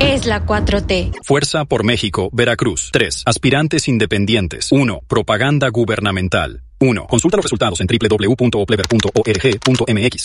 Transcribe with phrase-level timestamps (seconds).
[0.00, 1.12] es la 4T.
[1.22, 2.90] Fuerza por México, Veracruz.
[2.92, 3.22] 3.
[3.26, 4.68] Aspirantes independientes.
[4.70, 5.00] 1.
[5.06, 6.62] Propaganda gubernamental.
[6.78, 7.06] 1.
[7.06, 10.24] Consulta los resultados en www.oplever.org.mx.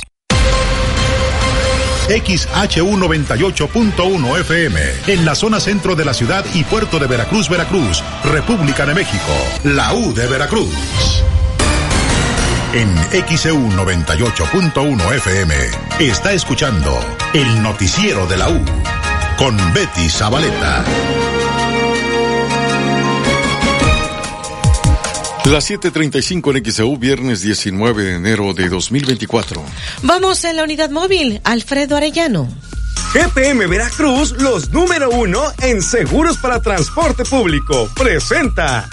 [2.08, 8.04] XHU 98.1 FM, en la zona centro de la ciudad y puerto de Veracruz, Veracruz,
[8.26, 9.32] República de México,
[9.64, 11.24] la U de Veracruz.
[12.74, 12.88] En
[13.38, 15.54] XEU 98.1 FM
[16.00, 16.98] está escuchando
[17.34, 18.64] el noticiero de la U
[19.38, 20.86] con Betty Zabaleta.
[25.44, 29.62] Las 7:35 en XEU, viernes 19 de enero de 2024.
[30.04, 32.48] Vamos en la unidad móvil, Alfredo Arellano.
[33.14, 37.90] GPM Veracruz, los número uno en seguros para transporte público.
[37.98, 38.88] Presenta.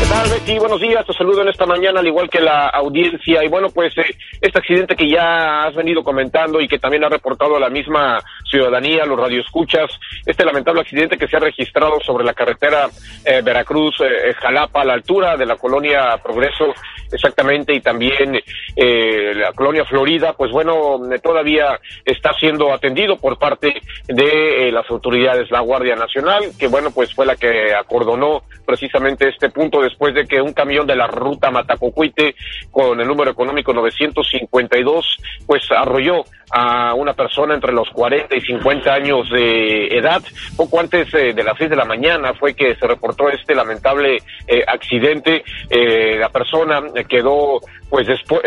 [0.00, 0.58] ¿Qué tal, Betty?
[0.58, 3.44] Buenos días, te saludo en esta mañana, al igual que la audiencia.
[3.44, 7.10] Y bueno, pues eh, este accidente que ya has venido comentando y que también ha
[7.10, 8.18] reportado la misma
[8.50, 9.90] ciudadanía, los radioescuchas,
[10.24, 12.88] este lamentable accidente que se ha registrado sobre la carretera
[13.26, 16.72] eh, Veracruz-Jalapa, a la altura de la colonia Progreso,
[17.12, 18.40] exactamente, y también
[18.76, 23.74] eh, la colonia Florida, pues bueno, todavía está siendo atendido por parte
[24.08, 29.28] de eh, las autoridades, la Guardia Nacional, que bueno, pues fue la que acordonó precisamente
[29.28, 32.34] este punto después de que un camión de la ruta Matacocuite
[32.70, 38.92] con el número económico 952 pues arrolló a una persona entre los 40 y 50
[38.92, 40.22] años de edad.
[40.56, 44.18] Poco antes eh, de las 6 de la mañana fue que se reportó este lamentable
[44.46, 45.44] eh, accidente.
[45.68, 47.60] Eh, la persona quedó
[47.90, 48.40] pues después,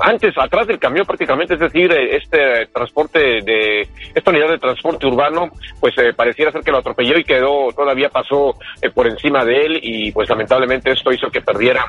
[0.00, 5.50] antes, atrás del camión prácticamente, es decir, este transporte de, esta unidad de transporte urbano,
[5.80, 8.54] pues pareciera ser que lo atropelló y quedó, todavía pasó
[8.94, 11.84] por encima de él y pues lamentablemente esto hizo que perdiera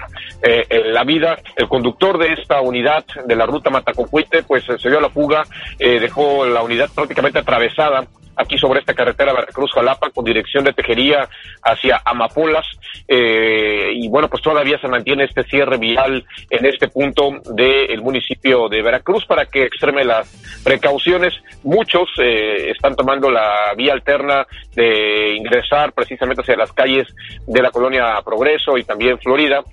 [0.92, 1.38] la vida.
[1.56, 5.44] El conductor de esta unidad de la ruta Matacocuite pues se dio a la fuga
[5.80, 8.06] eh, dejó la unidad prácticamente atravesada
[8.38, 11.28] aquí sobre esta carretera Veracruz-Jalapa con dirección de Tejería
[11.64, 12.66] hacia Amapolas.
[13.08, 18.70] Eh, y bueno, pues todavía se mantiene este cierre vial en este punto del municipio
[18.70, 20.30] de Veracruz para que extreme las
[20.64, 21.34] precauciones.
[21.64, 27.08] Muchos eh, están tomando la vía alterna de ingresar precisamente hacia las calles
[27.46, 29.64] de la colonia Progreso y también Florida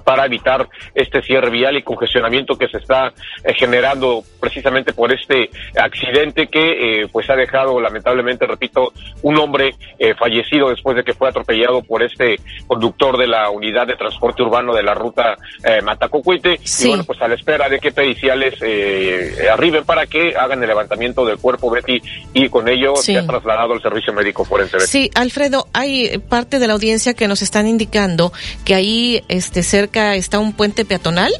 [0.00, 3.12] para evitar este cierre vial y congestionamiento que se está
[3.44, 8.92] eh, generando precisamente por este accidente que eh, pues ha dejado lamentablemente repito
[9.22, 12.36] un hombre eh, fallecido después de que fue atropellado por este
[12.66, 15.36] conductor de la unidad de transporte urbano de la ruta
[15.82, 18.54] Matacocuite y bueno pues a la espera de que periciales
[19.50, 22.00] arriben para que hagan el levantamiento del cuerpo Betty
[22.32, 26.66] y con ello se ha trasladado al servicio médico forense Sí, Alfredo, hay parte de
[26.66, 28.32] la audiencia que nos están indicando
[28.64, 31.32] que ahí este se cerca está un puente peatonal?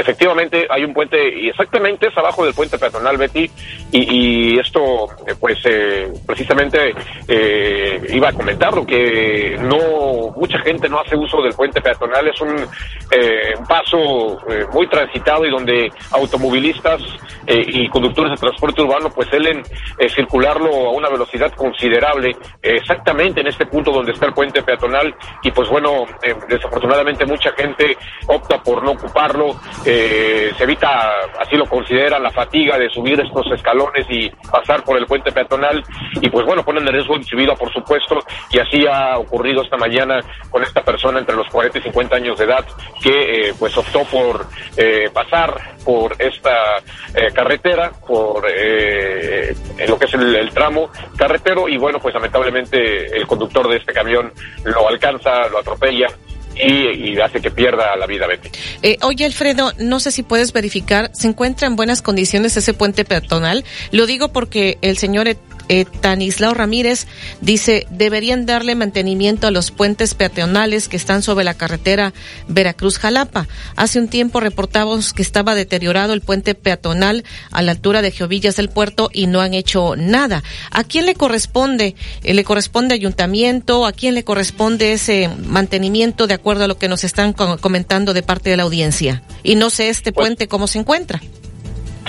[0.00, 3.50] Efectivamente, hay un puente y exactamente es abajo del puente peatonal Betty
[3.92, 6.94] y, esto, eh, pues, eh, precisamente
[7.28, 12.28] eh, iba a comentarlo que no mucha gente no hace uso del puente peatonal.
[12.28, 12.66] Es un,
[13.68, 14.38] paso
[14.72, 17.00] muy transitado y donde automovilistas
[17.46, 19.62] y conductores de transporte urbano pues suelen
[20.08, 25.14] circularlo a una velocidad considerable exactamente en este punto donde está el puente peatonal.
[25.42, 26.06] Y pues bueno
[26.48, 27.96] desafortunadamente mucha gente
[28.26, 29.56] opta por no ocuparlo
[29.92, 34.96] eh, se evita, así lo consideran, la fatiga de subir estos escalones y pasar por
[34.96, 35.82] el puente peatonal.
[36.20, 38.20] Y pues bueno, ponen en riesgo su vida por supuesto
[38.52, 42.38] y así ha ocurrido esta mañana con esta persona entre los 40 y 50 años
[42.38, 42.64] de edad
[43.02, 44.46] que eh, pues optó por
[44.76, 45.54] eh, pasar
[45.84, 46.54] por esta
[47.34, 51.68] carretera, por lo que es el tramo carretero.
[51.68, 54.32] Y bueno, pues lamentablemente el conductor de este camión
[54.64, 56.06] lo alcanza, lo atropella
[56.56, 58.50] y, hace que pierda la vida Betty.
[58.82, 63.04] Eh, oye Alfredo, no sé si puedes verificar, ¿se encuentra en buenas condiciones ese puente
[63.04, 63.64] peatonal?
[63.92, 65.28] Lo digo porque el señor
[65.72, 67.06] Eh, Tanislao Ramírez
[67.40, 72.12] dice, deberían darle mantenimiento a los puentes peatonales que están sobre la carretera
[72.48, 73.46] Veracruz-Jalapa.
[73.76, 77.22] Hace un tiempo reportamos que estaba deteriorado el puente peatonal
[77.52, 80.42] a la altura de Geovillas del Puerto y no han hecho nada.
[80.72, 81.94] ¿A quién le corresponde?
[82.24, 83.86] Eh, ¿Le corresponde ayuntamiento?
[83.86, 88.24] ¿A quién le corresponde ese mantenimiento de acuerdo a lo que nos están comentando de
[88.24, 89.22] parte de la audiencia?
[89.44, 91.20] Y no sé este pues puente cómo se encuentra.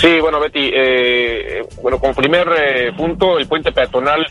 [0.01, 4.25] Sí, bueno, Betty, eh, bueno, como primer eh, punto, el puente peatonal,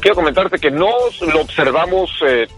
[0.00, 0.88] quiero comentarte que no
[1.20, 2.48] lo observamos eh,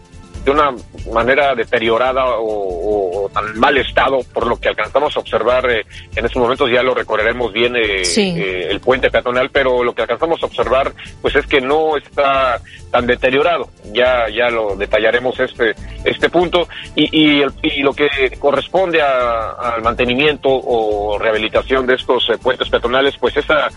[0.44, 0.74] de una
[1.12, 6.42] manera deteriorada o, tan mal estado, por lo que alcanzamos a observar eh, en estos
[6.42, 10.46] momentos, ya lo recorreremos bien eh, eh, el puente peatonal, pero lo que alcanzamos a
[10.46, 12.60] observar, pues es que no está
[12.90, 13.70] tan deteriorado.
[13.92, 15.74] Ya, ya lo detallaremos este,
[16.04, 18.08] este punto y, y, y lo que
[18.38, 23.68] corresponde al mantenimiento o rehabilitación de estos puentes peatonales, pues esa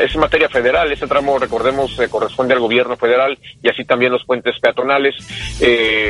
[0.00, 0.90] es materia federal.
[0.92, 5.14] Ese tramo, recordemos, corresponde al gobierno federal y así también los puentes peatonales.
[5.60, 6.07] Eh,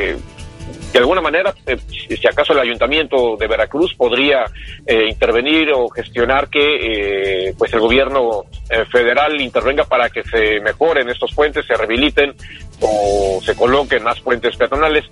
[0.91, 4.45] de alguna manera, eh, si acaso el ayuntamiento de Veracruz podría
[4.85, 8.45] eh, intervenir o gestionar que eh, pues el gobierno
[8.91, 12.33] federal intervenga para que se mejoren estos puentes, se rehabiliten
[12.81, 15.05] o se coloquen más puentes peatonales,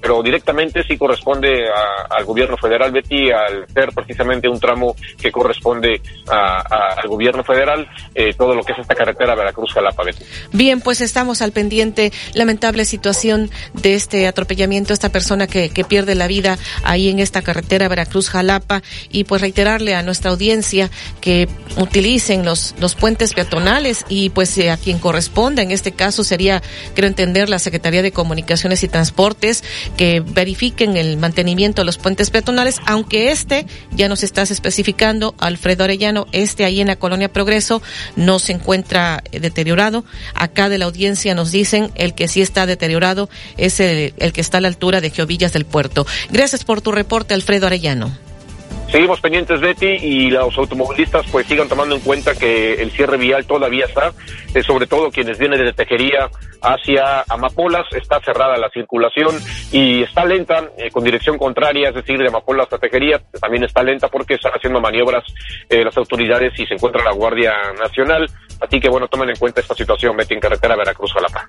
[0.00, 1.66] pero directamente sí corresponde
[2.10, 7.88] al gobierno federal, Betty, al ser precisamente un tramo que corresponde al gobierno federal,
[8.36, 10.24] todo lo que es esta carretera Veracruz-Jalapa, Betty.
[10.52, 16.14] Bien, pues estamos al pendiente, lamentable situación de este atropellamiento esta persona que, que pierde
[16.14, 20.90] la vida ahí en esta carretera Veracruz-Jalapa y pues reiterarle a nuestra audiencia
[21.20, 26.24] que utilicen los, los puentes peatonales y pues eh, a quien corresponda, en este caso
[26.24, 29.64] sería, creo entender, la Secretaría de Comunicaciones y Transportes,
[29.96, 35.84] que verifiquen el mantenimiento de los puentes peatonales, aunque este, ya nos estás especificando, Alfredo
[35.84, 37.82] Arellano, este ahí en la Colonia Progreso
[38.16, 40.04] no se encuentra eh, deteriorado.
[40.34, 44.40] Acá de la audiencia nos dicen el que sí está deteriorado es el, el que
[44.40, 46.06] está a la altura de Geovillas del Puerto.
[46.30, 48.31] Gracias por tu reporte, Alfredo Arellano.
[48.92, 53.46] Seguimos pendientes, Betty, y los automovilistas pues sigan tomando en cuenta que el cierre vial
[53.46, 54.12] todavía está,
[54.54, 56.28] eh, sobre todo quienes vienen de Tejería
[56.60, 59.34] hacia Amapolas, está cerrada la circulación
[59.72, 63.82] y está lenta eh, con dirección contraria, es decir, de Amapolas a Tejería, también está
[63.82, 65.24] lenta porque están haciendo maniobras
[65.70, 68.28] eh, las autoridades y se encuentra la Guardia Nacional,
[68.60, 71.46] así que bueno, tomen en cuenta esta situación, Betty, en carretera Veracruz-Jalapa.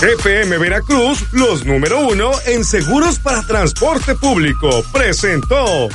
[0.00, 5.90] GPM Veracruz, los número uno en seguros para transporte público, presentó.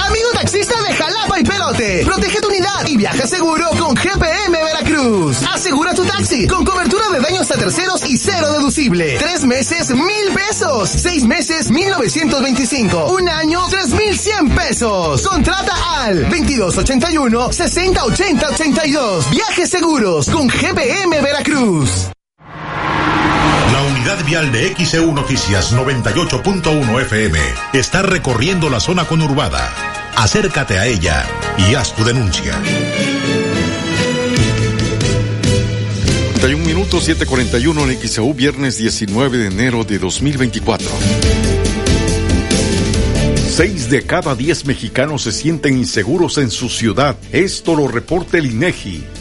[0.00, 5.38] Amigo taxista de Jalapa y Pelote, protege tu unidad y viaja seguro con GPM Veracruz.
[5.52, 9.18] Asegura tu taxi con cobertura de daños a terceros y cero deducible.
[9.18, 10.88] Tres meses, mil pesos.
[10.88, 13.06] Seis meses, mil novecientos veinticinco.
[13.06, 15.22] Un año, tres mil cien pesos.
[15.22, 19.30] Contrata al 2281 6080 82.
[19.30, 22.08] Viajes seguros con GPM Veracruz.
[24.08, 27.38] La unidad vial de XEU Noticias 98.1 FM
[27.74, 29.70] está recorriendo la zona conurbada.
[30.16, 31.26] Acércate a ella
[31.58, 32.54] y haz tu denuncia.
[36.40, 40.88] 31 minutos 741 en XEU, viernes 19 de enero de 2024.
[43.50, 47.14] Seis de cada diez mexicanos se sienten inseguros en su ciudad.
[47.30, 49.17] Esto lo reporta el INEGI.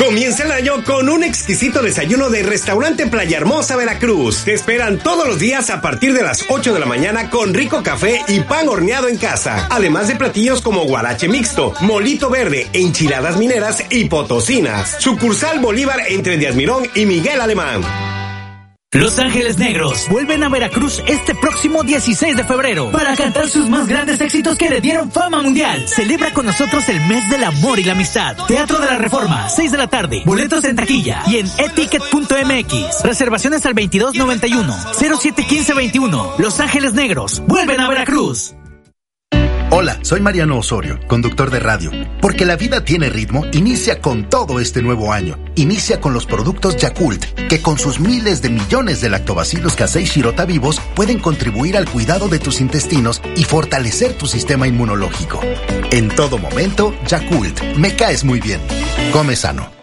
[0.00, 4.44] Comienza el año con un exquisito desayuno de Restaurante Playa Hermosa Veracruz.
[4.44, 7.82] Te esperan todos los días a partir de las 8 de la mañana con rico
[7.82, 9.68] café y pan horneado en casa.
[9.70, 14.96] Además de platillos como guarache mixto, molito verde, enchiladas mineras y potosinas.
[15.00, 18.19] Sucursal Bolívar entre Díaz Mirón y Miguel Alemán.
[18.92, 23.86] Los Ángeles Negros vuelven a Veracruz este próximo 16 de febrero para cantar sus más
[23.86, 25.86] grandes éxitos que le dieron fama mundial.
[25.86, 28.36] Celebra con nosotros el mes del amor y la amistad.
[28.48, 30.24] Teatro de la Reforma, 6 de la tarde.
[30.26, 33.04] Boletos en taquilla y en eticket.mx.
[33.04, 36.34] Reservaciones al 2291 071521.
[36.38, 38.56] Los Ángeles Negros vuelven a Veracruz.
[39.72, 41.92] Hola, soy Mariano Osorio, conductor de radio.
[42.20, 45.38] Porque la vida tiene ritmo, inicia con todo este nuevo año.
[45.54, 50.44] Inicia con los productos Yakult, que con sus miles de millones de lactobacilos casei shirota
[50.44, 55.40] vivos pueden contribuir al cuidado de tus intestinos y fortalecer tu sistema inmunológico.
[55.92, 58.60] En todo momento, Yakult, me caes muy bien.
[59.12, 59.79] Come sano.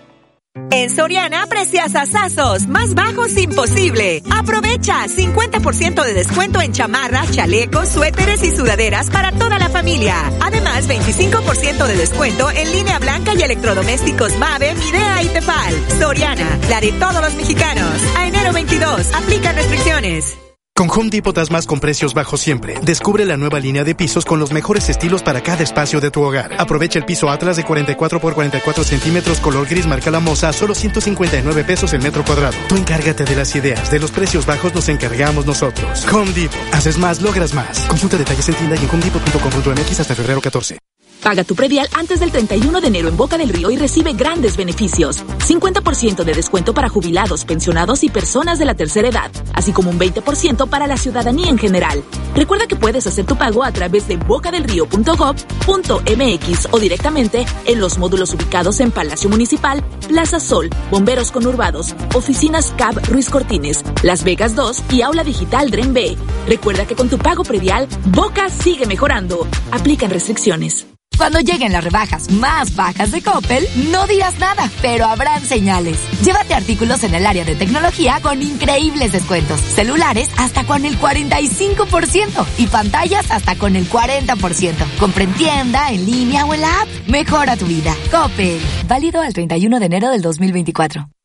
[0.72, 4.22] En Soriana, precias asazos, más bajos imposible.
[4.30, 10.16] Aprovecha 50% de descuento en chamarras, chalecos, suéteres y sudaderas para toda la familia.
[10.42, 15.74] Además, 25% de descuento en línea blanca y electrodomésticos Mave, Midea y Tefal.
[16.00, 18.02] Soriana, la de todos los mexicanos.
[18.18, 20.47] A enero 22, aplica restricciones.
[20.78, 22.80] Con Home Depot das más con precios bajos siempre.
[22.84, 26.22] Descubre la nueva línea de pisos con los mejores estilos para cada espacio de tu
[26.22, 26.54] hogar.
[26.62, 30.54] Aprovecha el piso Atlas de 44 por 44 centímetros color gris marca la moza a
[30.54, 32.56] solo 159 pesos el metro cuadrado.
[32.70, 36.06] Tú encárgate de las ideas, de los precios bajos nos encargamos nosotros.
[36.14, 36.60] Home Depot.
[36.72, 37.80] Haces más, logras más.
[37.88, 40.78] Consulta detalles en tienda y en homedepot.com.mx hasta febrero 14.
[41.22, 44.56] Paga tu predial antes del 31 de enero en Boca del Río y recibe grandes
[44.56, 45.24] beneficios.
[45.40, 50.00] 50% de descuento para jubilados, pensionados y personas de la tercera edad, así como un
[50.00, 52.04] 20% para la ciudadanía en general.
[52.36, 58.34] Recuerda que puedes hacer tu pago a través de bocadelrío.gov.mx o directamente en los módulos
[58.34, 64.84] ubicados en Palacio Municipal, Plaza Sol, Bomberos Conurbados, Oficinas CAB Ruiz Cortines, Las Vegas 2
[64.92, 66.16] y Aula Digital Dren B.
[66.48, 69.48] Recuerda que con tu pago predial, Boca sigue mejorando.
[69.72, 70.88] Aplican restricciones.
[71.18, 76.00] Cuando lleguen las rebajas más bajas de Coppel, no digas nada, pero habrán señales.
[76.24, 79.60] Llévate artículos en el área de tecnología con increíbles descuentos.
[79.60, 84.76] Celulares hasta con el 45% y pantallas hasta con el 40%.
[85.00, 86.88] Compra en tienda, en línea o en la app.
[87.08, 87.96] Mejora tu vida.
[88.12, 88.62] Coppel.
[88.88, 91.10] Válido al 31 de enero del 2024.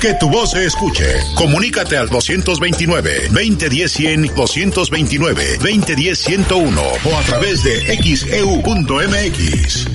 [0.00, 1.06] Que tu voz se escuche.
[1.34, 9.86] Comunícate al 229-2010-100, 229-2010-101 o a través de xeu.mx.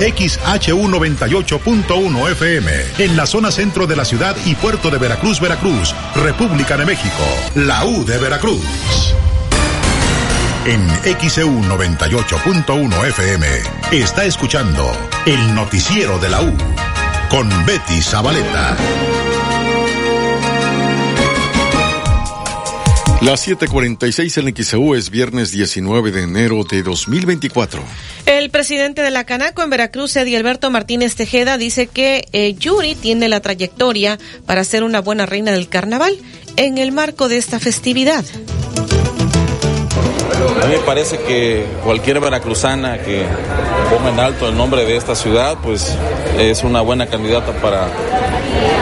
[0.00, 6.76] XHU98.1 FM, en la zona centro de la ciudad y puerto de Veracruz, Veracruz, República
[6.76, 9.14] de México, la U de Veracruz.
[10.66, 10.84] En
[11.28, 13.46] XEU 98.1 FM
[13.92, 14.90] está escuchando
[15.26, 16.56] el noticiero de la U
[17.34, 18.76] con Betty Zabaleta.
[23.22, 27.82] Las 7:46 en XEU es viernes 19 de enero de 2024.
[28.26, 32.94] El presidente de la Canaco en Veracruz, Eddie Alberto Martínez Tejeda, dice que eh, Yuri
[32.94, 36.16] tiene la trayectoria para ser una buena reina del carnaval
[36.54, 38.24] en el marco de esta festividad.
[40.62, 43.24] A mí me parece que cualquier veracruzana que
[43.90, 45.96] ponga en alto el nombre de esta ciudad, pues
[46.38, 47.88] es una buena candidata para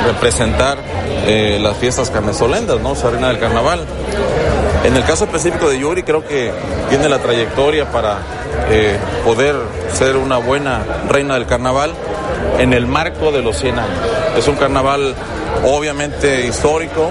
[0.07, 0.79] representar
[1.27, 2.93] eh, las fiestas carnesolendas, ¿no?
[2.93, 3.85] Esa reina del carnaval.
[4.85, 6.51] En el caso específico de Yuri, creo que
[6.89, 8.19] tiene la trayectoria para
[8.71, 9.57] eh, poder
[9.93, 11.93] ser una buena reina del carnaval
[12.59, 13.99] en el marco de los 100 años.
[14.37, 15.15] Es un carnaval
[15.65, 17.11] obviamente histórico,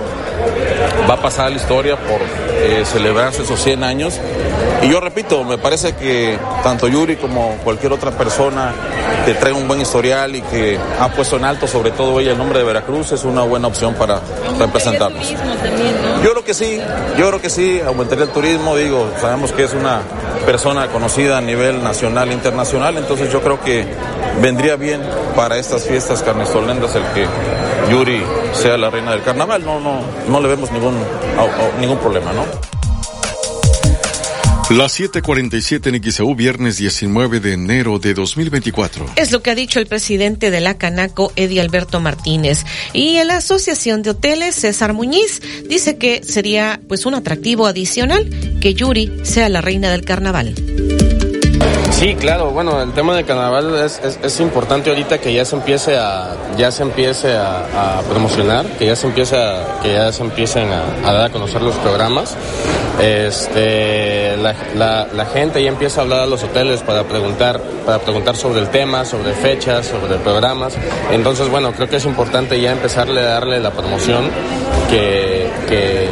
[1.09, 2.19] va a pasar a la historia por
[2.53, 4.19] eh, celebrarse esos 100 años.
[4.81, 8.73] Y yo repito, me parece que tanto Yuri como cualquier otra persona
[9.25, 12.37] que trae un buen historial y que ha puesto en alto sobre todo ella el
[12.37, 14.19] nombre de Veracruz es una buena opción para
[14.57, 15.29] representarnos.
[16.23, 16.81] Yo creo que sí,
[17.17, 20.01] yo creo que sí, aumentaría el turismo, digo, sabemos que es una
[20.45, 23.85] persona conocida a nivel nacional e internacional, entonces yo creo que
[24.41, 25.01] vendría bien
[25.35, 27.27] para estas fiestas carnestolendas el que
[27.91, 28.23] Yuri
[28.53, 30.95] sea la reina del carnaval, no, no, no le vemos ningún,
[31.79, 32.45] ningún problema, ¿no?
[34.71, 39.05] Las 7:47 en XEU, viernes 19 de enero de 2024.
[39.17, 42.63] Es lo que ha dicho el presidente de la Canaco, Eddie Alberto Martínez.
[42.93, 48.29] Y en la Asociación de Hoteles, César Muñiz, dice que sería pues un atractivo adicional
[48.61, 50.55] que Yuri sea la reina del carnaval.
[51.91, 55.97] Sí, claro, bueno, el tema del carnaval es, es, importante ahorita que ya se empiece
[55.97, 60.23] a, ya se empiece a, a promocionar, que ya se empiece a, que ya se
[60.23, 62.35] empiecen a, a, dar a conocer los programas.
[62.99, 67.99] Este, la, la, la, gente ya empieza a hablar a los hoteles para preguntar, para
[67.99, 70.73] preguntar sobre el tema, sobre fechas, sobre programas.
[71.11, 74.29] Entonces, bueno, creo que es importante ya empezarle a darle la promoción
[74.89, 76.09] que, que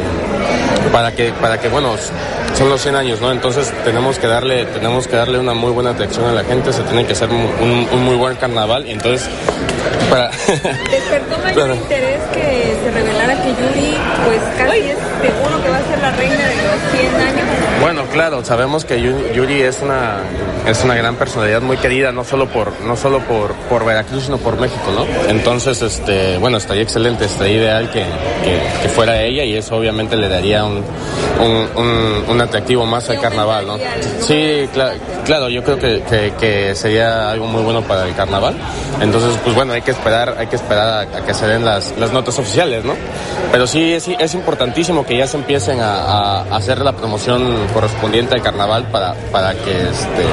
[0.92, 1.94] para que, para que, bueno,
[2.60, 3.32] son los 100 años, ¿no?
[3.32, 6.82] Entonces tenemos que darle, tenemos que darle una muy buena atención a la gente, se
[6.82, 9.30] tiene que hacer un, un, muy buen carnaval y entonces
[10.10, 10.30] Para...
[10.30, 15.84] Despertó mayor interés que se revelara que Yuri, pues casi es seguro que va a
[15.84, 17.70] ser la reina de los 100 años.
[17.80, 20.18] Bueno, claro, sabemos que Yuri es una,
[20.66, 24.36] es una gran personalidad muy querida, no solo por, no solo por, por Veracruz, sino
[24.36, 25.06] por México, ¿no?
[25.30, 28.04] Entonces, este, bueno, estaría excelente, estaría ideal que,
[28.82, 30.84] que, fuera ella y eso obviamente le daría un,
[31.40, 33.78] un, un, atractivo más al carnaval, ¿no?
[34.20, 34.68] Sí,
[35.24, 38.56] claro, yo creo que, que, sería algo muy bueno para el carnaval.
[39.00, 39.92] Entonces, pues bueno, hay que
[40.38, 42.94] hay que esperar a, que se den las, notas oficiales, ¿no?
[43.52, 48.42] Pero sí es, importantísimo que ya se empiecen a, a hacer la promoción correspondiente al
[48.42, 50.24] carnaval para, para que este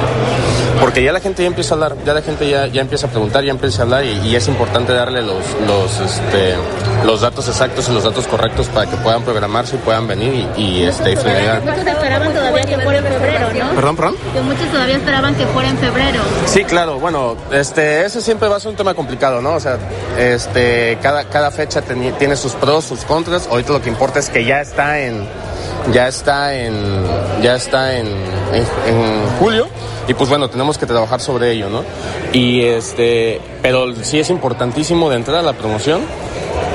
[0.80, 3.10] porque ya la gente ya empieza a hablar, ya la gente ya, ya empieza a
[3.10, 6.54] preguntar, ya empieza a hablar y, es importante darle los, los, este,
[7.04, 10.60] los datos exactos y los datos correctos para que puedan programarse y puedan venir y,
[10.60, 13.74] y este, Muchos esperaban todavía que fuera en febrero, ¿no?
[13.74, 14.16] Perdón, perdón.
[14.32, 16.20] Que muchos todavía esperaban que fuera en febrero.
[16.46, 19.54] Sí, claro, bueno, este, ese siempre va a ser un tema complicado, ¿no?
[19.54, 19.78] O sea,
[20.16, 23.48] este, cada, cada fecha tiene sus pros, sus contras.
[23.48, 25.26] Ahorita lo que importa es que ya está en
[25.92, 26.74] ya está en,
[27.42, 29.68] ya está en, en, julio
[30.06, 31.84] y pues bueno, tenemos que trabajar sobre ello, ¿no?
[32.32, 36.00] Y este, pero sí es importantísimo de entrar a la promoción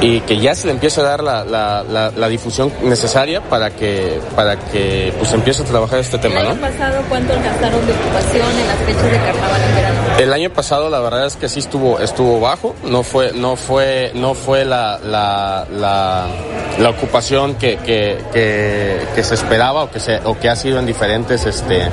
[0.03, 4.19] y que ya se le empiece a dar la, la, la, difusión necesaria para que
[4.35, 8.51] para que pues empiece a trabajar este tema, ¿El año pasado cuánto gastaron de ocupación
[8.59, 9.99] en las fechas de carnaval en verano?
[10.19, 14.11] El año pasado la verdad es que sí estuvo estuvo bajo, no fue no fue
[14.13, 20.37] no fue la la, la, ocupación que, que, que, se esperaba o que se o
[20.37, 21.87] que ha sido en diferentes este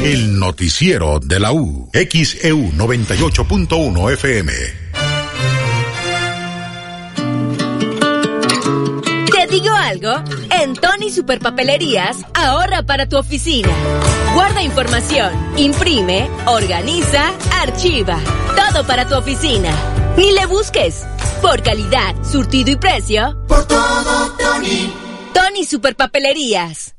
[0.07, 1.91] El noticiero de la U.
[1.93, 4.53] XEU 98.1 FM.
[9.33, 10.13] ¿Te digo algo?
[10.63, 13.69] En Tony Superpapelerías, ahorra para tu oficina.
[14.35, 18.21] Guarda información, imprime, organiza, archiva.
[18.55, 19.75] Todo para tu oficina.
[20.17, 21.05] Ni le busques.
[21.43, 23.45] Por calidad, surtido y precio.
[23.49, 24.89] Por todo, Tony.
[25.35, 26.96] Tony Superpapelerías.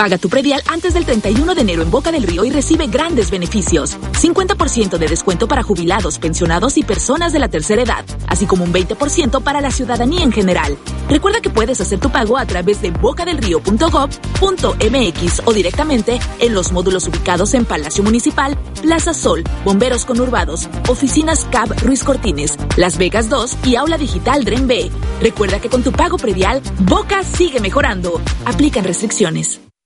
[0.00, 3.30] Paga tu predial antes del 31 de enero en Boca del Río y recibe grandes
[3.30, 3.98] beneficios.
[4.12, 8.72] 50% de descuento para jubilados, pensionados y personas de la tercera edad, así como un
[8.72, 10.78] 20% para la ciudadanía en general.
[11.10, 17.06] Recuerda que puedes hacer tu pago a través de bocadelrío.gov.mx o directamente en los módulos
[17.06, 23.54] ubicados en Palacio Municipal, Plaza Sol, Bomberos Conurbados, Oficinas CAB Ruiz Cortines, Las Vegas 2
[23.66, 24.90] y Aula Digital Dren B.
[25.20, 28.18] Recuerda que con tu pago predial, Boca sigue mejorando.
[28.46, 29.60] Aplican restricciones.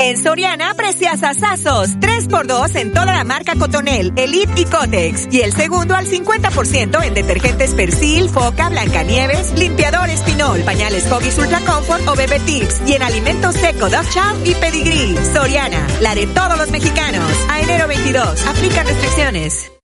[0.00, 1.90] En Soriana, precias asazos.
[1.98, 5.28] 3x2 en toda la marca Cotonel, Elite y Cotex.
[5.32, 11.60] Y el segundo al 50% en detergentes Persil, Foca, Blancanieves, limpiadores Pinol, pañales Hoggies Ultra
[11.60, 12.82] Comfort o Bebe Tips.
[12.86, 15.16] Y en alimentos seco, Dove Chow y Pedigree.
[15.32, 17.30] Soriana, la de todos los mexicanos.
[17.50, 18.46] A enero 22.
[18.46, 19.77] Aplica restricciones.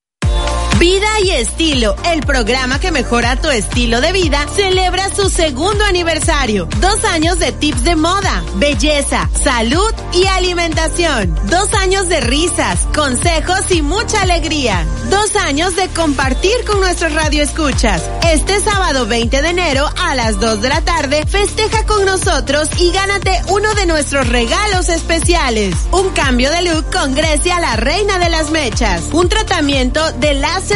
[0.84, 6.68] Vida y Estilo, el programa que mejora tu estilo de vida, celebra su segundo aniversario.
[6.78, 11.34] Dos años de tips de moda, belleza, salud y alimentación.
[11.48, 14.84] Dos años de risas, consejos y mucha alegría.
[15.08, 18.02] Dos años de compartir con nuestros radioescuchas.
[18.30, 22.92] Este sábado 20 de enero a las 2 de la tarde, festeja con nosotros y
[22.92, 25.74] gánate uno de nuestros regalos especiales.
[25.92, 29.04] Un cambio de look con Grecia, la reina de las mechas.
[29.12, 30.73] Un tratamiento de las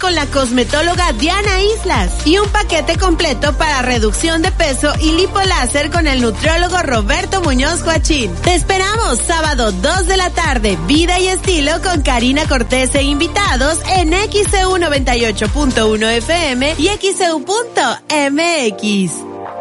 [0.00, 5.90] Con la cosmetóloga Diana Islas y un paquete completo para reducción de peso y lipoláser
[5.90, 8.32] con el nutriólogo Roberto Muñoz Joachín.
[8.42, 13.78] Te esperamos sábado 2 de la tarde, vida y estilo con Karina Cortés e invitados
[13.96, 17.50] en XEU 98.1 FM y XEU.mx.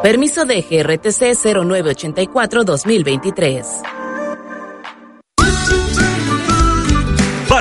[0.02, 4.05] Permiso de GRTC 0984-2023.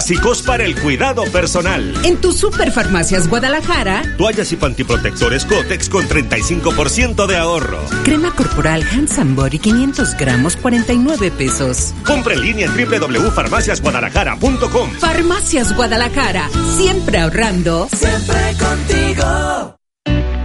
[0.05, 1.95] Básicos para el cuidado personal.
[2.05, 7.79] En tu Superfarmacias Guadalajara, toallas y pantiprotectores Cotex con 35% de ahorro.
[8.05, 11.95] Crema corporal Handsome Body 500 gramos 49 pesos.
[12.05, 14.91] Compra en línea en www.farmaciasguadalajara.com.
[15.01, 17.89] Farmacias Guadalajara, siempre ahorrando.
[17.91, 19.79] Siempre contigo.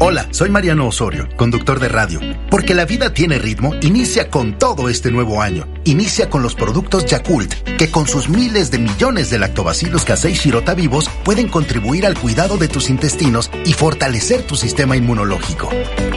[0.01, 2.21] Hola, soy Mariano Osorio, conductor de radio.
[2.49, 5.67] Porque la vida tiene ritmo, inicia con todo este nuevo año.
[5.83, 10.73] Inicia con los productos Yakult, que con sus miles de millones de lactobacilos casei shirota
[10.73, 15.69] vivos pueden contribuir al cuidado de tus intestinos y fortalecer tu sistema inmunológico.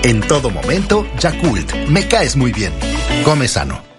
[0.04, 2.72] En todo momento, Yakult, me caes muy bien.
[3.24, 3.91] Come sano.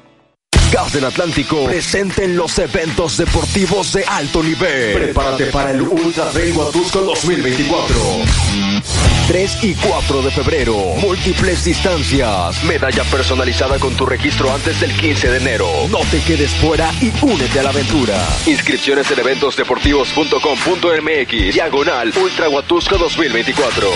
[0.74, 4.96] Gas del Atlántico presente en los eventos deportivos de alto nivel.
[4.96, 7.96] Prepárate para el Ultra Trail Huatusco 2024.
[9.28, 10.76] 3 y 4 de febrero.
[10.98, 12.64] Múltiples distancias.
[12.64, 15.68] Medalla personalizada con tu registro antes del 15 de enero.
[15.90, 18.18] No te quedes fuera y únete a la aventura.
[18.48, 21.54] Inscripciones en eventosdeportivos.com.mx.
[21.54, 23.92] Diagonal Ultra Huatusco 2024.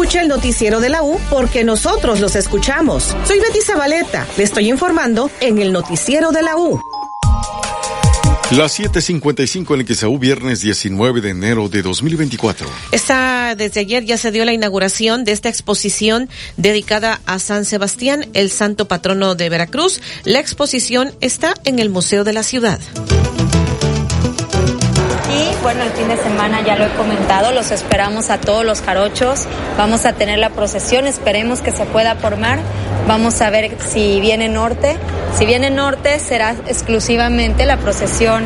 [0.00, 3.14] Escucha el noticiero de la U porque nosotros los escuchamos.
[3.26, 4.26] Soy Betty Zabaleta.
[4.38, 6.80] Le estoy informando en el noticiero de la U.
[8.56, 12.66] Las 7:55 en el XAU, viernes 19 de enero de 2024.
[12.92, 18.26] Esta, desde ayer ya se dio la inauguración de esta exposición dedicada a San Sebastián,
[18.32, 20.00] el santo patrono de Veracruz.
[20.24, 22.80] La exposición está en el Museo de la Ciudad.
[25.30, 28.80] Y bueno, el fin de semana ya lo he comentado, los esperamos a todos los
[28.82, 29.46] jarochos.
[29.78, 32.58] Vamos a tener la procesión, esperemos que se pueda formar.
[33.06, 34.96] Vamos a ver si viene norte.
[35.36, 38.44] Si viene norte será exclusivamente la procesión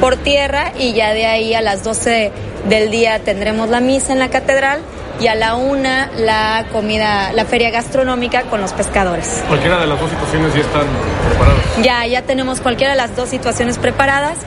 [0.00, 2.32] por tierra y ya de ahí a las 12
[2.68, 4.80] del día tendremos la misa en la catedral
[5.20, 9.42] y a la una la comida, la feria gastronómica con los pescadores.
[9.46, 10.86] Cualquiera de las dos situaciones ya están
[11.28, 11.62] preparadas.
[11.82, 14.38] Ya, ya tenemos cualquiera de las dos situaciones preparadas.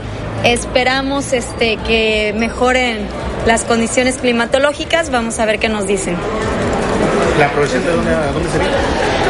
[0.43, 3.00] Esperamos este, que mejoren
[3.45, 5.10] las condiciones climatológicas.
[5.10, 6.15] Vamos a ver qué nos dicen.
[7.39, 8.67] ¿La procesión de dónde, dónde sería?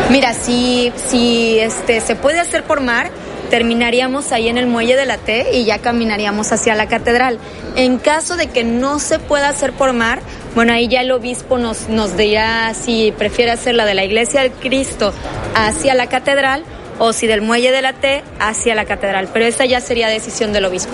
[0.10, 3.10] Mira, si, si este, se puede hacer por mar,
[3.50, 7.40] terminaríamos ahí en el muelle de la T y ya caminaríamos hacia la catedral.
[7.76, 10.22] En caso de que no se pueda hacer por mar,
[10.56, 14.42] bueno, ahí ya el obispo nos, nos dirá si prefiere hacer la de la iglesia
[14.42, 15.14] del Cristo
[15.56, 16.64] hacia la catedral
[17.00, 19.30] o si del muelle de la T hacia la catedral.
[19.34, 20.94] Pero esa ya sería decisión del obispo.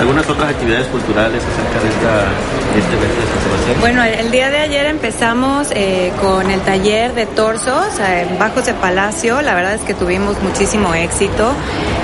[0.00, 2.26] ¿Algunas otras actividades culturales acerca de, esta,
[2.78, 3.80] este evento de San Sebastián?
[3.80, 8.74] Bueno, el día de ayer empezamos eh, con el taller de torsos eh, bajos de
[8.74, 9.42] Palacio.
[9.42, 11.52] La verdad es que tuvimos muchísimo éxito.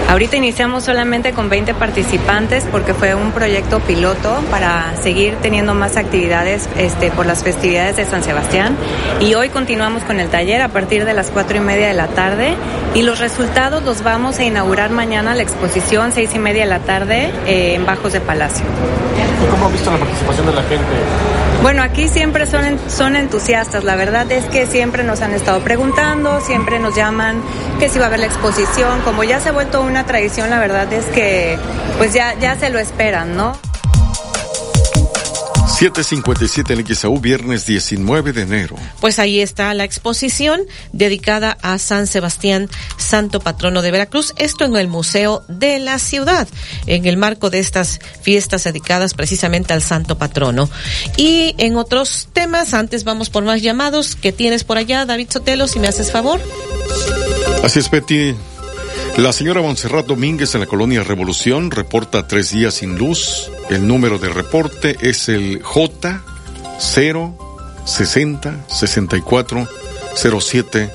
[0.09, 5.97] Ahorita iniciamos solamente con 20 participantes porque fue un proyecto piloto para seguir teniendo más
[5.97, 8.77] actividades este, por las festividades de San Sebastián.
[9.21, 12.09] Y hoy continuamos con el taller a partir de las cuatro y media de la
[12.09, 12.55] tarde.
[12.95, 16.81] Y los resultados los vamos a inaugurar mañana la exposición, seis y media de la
[16.81, 18.65] tarde, eh, en Bajos de Palacio.
[19.43, 20.63] ¿Y cómo ha visto la participación de la
[21.63, 23.85] Bueno, aquí siempre son, son entusiastas.
[23.85, 27.41] La verdad es que siempre nos han estado preguntando, siempre nos llaman
[27.79, 29.01] que si va a haber la exposición.
[29.03, 31.57] Como ya se ha vuelto una tradición, la verdad es que
[31.97, 33.57] pues ya, ya se lo esperan, ¿no?
[35.75, 38.77] 757 en XAU, viernes 19 de enero.
[39.01, 40.61] Pues ahí está la exposición
[40.93, 44.35] dedicada a San Sebastián, santo patrono de Veracruz.
[44.37, 46.47] Esto en el Museo de la Ciudad,
[46.87, 50.71] en el marco de estas fiestas dedicadas precisamente al santo patrono.
[51.17, 55.67] Y en otros temas, antes vamos por más llamados que tienes por allá, David Sotelo,
[55.67, 56.41] si me haces favor.
[57.65, 58.37] Así es, Betty.
[59.17, 63.51] La señora Montserrat Domínguez en la colonia Revolución reporta tres días sin luz.
[63.71, 66.23] El número de reporte es el J
[66.79, 67.39] 0
[67.85, 69.69] 60 64
[70.17, 70.91] 07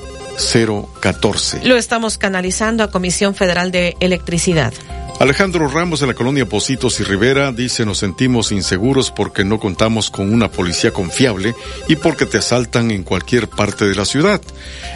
[1.00, 1.60] 014.
[1.64, 4.72] Lo estamos canalizando a Comisión Federal de Electricidad.
[5.20, 10.08] Alejandro Ramos de la colonia Positos y Rivera dice nos sentimos inseguros porque no contamos
[10.08, 11.54] con una policía confiable
[11.88, 14.40] y porque te asaltan en cualquier parte de la ciudad.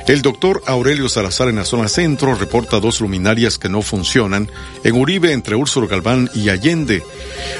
[0.08, 4.50] El doctor Aurelio Salazar en la zona centro reporta dos luminarias que no funcionan
[4.82, 7.02] en Uribe entre Úrsulo Galván y Allende.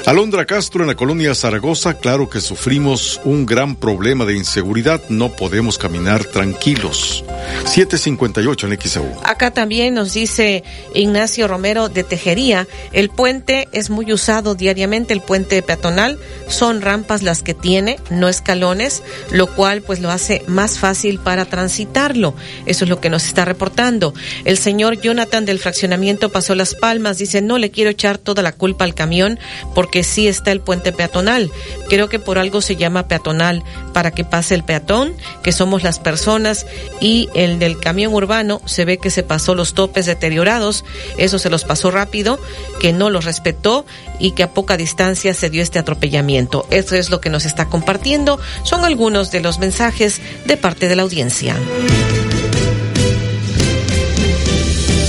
[0.07, 5.31] Alondra Castro en la colonia Zaragoza, claro que sufrimos un gran problema de inseguridad, no
[5.31, 7.23] podemos caminar tranquilos.
[7.65, 9.21] 758 en XEU.
[9.23, 10.63] Acá también nos dice
[10.95, 12.54] Ignacio Romero de Tejería,
[12.91, 18.29] el puente es muy usado diariamente, el puente peatonal, son rampas las que tiene, no
[18.29, 22.35] escalones, lo cual pues lo hace más fácil para transitarlo.
[22.65, 24.13] Eso es lo que nos está reportando.
[24.43, 28.51] El señor Jonathan del fraccionamiento pasó las palmas, dice, no le quiero echar toda la
[28.51, 29.39] culpa al camión
[29.73, 31.51] porque sí está el puente peatonal.
[31.89, 33.63] Creo que por algo se llama peatonal,
[33.93, 36.65] para que pase el peatón, que somos las personas,
[36.99, 40.83] y el del camión urbano se ve que se pasó los topes deteriorados,
[41.17, 42.39] eso se los pasó rápido,
[42.79, 43.85] que no los respetó
[44.19, 46.65] y que a poca distancia se dio este atropellamiento.
[46.69, 48.39] Eso es lo que nos está compartiendo.
[48.63, 51.55] Son algunos de los mensajes de parte de la audiencia.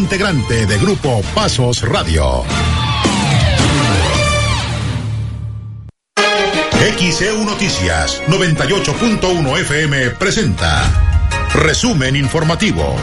[0.00, 2.42] integrante de Grupo Pasos Radio.
[6.98, 10.90] XEU Noticias 98.1 FM presenta
[11.52, 12.96] Resumen Informativo.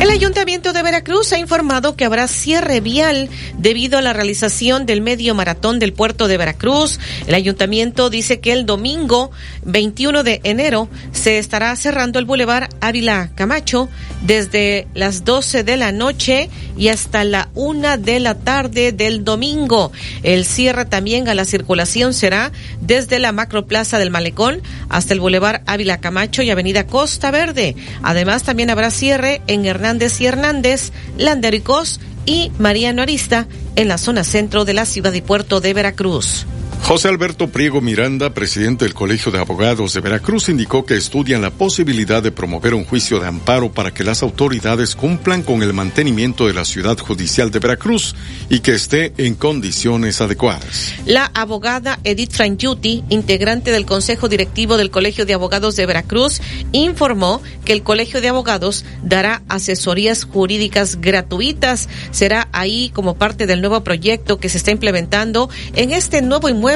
[0.00, 5.02] El Ayuntamiento de Veracruz ha informado que habrá cierre vial debido a la realización del
[5.02, 6.98] medio maratón del puerto de Veracruz.
[7.26, 9.30] El ayuntamiento dice que el domingo
[9.66, 13.90] 21 de enero se estará cerrando el bulevar Ávila Camacho
[14.22, 19.92] desde las 12 de la noche y hasta la una de la tarde del domingo.
[20.22, 25.62] El cierre también a la circulación será desde la macroplaza del Malecón hasta el bulevar
[25.66, 27.76] Ávila Camacho y avenida Costa Verde.
[28.02, 34.24] Además también habrá cierre en Hernández y Hernández, Landericos y Mariano Arista en la zona
[34.24, 36.46] centro de la ciudad y puerto de Veracruz.
[36.82, 41.50] José Alberto Priego Miranda, presidente del Colegio de Abogados de Veracruz, indicó que estudian la
[41.50, 46.48] posibilidad de promover un juicio de amparo para que las autoridades cumplan con el mantenimiento
[46.48, 48.16] de la ciudad judicial de Veracruz
[48.48, 50.94] y que esté en condiciones adecuadas.
[51.06, 56.40] La abogada Edith Frangiuti, integrante del Consejo Directivo del Colegio de Abogados de Veracruz,
[56.72, 61.88] informó que el Colegio de Abogados dará asesorías jurídicas gratuitas.
[62.10, 66.69] Será ahí como parte del nuevo proyecto que se está implementando en este nuevo inmueble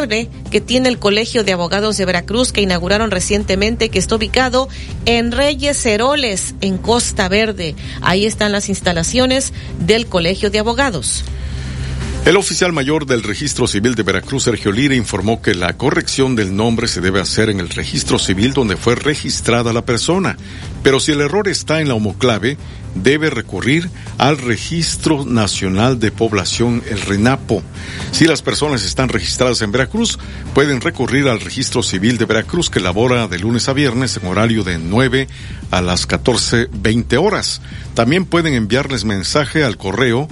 [0.51, 4.69] que tiene el Colegio de Abogados de Veracruz que inauguraron recientemente, que está ubicado
[5.05, 7.77] en Reyes Heroles, en Costa Verde.
[8.01, 11.25] Ahí están las instalaciones del Colegio de Abogados.
[12.25, 16.57] El oficial mayor del Registro Civil de Veracruz, Sergio Lira, informó que la corrección del
[16.57, 20.39] nombre se debe hacer en el registro civil donde fue registrada la persona,
[20.83, 22.57] pero si el error está en la homoclave,
[22.95, 27.63] debe recurrir al Registro Nacional de Población, el RENAPO.
[28.13, 30.19] Si las personas están registradas en Veracruz,
[30.55, 34.65] pueden recurrir al Registro Civil de Veracruz que labora de lunes a viernes en horario
[34.65, 35.29] de 9
[35.71, 37.61] a las 14.20 horas.
[37.93, 40.27] También pueden enviarles mensaje al correo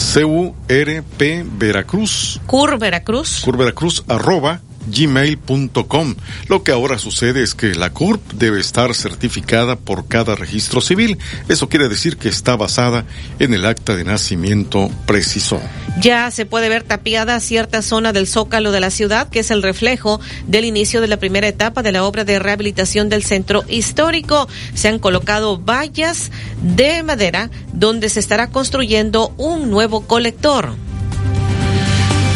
[0.00, 2.40] CURP Veracruz.
[2.46, 3.42] Cur Veracruz.
[3.44, 6.14] Cur Veracruz arroba gmail.com.
[6.48, 11.18] Lo que ahora sucede es que la CURP debe estar certificada por cada registro civil.
[11.48, 13.04] Eso quiere decir que está basada
[13.38, 15.60] en el acta de nacimiento preciso.
[16.00, 19.62] Ya se puede ver tapiada cierta zona del zócalo de la ciudad, que es el
[19.62, 24.48] reflejo del inicio de la primera etapa de la obra de rehabilitación del centro histórico.
[24.74, 26.30] Se han colocado vallas
[26.62, 30.74] de madera donde se estará construyendo un nuevo colector.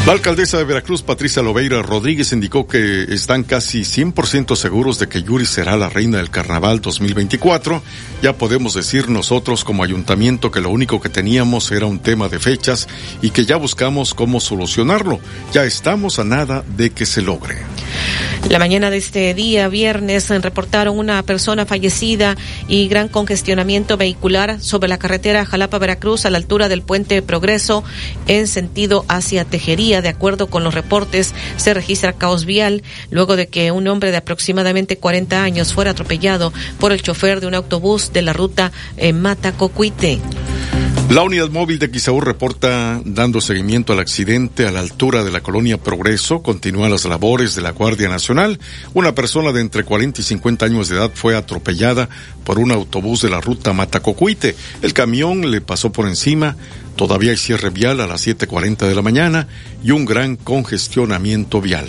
[0.06, 5.22] La alcaldesa de Veracruz, Patricia Lobeira Rodríguez, indicó que están casi 100% seguros de que
[5.22, 7.82] Yuri será la reina del carnaval 2024.
[8.20, 12.38] Ya podemos decir nosotros como ayuntamiento que lo único que teníamos era un tema de
[12.38, 12.86] fechas
[13.22, 15.20] y que ya buscamos cómo solucionarlo.
[15.54, 17.56] Ya estamos a nada de que se logre.
[18.50, 22.36] La mañana de este día, viernes, reportaron una persona fallecida
[22.68, 27.84] y gran congestionamiento vehicular sobre la carretera Jalapa-Veracruz a la altura del puente Progreso
[28.26, 29.93] en sentido hacia Tejería.
[30.02, 34.16] De acuerdo con los reportes, se registra caos vial luego de que un hombre de
[34.18, 39.12] aproximadamente 40 años fuera atropellado por el chofer de un autobús de la ruta eh,
[39.12, 40.20] Mata-Cocuite.
[41.10, 45.42] La unidad móvil de Quisaú reporta dando seguimiento al accidente a la altura de la
[45.42, 46.42] colonia Progreso.
[46.42, 48.58] Continúan las labores de la Guardia Nacional.
[48.94, 52.08] Una persona de entre 40 y 50 años de edad fue atropellada
[52.42, 54.56] por un autobús de la ruta Matacocuite.
[54.82, 56.56] El camión le pasó por encima.
[56.96, 59.48] Todavía hay cierre vial a las 7.40 de la mañana
[59.82, 61.86] y un gran congestionamiento vial.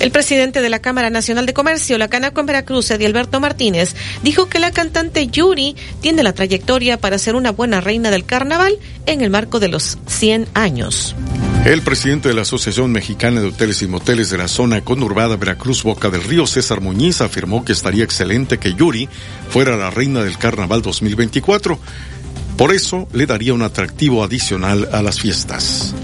[0.00, 4.48] El presidente de la Cámara Nacional de Comercio, la Canaco en Veracruz, Alberto Martínez, dijo
[4.48, 9.20] que la cantante Yuri tiene la trayectoria para ser una buena reina del carnaval en
[9.20, 11.14] el marco de los 100 años.
[11.64, 15.82] El presidente de la Asociación Mexicana de Hoteles y Moteles de la zona conurbada Veracruz
[15.82, 19.08] Boca del Río, César Muñiz, afirmó que estaría excelente que Yuri
[19.50, 21.78] fuera la reina del Carnaval 2024.
[22.56, 25.94] Por eso le daría un atractivo adicional a las fiestas.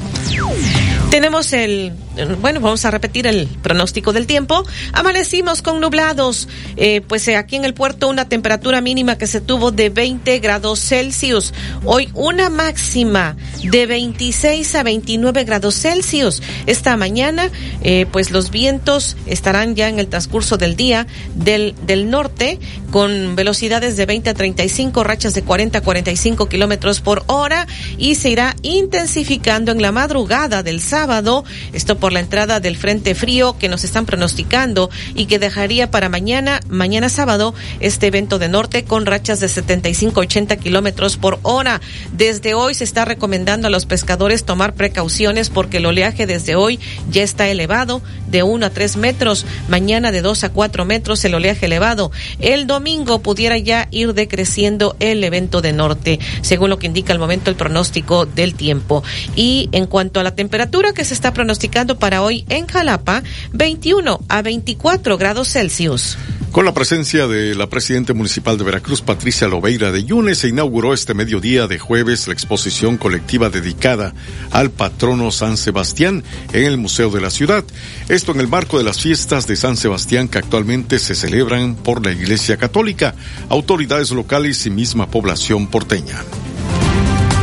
[1.10, 1.92] Tenemos el,
[2.40, 4.64] bueno, vamos a repetir el pronóstico del tiempo.
[4.92, 9.40] Amanecimos con nublados, eh, pues eh, aquí en el puerto una temperatura mínima que se
[9.40, 11.54] tuvo de 20 grados Celsius.
[11.84, 16.42] Hoy una máxima de 26 a 29 grados Celsius.
[16.66, 17.50] Esta mañana,
[17.82, 22.58] eh, pues los vientos estarán ya en el transcurso del día del, del norte
[22.90, 28.16] con velocidades de 20 a 35, rachas de 40 a 45 kilómetros por hora y
[28.16, 33.56] se irá intensificando en la madrugada del sábado esto por la entrada del frente frío
[33.56, 38.82] que nos están pronosticando y que dejaría para mañana, mañana sábado, este evento de norte
[38.82, 41.80] con rachas de 75-80 kilómetros por hora.
[42.12, 46.80] Desde hoy se está recomendando a los pescadores tomar precauciones porque el oleaje desde hoy
[47.08, 51.36] ya está elevado de 1 a 3 metros, mañana de 2 a 4 metros el
[51.36, 52.10] oleaje elevado.
[52.40, 57.20] El domingo pudiera ya ir decreciendo el evento de norte, según lo que indica al
[57.20, 59.04] momento el pronóstico del tiempo.
[59.36, 64.20] Y en cuanto a la temperatura, que se está pronosticando para hoy en Jalapa, 21
[64.28, 66.16] a 24 grados Celsius.
[66.52, 70.92] Con la presencia de la presidenta municipal de Veracruz, Patricia Lobeira de Yunes, se inauguró
[70.92, 74.12] este mediodía de jueves la exposición colectiva dedicada
[74.50, 77.64] al patrono San Sebastián en el Museo de la Ciudad.
[78.10, 82.04] Esto en el marco de las fiestas de San Sebastián que actualmente se celebran por
[82.04, 83.14] la Iglesia Católica,
[83.48, 86.22] autoridades locales y misma población porteña.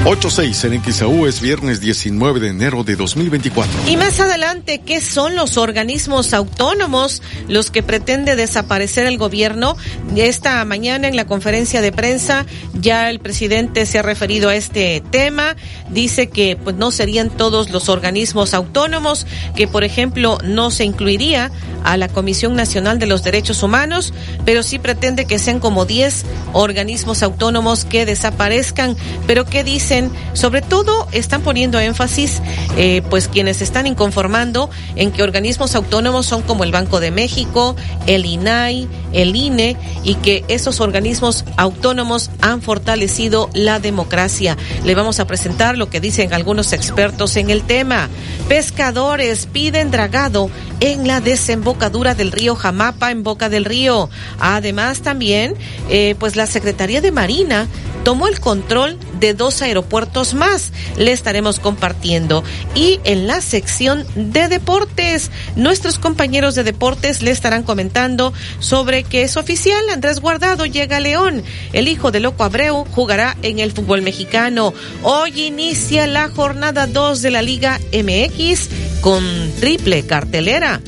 [0.06, 3.72] 8-6 en XAU es viernes 19 de enero de 2024.
[3.86, 9.76] Y más adelante, ¿qué son los organismos autónomos los que pretende desaparecer el gobierno?
[10.16, 15.04] Esta mañana en la conferencia de prensa ya el presidente se ha referido a este
[15.12, 15.58] tema.
[15.90, 21.52] Dice que pues no serían todos los organismos autónomos, que por ejemplo no se incluiría
[21.84, 24.14] a la Comisión Nacional de los Derechos Humanos,
[24.46, 28.96] pero sí pretende que sean como 10 organismos autónomos que desaparezcan.
[29.28, 29.89] Pero ¿qué dice?
[30.34, 32.42] Sobre todo están poniendo énfasis,
[32.78, 37.76] eh, pues quienes están inconformando en que organismos autónomos son como el Banco de México,
[38.06, 44.58] el INAI, el INE, y que esos organismos autónomos han fortalecido la democracia.
[44.84, 48.10] Le vamos a presentar lo que dicen algunos expertos en el tema.
[48.48, 50.50] Pescadores piden dragado
[50.80, 54.10] en la desembocadura del río Jamapa en Boca del Río.
[54.40, 55.56] Además también,
[55.90, 57.68] eh, pues la Secretaría de Marina
[58.04, 60.72] tomó el control de dos aeropuertos más.
[60.98, 62.44] Le estaremos compartiendo.
[62.76, 69.24] Y en la sección de deportes, nuestros compañeros de deportes le estarán comentando sobre que
[69.24, 69.82] es oficial.
[69.92, 71.44] Andrés Guardado llega a León.
[71.74, 74.74] El hijo de Loco Abreu jugará en el fútbol mexicano.
[75.04, 78.70] Hoy inicia la jornada 2 de la Liga MX
[79.02, 79.24] con
[79.60, 80.82] triple cartelera.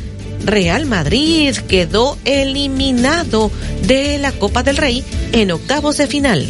[0.46, 3.52] Real Madrid quedó eliminado
[3.84, 6.48] de la Copa del Rey en octavos de final.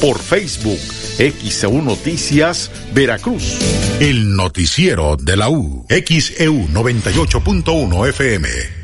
[0.00, 0.80] por Facebook
[1.16, 3.60] XEU Noticias, Veracruz.
[4.00, 5.86] El noticiero de la U.
[5.88, 8.83] XEU 98.1 FM.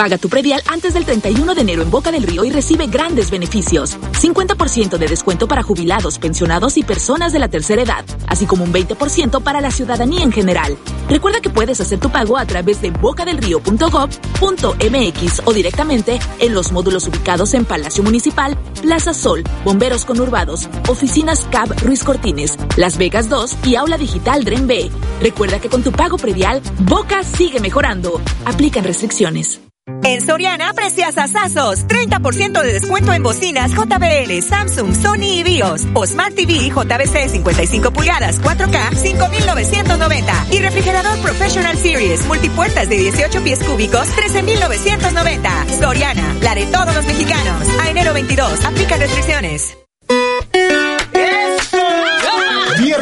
[0.00, 3.30] Paga tu predial antes del 31 de enero en Boca del Río y recibe grandes
[3.30, 3.98] beneficios.
[4.12, 8.72] 50% de descuento para jubilados, pensionados y personas de la tercera edad, así como un
[8.72, 10.78] 20% para la ciudadanía en general.
[11.06, 17.06] Recuerda que puedes hacer tu pago a través de bocadelrío.gov.mx o directamente en los módulos
[17.06, 23.54] ubicados en Palacio Municipal, Plaza Sol, Bomberos Conurbados, Oficinas CAB Ruiz Cortines, Las Vegas 2
[23.66, 24.90] y Aula Digital Dren B.
[25.20, 28.18] Recuerda que con tu pago predial, Boca sigue mejorando.
[28.46, 29.60] Aplican restricciones.
[30.04, 31.86] En Soriana, precias asazos.
[31.86, 35.86] 30% de descuento en bocinas JBL, Samsung, Sony y BIOS.
[35.94, 40.46] O Smart TV JBC 55 pulgadas 4K 5,990.
[40.52, 45.66] Y refrigerador Professional Series, multipuertas de 18 pies cúbicos 13,990.
[45.80, 47.68] Soriana, la de todos los mexicanos.
[47.82, 49.76] A enero 22, aplica restricciones.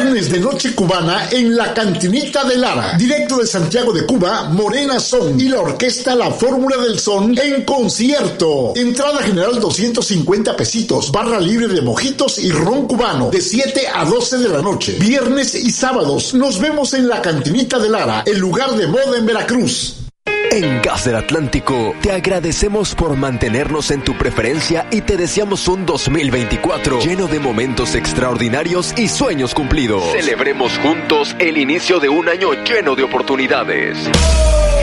[0.09, 2.97] Viernes de Noche Cubana en la Cantinita de Lara.
[2.97, 7.63] Directo de Santiago de Cuba, Morena Son y la orquesta La Fórmula del Son en
[7.63, 8.73] concierto.
[8.75, 14.39] Entrada general 250 pesitos, barra libre de mojitos y ron cubano de 7 a 12
[14.39, 14.97] de la noche.
[14.99, 19.27] Viernes y sábados nos vemos en la Cantinita de Lara, el lugar de moda en
[19.27, 19.98] Veracruz.
[20.51, 25.85] En Gas del Atlántico te agradecemos por mantenernos en tu preferencia y te deseamos un
[25.85, 30.11] 2024 lleno de momentos extraordinarios y sueños cumplidos.
[30.11, 34.09] Celebremos juntos el inicio de un año lleno de oportunidades.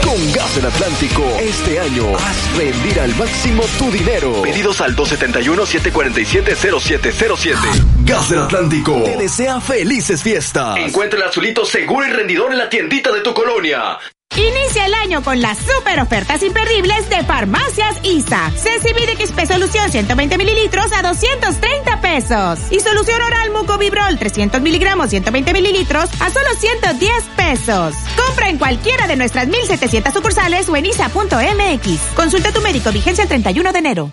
[0.04, 4.42] Con Gas del Atlántico, este año haz rendir al máximo tu dinero.
[4.42, 7.56] Pedidos al 271-747-0707.
[8.04, 10.76] Gas del Atlántico te desea felices fiestas.
[10.76, 13.98] Encuentra el azulito seguro y rendidor en la tiendita de tu colonia.
[14.36, 18.50] Inicia el año con las super ofertas imperdibles de Farmacias ISA.
[18.54, 22.58] Sensibilix Solución 120 mililitros a 230 pesos.
[22.70, 27.94] Y solución oral Mucovibrol 300 miligramos 120 mililitros a solo 110 pesos.
[28.26, 32.00] Compra en cualquiera de nuestras 1700 sucursales o en isa.mx.
[32.14, 34.12] Consulta a tu médico vigencia el 31 de enero.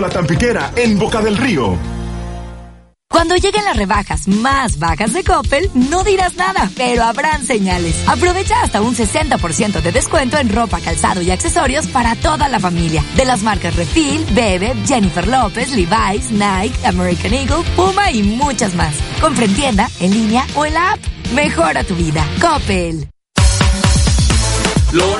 [0.00, 1.76] La Tampiquera, en Boca del Río.
[3.10, 8.08] Cuando lleguen las rebajas más bajas de Coppel, no dirás nada, pero habrán señales.
[8.08, 13.04] Aprovecha hasta un 60% de descuento en ropa, calzado y accesorios para toda la familia.
[13.16, 18.94] De las marcas Refil, Bebe, Jennifer López, Levi's, Nike, American Eagle, Puma y muchas más.
[19.20, 21.00] Compra en tienda, en línea o en la app.
[21.34, 22.24] Mejora tu vida.
[22.40, 23.08] Coppel.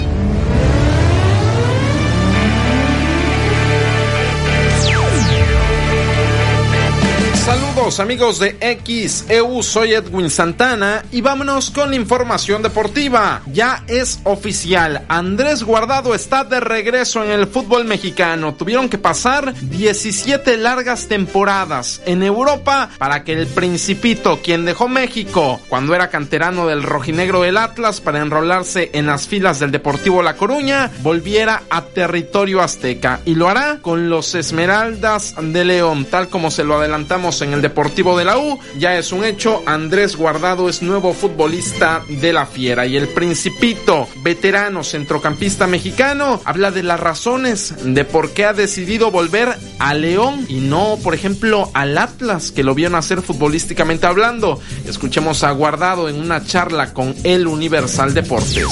[7.87, 13.43] Amigos de XEU, soy Edwin Santana y vámonos con la información deportiva.
[13.53, 18.55] Ya es oficial, Andrés Guardado está de regreso en el fútbol mexicano.
[18.55, 25.61] Tuvieron que pasar 17 largas temporadas en Europa para que el Principito, quien dejó México
[25.69, 30.35] cuando era canterano del rojinegro del Atlas para enrolarse en las filas del Deportivo La
[30.35, 36.51] Coruña, volviera a territorio azteca y lo hará con los Esmeraldas de León, tal como
[36.51, 38.59] se lo adelantamos en el Deportivo de la U.
[38.79, 44.09] Ya es un hecho, Andrés Guardado es nuevo futbolista de la Fiera y el Principito,
[44.23, 50.47] veterano centrocampista mexicano, habla de las razones de por qué ha decidido volver a León
[50.49, 54.59] y no, por ejemplo, al Atlas, que lo vio nacer futbolísticamente hablando.
[54.89, 58.65] Escuchemos a Guardado en una charla con el Universal Deportes.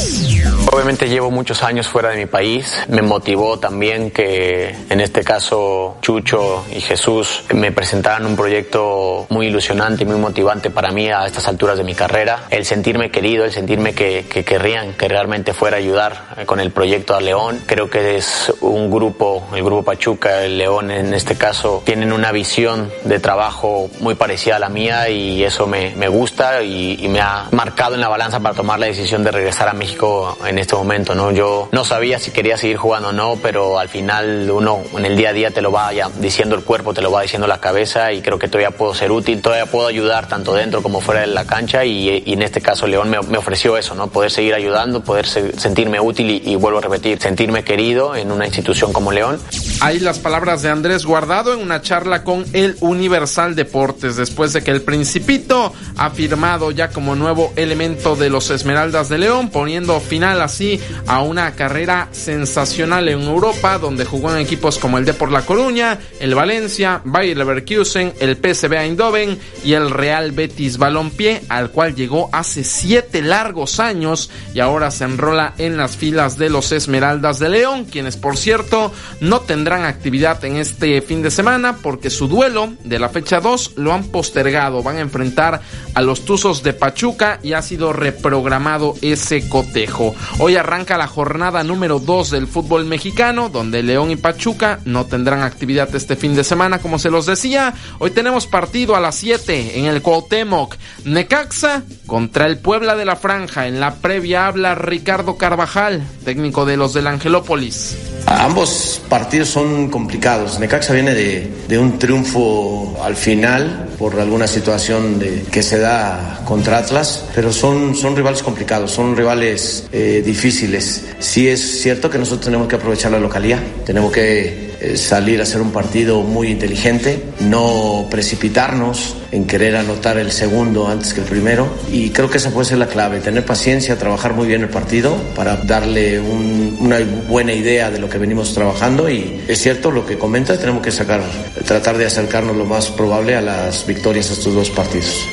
[0.72, 2.72] Obviamente llevo muchos años fuera de mi país.
[2.88, 8.93] Me motivó también que en este caso Chucho y Jesús me presentaran un proyecto
[9.28, 12.44] muy ilusionante y muy motivante para mí a estas alturas de mi carrera.
[12.50, 16.70] El sentirme querido, el sentirme que, que querrían que realmente fuera a ayudar con el
[16.70, 17.62] proyecto a León.
[17.66, 22.32] Creo que es un grupo, el grupo Pachuca, el León en este caso, tienen una
[22.32, 27.08] visión de trabajo muy parecida a la mía y eso me, me gusta y, y
[27.08, 30.58] me ha marcado en la balanza para tomar la decisión de regresar a México en
[30.58, 31.30] este momento, ¿no?
[31.32, 35.16] Yo no sabía si quería seguir jugando o no, pero al final uno en el
[35.16, 37.60] día a día te lo va ya diciendo el cuerpo, te lo va diciendo la
[37.60, 41.20] cabeza y creo que todavía puedo ser útil, todavía puedo ayudar tanto dentro como fuera
[41.20, 44.08] de la cancha y, en este caso León me, ofreció eso, ¿no?
[44.08, 48.32] Poder seguir ayudando, poder se, sentirme útil y, y, vuelvo a repetir, sentirme querido en
[48.32, 49.38] una institución como León.
[49.80, 54.62] Ahí las palabras de Andrés Guardado en una charla con el Universal Deportes después de
[54.62, 60.00] que el Principito ha firmado ya como nuevo elemento de los Esmeraldas de León, poniendo
[60.00, 65.30] final así a una carrera sensacional en Europa, donde jugó en equipos como el Depor
[65.30, 71.70] La Coruña, el Valencia, Bayer Leverkusen, el PSV Eindhoven y el Real Betis Balompié, al
[71.70, 76.72] cual llegó hace siete largos años y ahora se enrola en las filas de los
[76.72, 82.10] Esmeraldas de León, quienes por cierto no tendrán actividad en este fin de semana porque
[82.10, 85.60] su duelo de la fecha 2 lo han postergado, van a enfrentar
[85.94, 90.14] a los Tuzos de Pachuca y ha sido reprogramado ese cotejo.
[90.38, 95.42] Hoy arranca la jornada número 2 del fútbol mexicano, donde León y Pachuca no tendrán
[95.42, 97.74] actividad este fin de semana, como se los decía.
[97.98, 100.76] Hoy tenemos partido a las 7 en el Cuauhtémoc.
[101.04, 103.66] Necaxa contra el Puebla de la Franja.
[103.66, 107.96] En la previa habla Ricardo Carvajal, técnico de los del Angelópolis.
[108.26, 110.60] Ambos partidos son complicados.
[110.60, 116.78] Necaxa viene de, de, un triunfo al final por alguna situación que se da contra
[116.78, 121.06] Atlas, pero son, son rivales complicados, son rivales eh, difíciles.
[121.18, 125.60] Sí es cierto que nosotros tenemos que aprovechar la localidad, tenemos que salir a hacer
[125.60, 131.68] un partido muy inteligente, no precipitarnos en querer anotar el segundo antes que el primero
[131.90, 135.16] y creo que esa puede ser la clave, tener paciencia, trabajar muy bien el partido
[135.34, 140.06] para darle un, una buena idea de lo que venimos trabajando y es cierto lo
[140.06, 141.20] que comenta, tenemos que sacar,
[141.66, 145.26] tratar de acercarnos lo más probable a las victorias de estos dos partidos.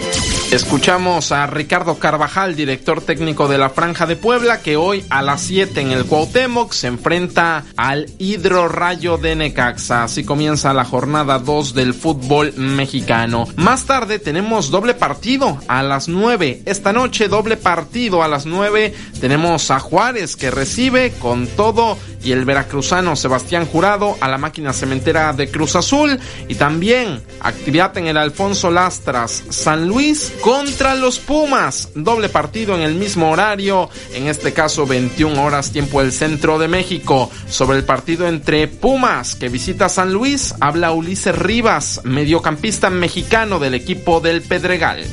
[0.51, 5.39] Escuchamos a Ricardo Carvajal, director técnico de la Franja de Puebla, que hoy a las
[5.43, 10.03] 7 en el Cuauhtémoc se enfrenta al Hidro Rayo de Necaxa.
[10.03, 13.47] Así comienza la jornada 2 del fútbol mexicano.
[13.55, 16.63] Más tarde tenemos doble partido a las 9.
[16.65, 18.93] Esta noche doble partido a las 9.
[19.21, 24.73] Tenemos a Juárez que recibe con todo y el veracruzano Sebastián Jurado a la máquina
[24.73, 31.19] cementera de Cruz Azul y también actividad en el Alfonso Lastras San Luis contra los
[31.19, 31.89] Pumas.
[31.95, 36.67] Doble partido en el mismo horario, en este caso 21 horas tiempo del centro de
[36.67, 37.31] México.
[37.47, 43.75] Sobre el partido entre Pumas que visita San Luis, habla Ulises Rivas, mediocampista mexicano del
[43.75, 45.05] equipo del Pedregal.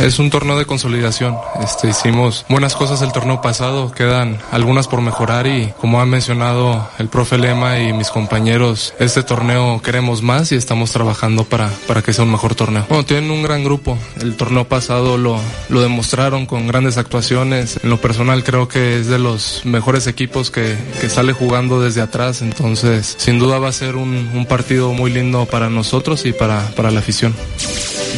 [0.00, 1.36] Es un torneo de consolidación.
[1.62, 6.88] Este, hicimos buenas cosas el torneo pasado, quedan algunas por mejorar y como ha mencionado
[6.98, 12.02] el profe Lema y mis compañeros, este torneo queremos más y estamos trabajando para, para
[12.02, 12.84] que sea un mejor torneo.
[12.88, 13.98] Bueno, tienen un gran grupo.
[14.20, 15.40] El torneo pasado lo,
[15.70, 17.80] lo demostraron con grandes actuaciones.
[17.82, 22.02] En lo personal creo que es de los mejores equipos que, que sale jugando desde
[22.02, 22.42] atrás.
[22.42, 26.68] Entonces, sin duda va a ser un, un partido muy lindo para nosotros y para,
[26.76, 27.34] para la afición.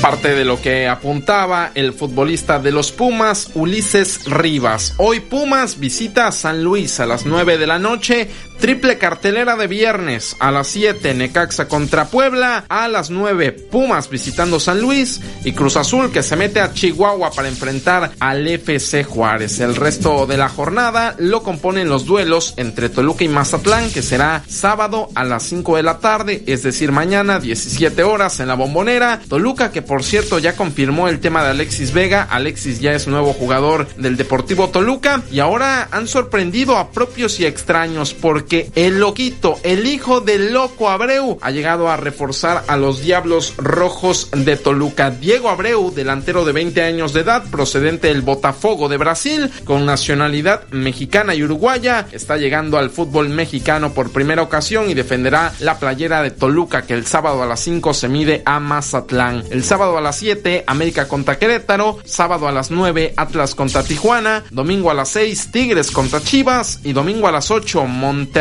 [0.02, 4.94] Parte de lo que apuntaba el futbolista de los Pumas, Ulises Rivas.
[4.98, 8.28] Hoy Pumas visita a San Luis a las 9 de la noche,
[8.60, 14.58] Triple cartelera de viernes a las 7 Necaxa contra Puebla, a las 9 Pumas visitando
[14.58, 19.60] San Luis y Cruz Azul que se mete a Chihuahua para enfrentar al FC Juárez.
[19.60, 24.42] El resto de la jornada lo componen los duelos entre Toluca y Mazatlán que será
[24.48, 29.20] sábado a las 5 de la tarde, es decir, mañana 17 horas en la bombonera.
[29.28, 32.26] Toluca que por cierto ya confirmó el tema de Alexis Vega.
[32.28, 37.46] Alexis ya es nuevo jugador del Deportivo Toluca y ahora han sorprendido a propios y
[37.46, 43.02] extraños porque el loquito, el hijo del loco Abreu, ha llegado a reforzar a los
[43.02, 45.10] Diablos Rojos de Toluca.
[45.10, 50.66] Diego Abreu, delantero de 20 años de edad, procedente del Botafogo de Brasil, con nacionalidad
[50.70, 56.22] mexicana y uruguaya, está llegando al fútbol mexicano por primera ocasión y defenderá la playera
[56.22, 59.44] de Toluca que el sábado a las 5 se mide a Mazatlán.
[59.50, 64.44] El sábado a las 7, América contra Querétaro, sábado a las 9, Atlas contra Tijuana,
[64.50, 68.37] domingo a las 6, Tigres contra Chivas y domingo a las 8, Monterrey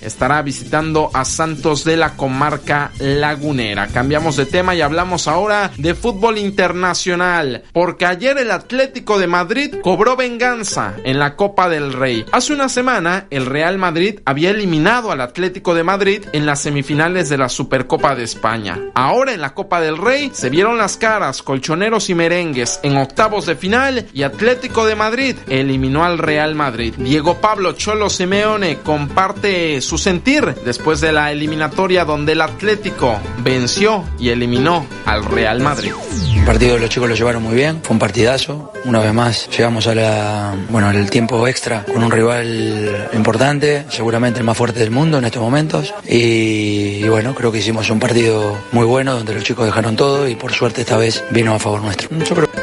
[0.00, 3.88] estará visitando a Santos de la comarca lagunera.
[3.88, 9.74] Cambiamos de tema y hablamos ahora de fútbol internacional, porque ayer el Atlético de Madrid
[9.82, 12.24] cobró venganza en la Copa del Rey.
[12.32, 17.28] Hace una semana el Real Madrid había eliminado al Atlético de Madrid en las semifinales
[17.28, 18.78] de la Supercopa de España.
[18.94, 23.46] Ahora en la Copa del Rey se vieron las caras colchoneros y merengues en octavos
[23.46, 26.94] de final y Atlético de Madrid eliminó al Real Madrid.
[26.96, 28.78] Diego Pablo Cholo Simeone
[29.18, 35.58] comparte su sentir después de la eliminatoria donde el Atlético venció y eliminó al Real
[35.58, 35.90] Madrid.
[36.36, 38.72] El partido los chicos lo llevaron muy bien, fue un partidazo.
[38.84, 44.38] Una vez más llegamos a la, bueno, el tiempo extra con un rival importante, seguramente
[44.38, 45.92] el más fuerte del mundo en estos momentos.
[46.06, 50.28] Y, y bueno, creo que hicimos un partido muy bueno donde los chicos dejaron todo
[50.28, 52.08] y por suerte esta vez vino a favor nuestro.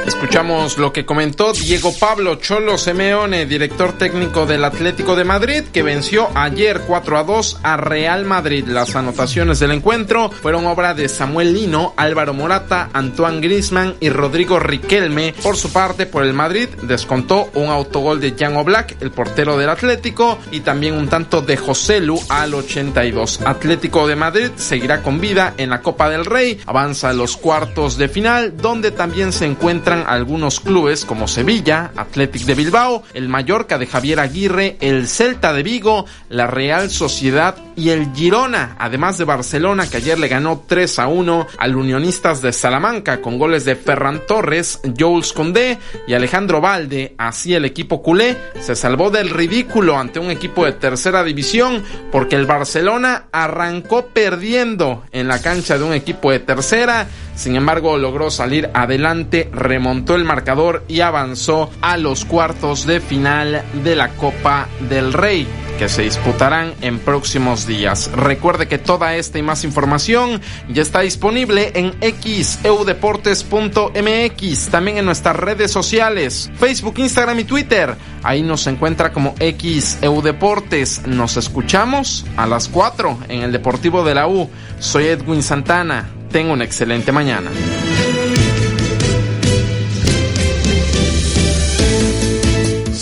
[0.07, 5.81] Escuchamos lo que comentó Diego Pablo Cholo Simeone, director técnico del Atlético de Madrid, que
[5.81, 8.67] venció ayer 4 a 2 a Real Madrid.
[8.67, 14.59] Las anotaciones del encuentro fueron obra de Samuel Lino, Álvaro Morata, Antoine Griezmann y Rodrigo
[14.59, 15.33] Riquelme.
[15.41, 19.69] Por su parte, por el Madrid, descontó un autogol de Jan Oblak, el portero del
[19.69, 23.41] Atlético, y también un tanto de José Lu al 82.
[23.43, 27.97] Atlético de Madrid seguirá con vida en la Copa del Rey, avanza a los cuartos
[27.97, 33.79] de final, donde también se encuentran algunos clubes como Sevilla, Athletic de Bilbao, el Mallorca
[33.79, 36.05] de Javier Aguirre, el Celta de Vigo,
[36.35, 41.07] la Real Sociedad y el Girona, además de Barcelona que ayer le ganó 3 a
[41.07, 47.15] 1 al Unionistas de Salamanca con goles de Ferran Torres, Jules Condé y Alejandro Valde.
[47.17, 52.35] Así el equipo culé se salvó del ridículo ante un equipo de tercera división porque
[52.35, 58.31] el Barcelona arrancó perdiendo en la cancha de un equipo de tercera sin embargo, logró
[58.31, 64.69] salir adelante, remontó el marcador y avanzó a los cuartos de final de la Copa
[64.89, 65.45] del Rey
[65.77, 68.11] que se disputarán en próximos días.
[68.11, 75.35] Recuerde que toda esta y más información ya está disponible en xeudeportes.mx, también en nuestras
[75.35, 77.95] redes sociales, Facebook, Instagram y Twitter.
[78.23, 81.05] Ahí nos encuentra como xeudeportes.
[81.07, 84.49] Nos escuchamos a las 4 en el Deportivo de la U.
[84.79, 86.09] Soy Edwin Santana.
[86.31, 87.51] Tengo una excelente mañana.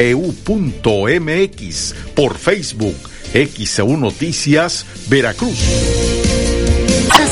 [2.14, 2.94] por Facebook
[3.34, 6.55] XEU Noticias, Veracruz.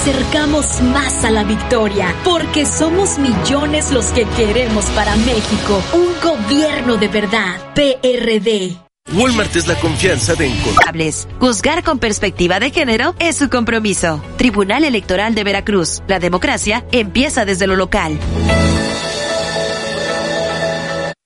[0.05, 6.99] Acercamos más a la victoria, porque somos millones los que queremos para México un gobierno
[6.99, 7.73] de verdad.
[7.75, 8.77] PRD.
[9.15, 10.95] Walmart es la confianza de encontrar.
[11.41, 14.23] Juzgar con perspectiva de género es su compromiso.
[14.37, 16.03] Tribunal Electoral de Veracruz.
[16.07, 18.19] La democracia empieza desde lo local.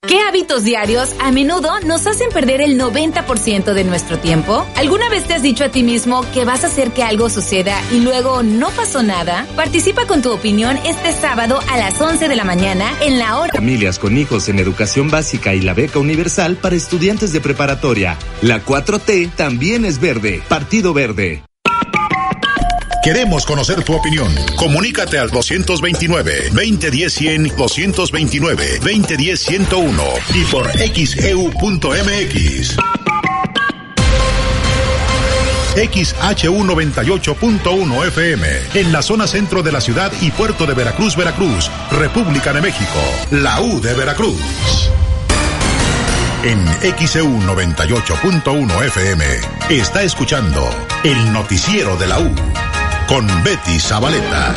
[0.09, 4.67] ¿Qué hábitos diarios a menudo nos hacen perder el 90% de nuestro tiempo?
[4.75, 7.79] ¿Alguna vez te has dicho a ti mismo que vas a hacer que algo suceda
[7.93, 9.47] y luego no pasó nada?
[9.55, 13.53] Participa con tu opinión este sábado a las 11 de la mañana en la hora.
[13.53, 18.17] Familias con hijos en educación básica y la beca universal para estudiantes de preparatoria.
[18.41, 20.41] La 4T también es verde.
[20.49, 21.48] Partido Verde.
[23.03, 24.35] Queremos conocer tu opinión.
[24.57, 30.03] Comunícate al 229-2010-100, 229-2010-101
[30.35, 32.77] y por xeu.mx.
[35.77, 42.53] XHU98.1 FM, en la zona centro de la ciudad y puerto de Veracruz, Veracruz, República
[42.53, 42.99] de México,
[43.31, 44.91] la U de Veracruz.
[46.43, 46.67] En
[46.99, 49.25] XEU 98.1 FM
[49.71, 50.69] está escuchando
[51.05, 52.35] el noticiero de la U
[53.09, 54.55] con Betty Zabaleta.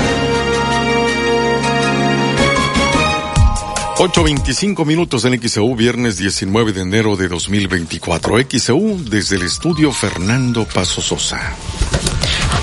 [3.98, 8.36] 8.25 minutos en XEU, viernes 19 de enero de 2024.
[8.50, 11.56] XEU desde el estudio Fernando Paso Sosa.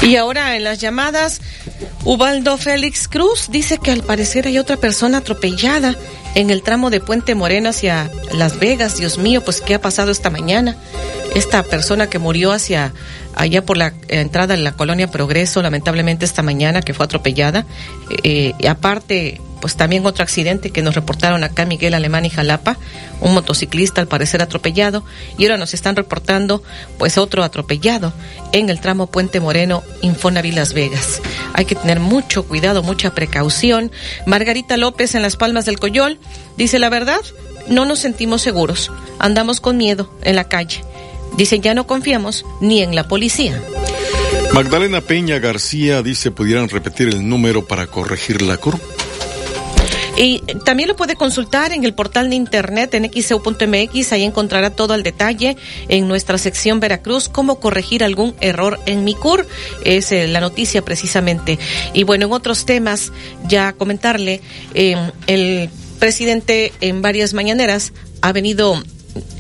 [0.02, 1.40] Y ahora en las llamadas,
[2.04, 5.96] Ubaldo Félix Cruz dice que al parecer hay otra persona atropellada
[6.34, 8.98] en el tramo de Puente Moreno hacia Las Vegas.
[8.98, 10.76] Dios mío, pues ¿qué ha pasado esta mañana?
[11.34, 12.92] Esta persona que murió hacia
[13.34, 17.66] allá por la entrada en la colonia Progreso, lamentablemente esta mañana que fue atropellada.
[18.22, 22.78] Eh, y aparte, pues también otro accidente que nos reportaron acá Miguel Alemán y Jalapa,
[23.20, 25.04] un motociclista al parecer atropellado
[25.36, 26.62] y ahora nos están reportando
[26.98, 28.12] pues otro atropellado
[28.52, 31.20] en el tramo Puente Moreno Infonavit Las Vegas.
[31.54, 33.90] Hay que tener mucho cuidado, mucha precaución.
[34.26, 36.18] Margarita López en Las Palmas del Coyol
[36.56, 37.20] dice la verdad,
[37.68, 40.82] no nos sentimos seguros, andamos con miedo en la calle.
[41.36, 43.60] Dice ya no confiamos ni en la policía.
[44.52, 48.80] Magdalena Peña García dice pudieran repetir el número para corregir la curva.
[50.18, 54.94] Y también lo puede consultar en el portal de internet en xeu.mx, ahí encontrará todo
[54.94, 55.56] el detalle
[55.88, 59.46] en nuestra sección Veracruz, cómo corregir algún error en mi CUR,
[59.84, 61.58] es eh, la noticia precisamente.
[61.94, 63.12] Y bueno, en otros temas,
[63.46, 64.40] ya comentarle,
[64.74, 64.96] eh,
[65.28, 68.82] el presidente en varias mañaneras ha venido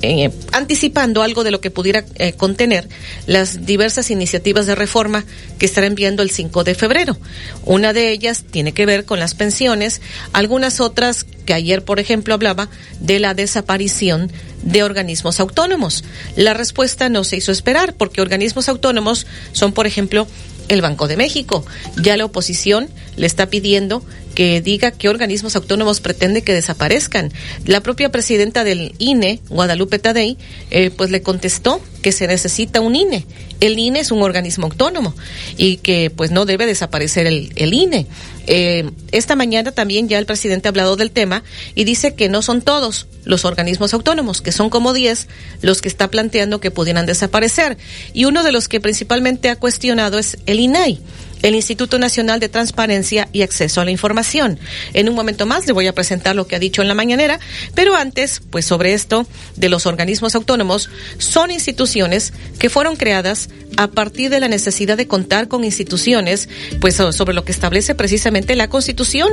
[0.02, 2.88] eh, anticipando algo de lo que pudiera eh, contener
[3.26, 5.24] las diversas iniciativas de reforma
[5.58, 7.16] que estará enviando el 5 de febrero.
[7.64, 10.00] Una de ellas tiene que ver con las pensiones,
[10.32, 12.68] algunas otras que ayer, por ejemplo, hablaba
[13.00, 14.30] de la desaparición
[14.62, 16.04] de organismos autónomos.
[16.36, 20.26] La respuesta no se hizo esperar porque organismos autónomos son, por ejemplo,
[20.68, 21.64] el Banco de México.
[22.02, 24.04] Ya la oposición le está pidiendo
[24.38, 27.32] que diga qué organismos autónomos pretende que desaparezcan.
[27.64, 30.36] La propia presidenta del INE, Guadalupe Tadei,
[30.70, 33.26] eh, pues le contestó que se necesita un INE.
[33.58, 35.12] El INE es un organismo autónomo
[35.56, 38.06] y que pues no debe desaparecer el, el INE.
[38.46, 41.42] Eh, esta mañana también ya el presidente ha hablado del tema
[41.74, 45.28] y dice que no son todos los organismos autónomos, que son como 10
[45.60, 47.76] los que está planteando que pudieran desaparecer.
[48.12, 51.00] Y uno de los que principalmente ha cuestionado es el INAI
[51.42, 54.58] el Instituto Nacional de Transparencia y Acceso a la Información.
[54.94, 57.38] En un momento más le voy a presentar lo que ha dicho en la mañanera,
[57.74, 59.26] pero antes, pues sobre esto
[59.56, 65.06] de los organismos autónomos, son instituciones que fueron creadas a partir de la necesidad de
[65.06, 66.48] contar con instituciones,
[66.80, 69.28] pues sobre lo que establece precisamente la Constitución,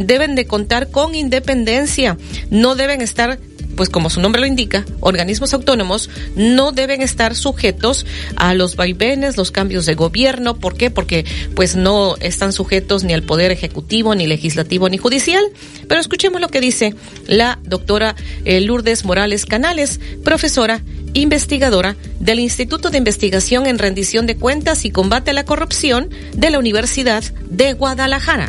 [0.00, 2.16] deben de contar con independencia,
[2.50, 3.38] no deben estar
[3.80, 8.04] pues como su nombre lo indica, organismos autónomos no deben estar sujetos
[8.36, 10.58] a los vaivenes, los cambios de gobierno.
[10.58, 10.90] ¿Por qué?
[10.90, 11.24] Porque
[11.54, 15.42] pues no están sujetos ni al poder ejecutivo, ni legislativo, ni judicial.
[15.88, 16.94] Pero escuchemos lo que dice
[17.26, 20.82] la doctora eh, Lourdes Morales Canales, profesora
[21.14, 26.50] investigadora del Instituto de Investigación en Rendición de Cuentas y Combate a la Corrupción de
[26.50, 28.48] la Universidad de Guadalajara.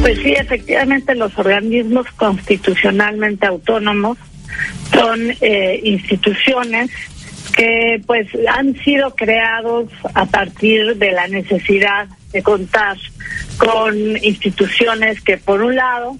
[0.00, 4.18] Pues sí, efectivamente los organismos constitucionalmente autónomos
[4.92, 6.90] son eh, instituciones
[7.56, 12.96] que pues han sido creados a partir de la necesidad de contar
[13.56, 16.16] con instituciones que por un lado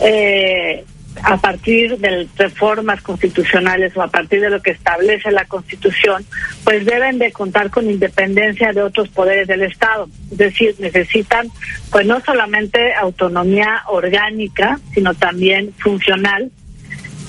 [0.00, 0.84] eh,
[1.22, 6.24] a partir de reformas constitucionales o a partir de lo que establece la Constitución,
[6.64, 10.08] pues deben de contar con independencia de otros poderes del Estado.
[10.30, 11.48] Es decir, necesitan
[11.90, 16.50] pues no solamente autonomía orgánica, sino también funcional.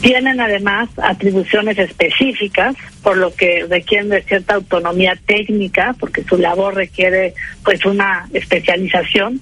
[0.01, 6.75] Tienen además atribuciones específicas, por lo que requieren de cierta autonomía técnica, porque su labor
[6.75, 9.41] requiere pues una especialización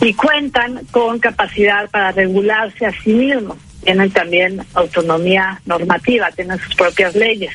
[0.00, 3.58] y cuentan con capacidad para regularse a sí mismos.
[3.84, 7.52] Tienen también autonomía normativa, tienen sus propias leyes.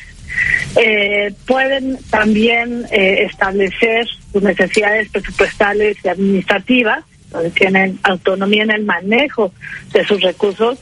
[0.76, 7.04] Eh, pueden también eh, establecer sus necesidades presupuestales y administrativas,
[7.54, 9.52] tienen autonomía en el manejo
[9.92, 10.78] de sus recursos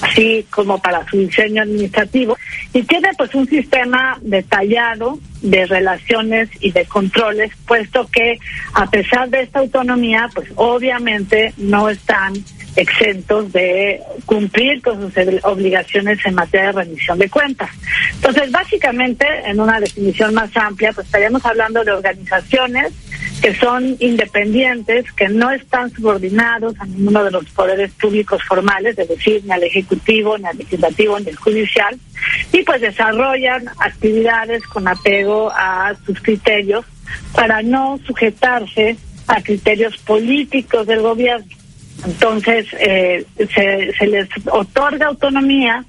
[0.00, 2.36] así como para su diseño administrativo
[2.72, 8.38] y tiene pues un sistema detallado de relaciones y de controles puesto que
[8.74, 12.32] a pesar de esta autonomía pues obviamente no están
[12.76, 15.14] exentos de cumplir con sus
[15.44, 17.70] obligaciones en materia de rendición de cuentas.
[18.14, 22.92] Entonces, básicamente, en una definición más amplia, pues estaríamos hablando de organizaciones
[23.42, 29.08] que son independientes, que no están subordinados a ninguno de los poderes públicos formales, es
[29.08, 31.98] decir, ni al Ejecutivo, ni al Legislativo, ni al Judicial,
[32.52, 36.84] y pues desarrollan actividades con apego a sus criterios
[37.34, 38.96] para no sujetarse
[39.26, 41.61] a criterios políticos del gobierno.
[42.04, 43.24] Entonces, eh,
[43.54, 45.84] se, les otorga autonomía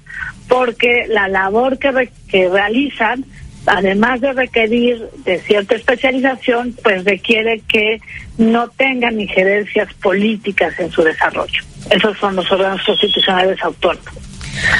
[0.48, 3.24] porque la labor que, que realizan,
[3.66, 8.00] además de requerir de cierta especialización, pues requiere que
[8.38, 11.62] no tengan injerencias políticas en su desarrollo.
[11.90, 14.12] Esos son los órganos constitucionales autónomos.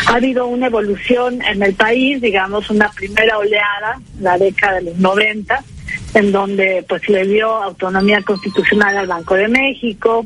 [0.07, 4.97] Ha habido una evolución en el país, digamos, una primera oleada, la década de los
[4.99, 5.64] 90,
[6.14, 10.24] en donde pues le dio autonomía constitucional al Banco de México,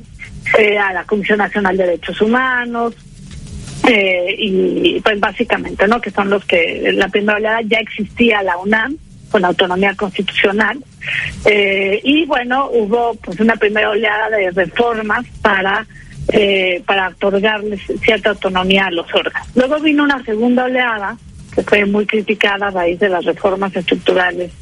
[0.56, 2.94] eh, a la Comisión Nacional de Derechos Humanos,
[3.88, 6.00] eh, y pues básicamente, ¿no?
[6.00, 8.96] Que son los que la primera oleada ya existía la UNAM
[9.30, 10.78] con autonomía constitucional
[11.44, 15.86] eh, y bueno hubo pues una primera oleada de reformas para
[16.32, 19.48] eh, para otorgarles cierta autonomía a los órganos.
[19.54, 21.16] Luego vino una segunda oleada
[21.54, 24.52] que fue muy criticada a raíz de las reformas estructurales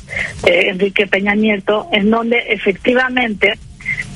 [0.44, 3.58] de Enrique Peña Nieto, en donde efectivamente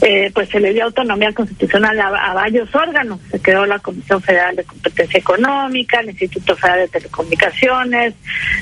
[0.03, 3.21] eh, pues se le dio autonomía constitucional a, varios órganos.
[3.31, 8.15] Se creó la Comisión Federal de Competencia Económica, el Instituto Federal de Telecomunicaciones,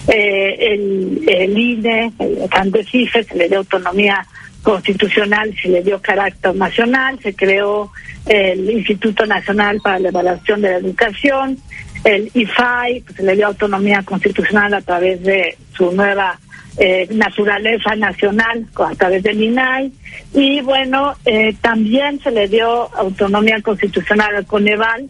[0.09, 4.27] eh, el, el, INE, el CANDECIFE, se le dio autonomía
[4.63, 7.93] constitucional, se le dio carácter nacional, se creó
[8.27, 11.57] el Instituto Nacional para la Evaluación de la Educación,
[12.05, 16.39] el IFAI, pues se le dio autonomía constitucional a través de su nueva
[16.79, 19.93] eh, naturaleza nacional a través del INAI
[20.33, 25.09] y bueno, eh, también se le dio autonomía constitucional al Coneval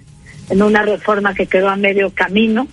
[0.49, 2.67] en una reforma que quedó a medio camino,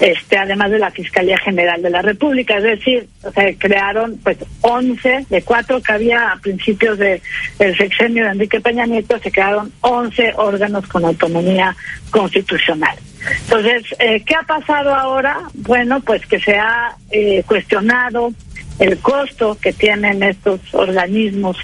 [0.00, 5.26] este además de la Fiscalía General de la República, es decir, se crearon pues 11
[5.30, 7.22] de cuatro que había a principios de
[7.58, 11.74] el sexenio de Enrique Peña Nieto, se crearon 11 órganos con autonomía
[12.10, 12.96] constitucional.
[13.44, 15.40] Entonces, eh, ¿qué ha pasado ahora?
[15.54, 18.32] Bueno, pues que se ha eh, cuestionado
[18.78, 21.56] el costo que tienen estos organismos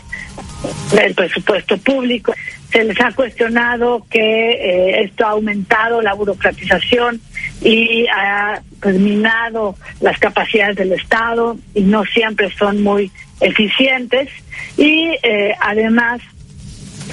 [0.93, 2.35] del presupuesto público.
[2.71, 7.21] Se les ha cuestionado que eh, esto ha aumentado la burocratización
[7.61, 13.11] y ha terminado las capacidades del Estado y no siempre son muy
[13.41, 14.29] eficientes.
[14.79, 15.11] Y
[15.61, 16.23] además,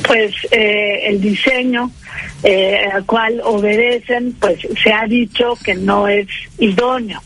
[0.07, 1.91] pues el diseño
[2.43, 6.27] eh, al cual obedecen, pues se ha dicho que no es
[6.57, 7.21] idóneo.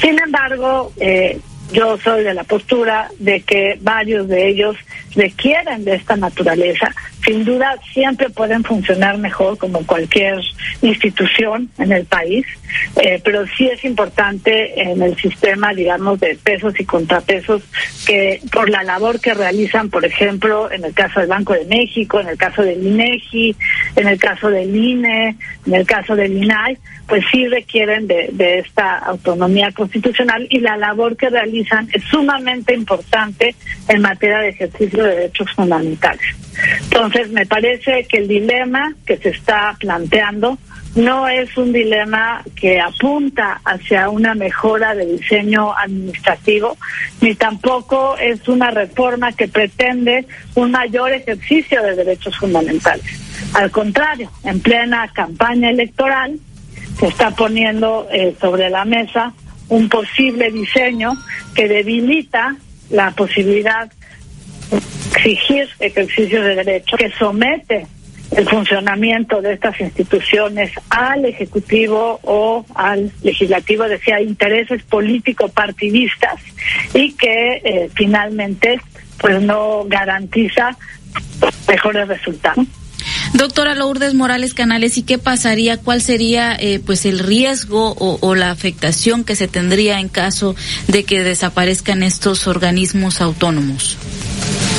[0.00, 1.40] Sin embargo, eh,
[1.74, 4.76] yo soy de la postura de que varios de ellos
[5.16, 6.94] requieren de esta naturaleza.
[7.24, 10.40] Sin duda, siempre pueden funcionar mejor como cualquier
[10.82, 12.46] institución en el país,
[13.02, 17.62] eh, pero sí es importante en el sistema, digamos, de pesos y contrapesos,
[18.06, 22.20] que por la labor que realizan, por ejemplo, en el caso del Banco de México,
[22.20, 23.56] en el caso del INEGI,
[23.96, 28.58] en el caso del INE, en el caso del INAI, pues sí requieren de, de
[28.58, 33.54] esta autonomía constitucional y la labor que realizan es sumamente importante
[33.88, 36.24] en materia de ejercicio de derechos fundamentales.
[36.84, 40.58] Entonces, me parece que el dilema que se está planteando
[40.94, 46.76] no es un dilema que apunta hacia una mejora de diseño administrativo,
[47.20, 53.04] ni tampoco es una reforma que pretende un mayor ejercicio de derechos fundamentales.
[53.54, 56.38] Al contrario, en plena campaña electoral
[56.98, 59.32] se está poniendo eh, sobre la mesa
[59.68, 61.12] un posible diseño
[61.54, 62.56] que debilita
[62.90, 63.90] la posibilidad
[64.70, 64.76] de
[65.12, 67.86] exigir ejercicios de derecho, que somete
[68.36, 76.40] el funcionamiento de estas instituciones al Ejecutivo o al Legislativo, decía, intereses político-partidistas
[76.94, 78.80] y que eh, finalmente
[79.18, 80.76] pues no garantiza
[81.68, 82.66] mejores resultados.
[83.34, 85.76] Doctora Lourdes Morales Canales, ¿y qué pasaría?
[85.76, 90.54] ¿Cuál sería eh, pues el riesgo o, o, la afectación que se tendría en caso
[90.86, 93.96] de que desaparezcan estos organismos autónomos?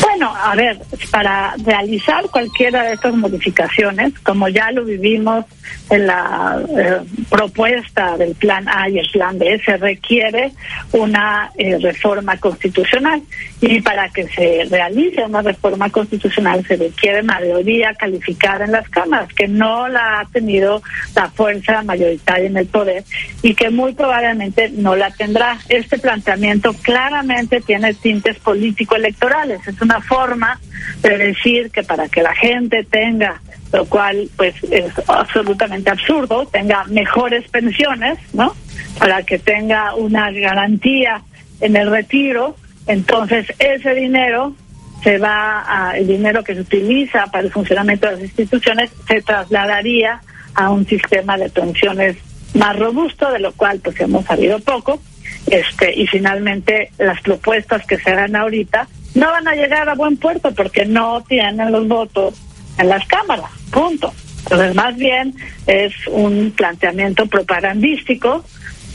[0.05, 0.77] Bueno, a ver,
[1.09, 5.45] para realizar cualquiera de estas modificaciones, como ya lo vivimos
[5.89, 10.51] en la eh, propuesta del plan A y el plan B, se requiere
[10.91, 13.19] una eh, reforma constitucional.
[13.61, 19.33] Y para que se realice una reforma constitucional se requiere mayoría calificada en las cámaras,
[19.33, 20.83] que no la ha tenido
[21.15, 23.03] la fuerza mayoritaria en el poder
[23.41, 25.57] y que muy probablemente no la tendrá.
[25.67, 29.67] Este planteamiento claramente tiene tintes político-electorales.
[29.67, 30.59] Es una forma
[31.01, 33.41] de decir que para que la gente tenga
[33.75, 38.55] lo cual pues es absolutamente absurdo, tenga mejores pensiones, ¿no?
[38.97, 41.21] Para que tenga una garantía
[41.59, 42.55] en el retiro,
[42.87, 44.55] entonces ese dinero
[45.03, 49.21] se va a, el dinero que se utiliza para el funcionamiento de las instituciones se
[49.21, 50.21] trasladaría
[50.53, 52.17] a un sistema de pensiones
[52.53, 55.01] más robusto, de lo cual pues hemos sabido poco,
[55.47, 60.17] este y finalmente las propuestas que se hagan ahorita no van a llegar a buen
[60.17, 62.35] puerto porque no tienen los votos
[62.77, 64.13] en las cámaras, punto.
[64.43, 65.33] Entonces, más bien
[65.65, 68.43] es un planteamiento propagandístico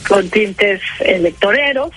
[0.07, 1.91] con tintes electoreros.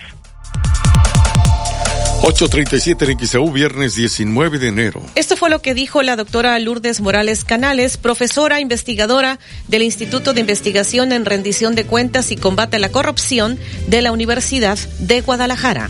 [2.24, 5.02] 8.37 en XAU, viernes 19 de enero.
[5.16, 10.40] Esto fue lo que dijo la doctora Lourdes Morales Canales, profesora investigadora del Instituto de
[10.40, 15.90] Investigación en Rendición de Cuentas y Combate a la Corrupción de la Universidad de Guadalajara.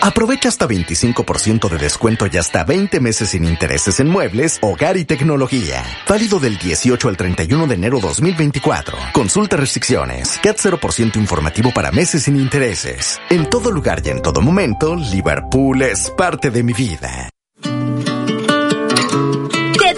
[0.00, 5.04] Aprovecha hasta 25% de descuento y hasta 20 meses sin intereses en muebles, hogar y
[5.04, 5.84] tecnología.
[6.08, 8.98] Válido del 18 al 31 de enero 2024.
[9.12, 10.40] Consulta restricciones.
[10.42, 13.20] CAT 0% informativo para meses sin intereses.
[13.30, 17.30] En todo lugar y en todo momento, Liverpool es parte de mi vida.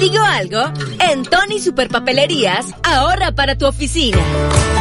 [0.05, 0.61] ¿Te digo algo?
[1.01, 4.19] En Tony Superpapelerías, ahorra para tu oficina.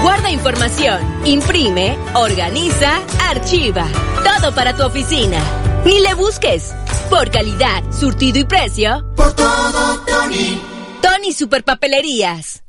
[0.02, 3.00] Guarda información, imprime, organiza,
[3.30, 3.88] archiva.
[4.22, 5.40] Todo para tu oficina.
[5.86, 6.76] Ni le busques.
[7.10, 9.14] Por calidad, surtido y precio.
[9.16, 10.62] Por todo, Tony.
[11.02, 12.62] Tony Superpapelerías.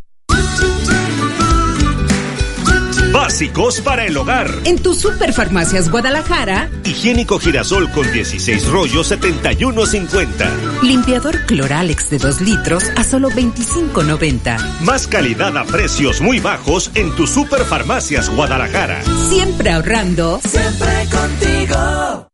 [3.14, 4.50] Básicos para el hogar.
[4.64, 6.68] En tu Superfarmacias Guadalajara.
[6.84, 10.82] Higiénico girasol con 16 rollos 71.50.
[10.82, 14.80] Limpiador Cloralex de 2 litros a solo 25.90.
[14.80, 19.00] Más calidad a precios muy bajos en tu Superfarmacias Guadalajara.
[19.28, 20.40] Siempre ahorrando.
[20.44, 22.33] Siempre contigo.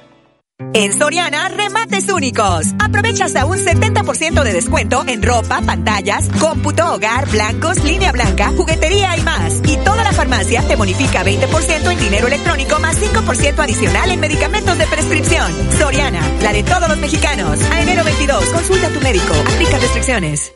[0.74, 2.66] En Soriana, remates únicos.
[2.78, 9.16] Aprovecha hasta un 70% de descuento en ropa, pantallas, cómputo, hogar, blancos, línea blanca, juguetería
[9.16, 9.60] y más.
[9.64, 14.78] Y toda la farmacia te bonifica 20% en dinero electrónico más 5% adicional en medicamentos
[14.78, 15.52] de prescripción.
[15.78, 17.60] Soriana, la de todos los mexicanos.
[17.72, 19.32] A enero 22, consulta a tu médico.
[19.54, 20.54] Aplica restricciones.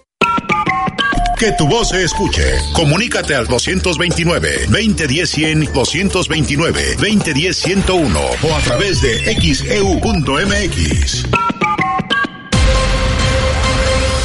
[1.38, 2.42] Que tu voz se escuche.
[2.72, 11.26] Comunícate al 229-2010-100, 229-2010-101 o a través de xeu.mx.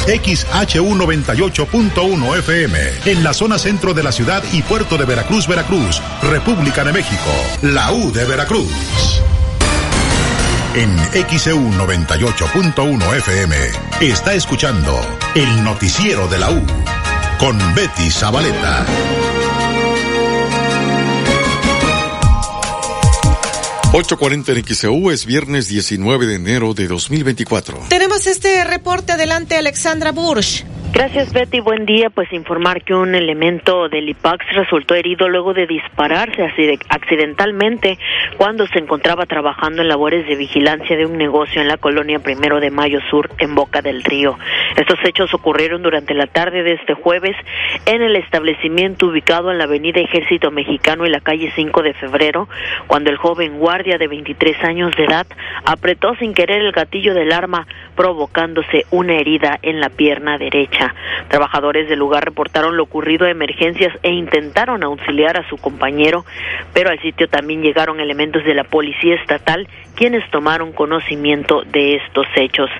[0.06, 6.02] XHU 98.1 FM, en la zona centro de la ciudad y puerto de Veracruz, Veracruz,
[6.20, 7.30] República de México,
[7.62, 9.22] la U de Veracruz.
[10.74, 10.98] En
[11.28, 13.56] XEU 98.1 FM
[14.00, 15.00] está escuchando
[15.36, 16.60] el noticiero de la U
[17.38, 18.86] con Betty Zabaleta.
[23.92, 27.86] ...8.40 en XEU es viernes 19 de enero de 2024.
[27.88, 30.64] Tenemos este reporte adelante, Alexandra Bursch.
[30.94, 31.58] Gracias, Betty.
[31.58, 32.08] Buen día.
[32.08, 36.48] Pues informar que un elemento del IPAX resultó herido luego de dispararse
[36.88, 37.98] accidentalmente
[38.36, 42.60] cuando se encontraba trabajando en labores de vigilancia de un negocio en la colonia Primero
[42.60, 44.38] de Mayo Sur, en Boca del Río.
[44.76, 47.36] Estos hechos ocurrieron durante la tarde de este jueves
[47.86, 52.48] en el establecimiento ubicado en la Avenida Ejército Mexicano y la calle 5 de Febrero,
[52.86, 55.26] cuando el joven guardia de 23 años de edad
[55.64, 57.66] apretó sin querer el gatillo del arma,
[57.96, 60.83] provocándose una herida en la pierna derecha.
[61.28, 66.24] Trabajadores del lugar reportaron lo ocurrido a emergencias e intentaron auxiliar a su compañero,
[66.72, 72.26] pero al sitio también llegaron elementos de la policía estatal quienes tomaron conocimiento de estos
[72.36, 72.70] hechos.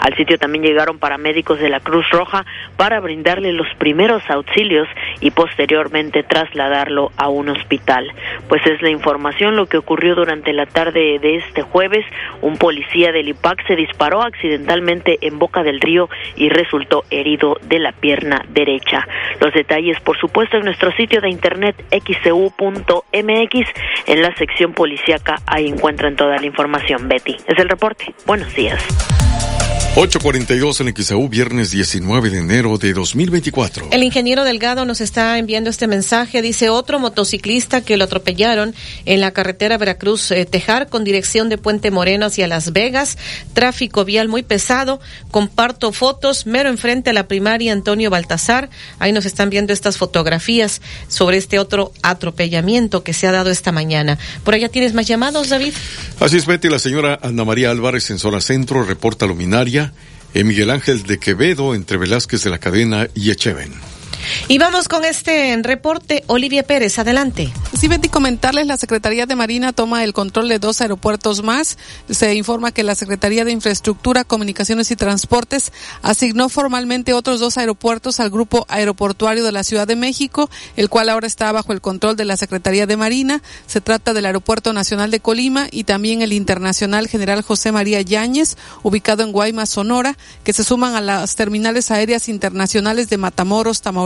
[0.00, 2.44] Al sitio también llegaron paramédicos de la Cruz Roja
[2.76, 4.88] para brindarle los primeros auxilios
[5.20, 8.10] y posteriormente trasladarlo a un hospital.
[8.48, 12.04] Pues es la información lo que ocurrió durante la tarde de este jueves.
[12.40, 17.78] Un policía del IPAC se disparó accidentalmente en Boca del Río y resultó herido de
[17.78, 19.06] la pierna derecha.
[19.40, 23.68] Los detalles, por supuesto, en nuestro sitio de internet xcu.mx
[24.06, 25.36] en la sección policíaca.
[25.46, 27.36] Ahí encuentran toda la información información, Betty.
[27.46, 28.14] Es el reporte.
[28.26, 28.80] Buenos días.
[29.94, 33.88] 842 en XAU, viernes 19 de enero de 2024.
[33.90, 36.40] El ingeniero Delgado nos está enviando este mensaje.
[36.40, 38.74] Dice otro motociclista que lo atropellaron
[39.04, 43.18] en la carretera Veracruz-Tejar con dirección de Puente Moreno hacia Las Vegas.
[43.52, 44.98] Tráfico vial muy pesado.
[45.30, 48.70] Comparto fotos mero enfrente a la primaria Antonio Baltasar.
[48.98, 53.72] Ahí nos están viendo estas fotografías sobre este otro atropellamiento que se ha dado esta
[53.72, 54.18] mañana.
[54.42, 55.74] Por allá tienes más llamados, David.
[56.18, 56.70] Así es, Betty.
[56.70, 59.81] La señora Ana María Álvarez en zona centro reporta luminaria
[60.34, 63.91] Miguel Ángel de Quevedo entre Velázquez de la Cadena y Echeven.
[64.48, 66.24] Y vamos con este reporte.
[66.26, 67.52] Olivia Pérez, adelante.
[67.78, 71.78] Sí, Betty, comentarles, la Secretaría de Marina toma el control de dos aeropuertos más.
[72.10, 78.20] Se informa que la Secretaría de Infraestructura, Comunicaciones y Transportes asignó formalmente otros dos aeropuertos
[78.20, 82.16] al Grupo Aeroportuario de la Ciudad de México, el cual ahora está bajo el control
[82.16, 83.42] de la Secretaría de Marina.
[83.66, 88.56] Se trata del Aeropuerto Nacional de Colima y también el Internacional General José María Yáñez,
[88.82, 94.01] ubicado en Guaymas, Sonora, que se suman a las terminales aéreas internacionales de Matamoros, Tamaulipas,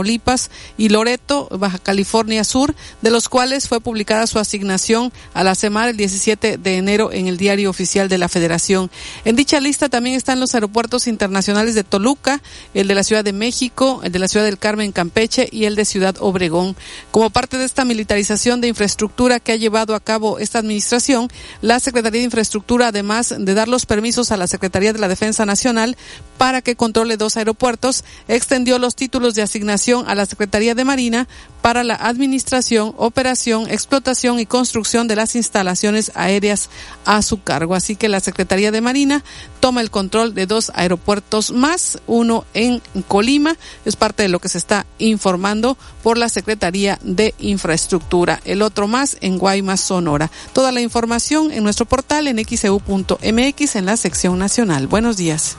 [0.77, 5.89] y Loreto, Baja California Sur, de los cuales fue publicada su asignación a la semana
[5.89, 8.91] el 17 de enero en el Diario Oficial de la Federación.
[9.25, 12.41] En dicha lista también están los aeropuertos internacionales de Toluca,
[12.73, 15.75] el de la Ciudad de México, el de la Ciudad del Carmen Campeche y el
[15.75, 16.75] de Ciudad Obregón.
[17.11, 21.29] Como parte de esta militarización de infraestructura que ha llevado a cabo esta administración,
[21.61, 25.45] la Secretaría de Infraestructura, además de dar los permisos a la Secretaría de la Defensa
[25.45, 25.97] Nacional
[26.37, 31.27] para que controle dos aeropuertos, extendió los títulos de asignación a la Secretaría de Marina
[31.61, 36.69] para la administración, operación, explotación y construcción de las instalaciones aéreas
[37.05, 37.73] a su cargo.
[37.73, 39.23] Así que la Secretaría de Marina
[39.61, 44.49] toma el control de dos aeropuertos más, uno en Colima, es parte de lo que
[44.49, 50.29] se está informando por la Secretaría de Infraestructura, el otro más en Guaymas, Sonora.
[50.53, 54.87] Toda la información en nuestro portal en xeu.mx en la sección nacional.
[54.87, 55.55] Buenos días.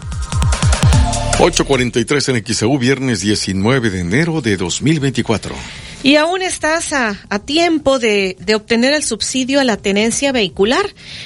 [1.41, 5.55] 843 en XEU, viernes 19 de enero de 2024.
[6.03, 10.84] Y aún estás a, a tiempo de, de, obtener el subsidio a la tenencia vehicular.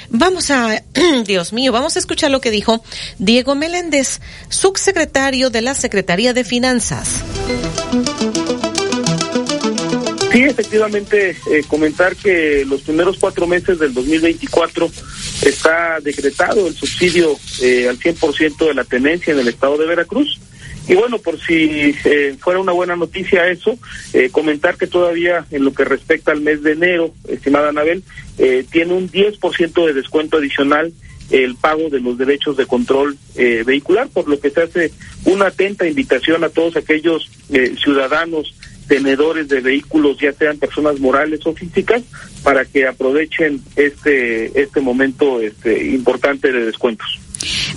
[0.09, 0.83] Vamos a,
[1.25, 2.83] Dios mío, vamos a escuchar lo que dijo
[3.17, 7.23] Diego Meléndez, subsecretario de la Secretaría de Finanzas.
[10.33, 14.89] Sí, efectivamente, eh, comentar que los primeros cuatro meses del 2024
[15.45, 20.39] está decretado el subsidio eh, al 100% de la tenencia en el estado de Veracruz.
[20.87, 23.77] Y bueno, por si eh, fuera una buena noticia eso,
[24.13, 28.03] eh, comentar que todavía en lo que respecta al mes de enero, estimada Anabel,
[28.39, 30.91] eh, tiene un 10% de descuento adicional
[31.29, 34.91] el pago de los derechos de control eh, vehicular, por lo que se hace
[35.25, 37.29] una atenta invitación a todos aquellos
[37.81, 38.55] ciudadanos
[38.87, 42.03] tenedores de vehículos, ya sean personas morales o físicas,
[42.43, 47.19] para que aprovechen este este momento este importante de descuentos.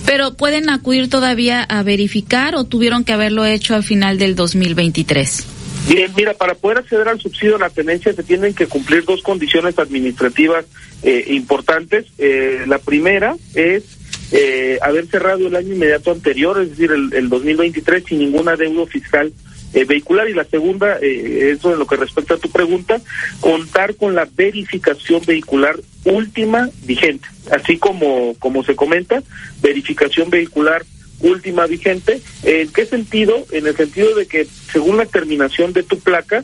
[0.05, 5.47] Pero pueden acudir todavía a verificar o tuvieron que haberlo hecho al final del 2023.
[5.89, 9.21] Bien, mira, para poder acceder al subsidio a la tenencia se tienen que cumplir dos
[9.21, 10.65] condiciones administrativas
[11.01, 12.05] eh, importantes.
[12.17, 13.83] Eh, la primera es
[14.31, 18.85] eh, haber cerrado el año inmediato anterior, es decir, el, el 2023, sin ningún adeudo
[18.85, 19.31] fiscal
[19.77, 22.99] eh, vehicular y la segunda, eh, eso en lo que respecta a tu pregunta,
[23.39, 29.21] contar con la verificación vehicular última vigente, así como como se comenta,
[29.61, 30.83] verificación vehicular
[31.19, 32.21] última vigente.
[32.41, 33.45] ¿En qué sentido?
[33.51, 36.43] En el sentido de que según la terminación de tu placa,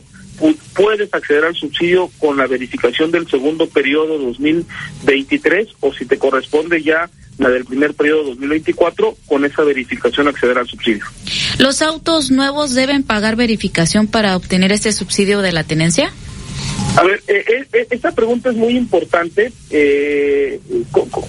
[0.74, 6.82] puedes acceder al subsidio con la verificación del segundo periodo 2023 o si te corresponde
[6.82, 7.08] ya
[7.38, 11.04] la del primer periodo 2024, con esa verificación acceder al subsidio.
[11.58, 16.12] ¿Los autos nuevos deben pagar verificación para obtener este subsidio de la tenencia?
[16.96, 19.52] A ver, eh, eh, esta pregunta es muy importante.
[19.70, 20.60] Eh,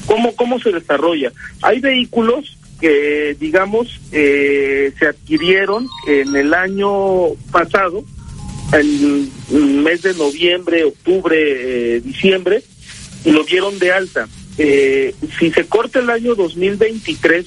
[0.06, 1.32] ¿cómo, ¿Cómo se desarrolla?
[1.62, 8.04] Hay vehículos que, digamos, se adquirieron en el año pasado,
[8.72, 12.64] en el mes de noviembre, octubre, diciembre,
[13.24, 14.28] y lo dieron de alta.
[14.58, 17.46] si se corta el año 2023,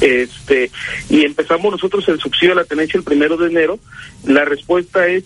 [0.00, 0.70] este
[1.10, 3.78] y empezamos nosotros el subsidio a la tenencia el primero de enero,
[4.24, 5.24] la respuesta es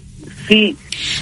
[0.49, 0.77] sí.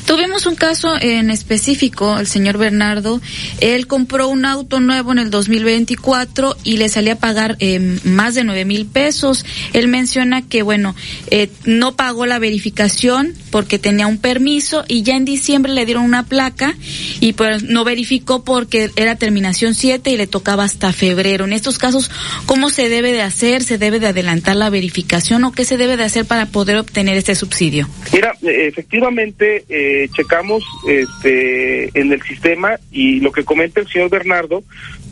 [0.06, 3.20] Tuvimos un caso en específico, el señor Bernardo,
[3.60, 8.34] él compró un auto nuevo en el 2024 y le salía a pagar eh, más
[8.34, 9.44] de nueve mil pesos.
[9.72, 10.94] Él menciona que, bueno,
[11.30, 16.04] eh, no pagó la verificación porque tenía un permiso y ya en diciembre le dieron
[16.04, 16.74] una placa
[17.20, 21.44] y pues no verificó porque era terminación 7 y le tocaba hasta febrero.
[21.44, 22.11] En estos casos,
[22.46, 23.62] ¿cómo se debe de hacer?
[23.62, 27.16] ¿Se debe de adelantar la verificación o qué se debe de hacer para poder obtener
[27.16, 27.88] este subsidio?
[28.12, 34.63] Mira, efectivamente, eh, checamos este, en el sistema y lo que comenta el señor Bernardo,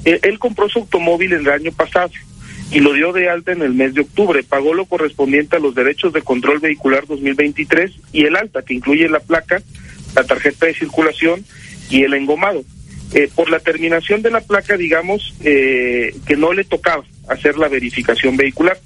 [0.04, 2.10] eh, él compró su automóvil el año pasado
[2.70, 4.42] y lo dio de alta en el mes de octubre.
[4.42, 9.08] Pagó lo correspondiente a los derechos de control vehicular 2023 y el alta, que incluye
[9.08, 9.62] la placa,
[10.14, 11.44] la tarjeta de circulación
[11.90, 12.62] y el engomado.
[13.12, 17.68] Eh, por la terminación de la placa, digamos eh, que no le tocaba hacer la
[17.68, 18.78] verificación vehicular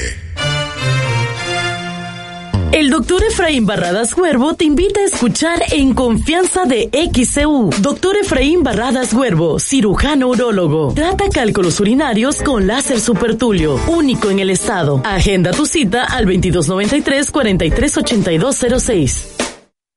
[2.72, 7.70] El doctor Efraín Barradas Huervo te invita a escuchar En Confianza de XEU.
[7.78, 10.92] Doctor Efraín Barradas Huervo, cirujano urólogo.
[10.94, 15.00] Trata cálculos urinarios con láser supertulio, único en el estado.
[15.04, 19.35] Agenda tu cita al 2293 438206.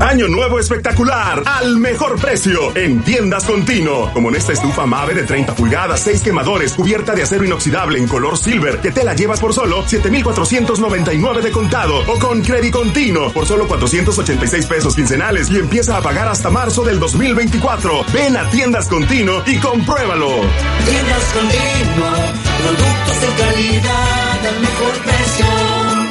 [0.00, 4.12] Año nuevo espectacular al mejor precio en tiendas Contino.
[4.12, 8.08] Como en esta estufa Mave de 30 pulgadas, 6 quemadores, cubierta de acero inoxidable en
[8.08, 13.32] color silver, que te la llevas por solo 7,499 de contado o con Credit Contino
[13.32, 18.04] por solo 486 pesos quincenales y empieza a pagar hasta marzo del 2024.
[18.12, 20.28] Ven a tiendas Contino y compruébalo.
[20.28, 22.06] Tiendas Contino,
[22.58, 25.63] productos de calidad al mejor precio.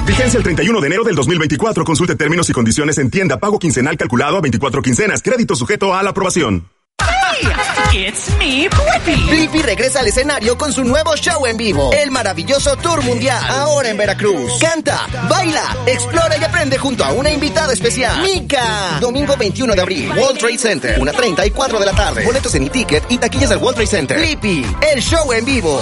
[0.06, 1.84] Vigencia el 31 de enero del 2024.
[1.84, 3.38] Consulte términos y condiciones en tienda.
[3.40, 5.22] Pago quincenal calculado a 24 quincenas.
[5.22, 6.70] Crédito sujeto a la aprobación.
[7.00, 9.30] Hey, it's me, Blippi.
[9.30, 13.90] Blippi regresa al escenario con su nuevo show en vivo, el maravilloso Tour Mundial, ahora
[13.90, 14.60] en Veracruz.
[14.60, 19.00] Canta, baila, explora y aprende junto a una invitada especial, Mika.
[19.00, 22.24] Domingo 21 de abril, World Trade Center, 1.30 y 4 de la tarde.
[22.24, 24.18] Boletos en e-ticket y taquillas del World Trade Center.
[24.20, 25.82] Blippi, el show en vivo.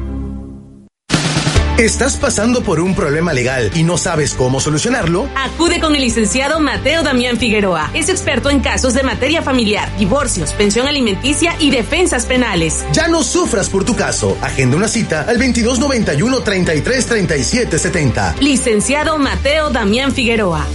[1.77, 5.27] ¿Estás pasando por un problema legal y no sabes cómo solucionarlo?
[5.35, 7.89] Acude con el licenciado Mateo Damián Figueroa.
[7.95, 12.85] Es experto en casos de materia familiar, divorcios, pensión alimenticia y defensas penales.
[12.93, 14.37] Ya no sufras por tu caso.
[14.41, 18.35] Agenda una cita al 2291 33 37 70.
[18.39, 20.67] Licenciado Mateo Damián Figueroa.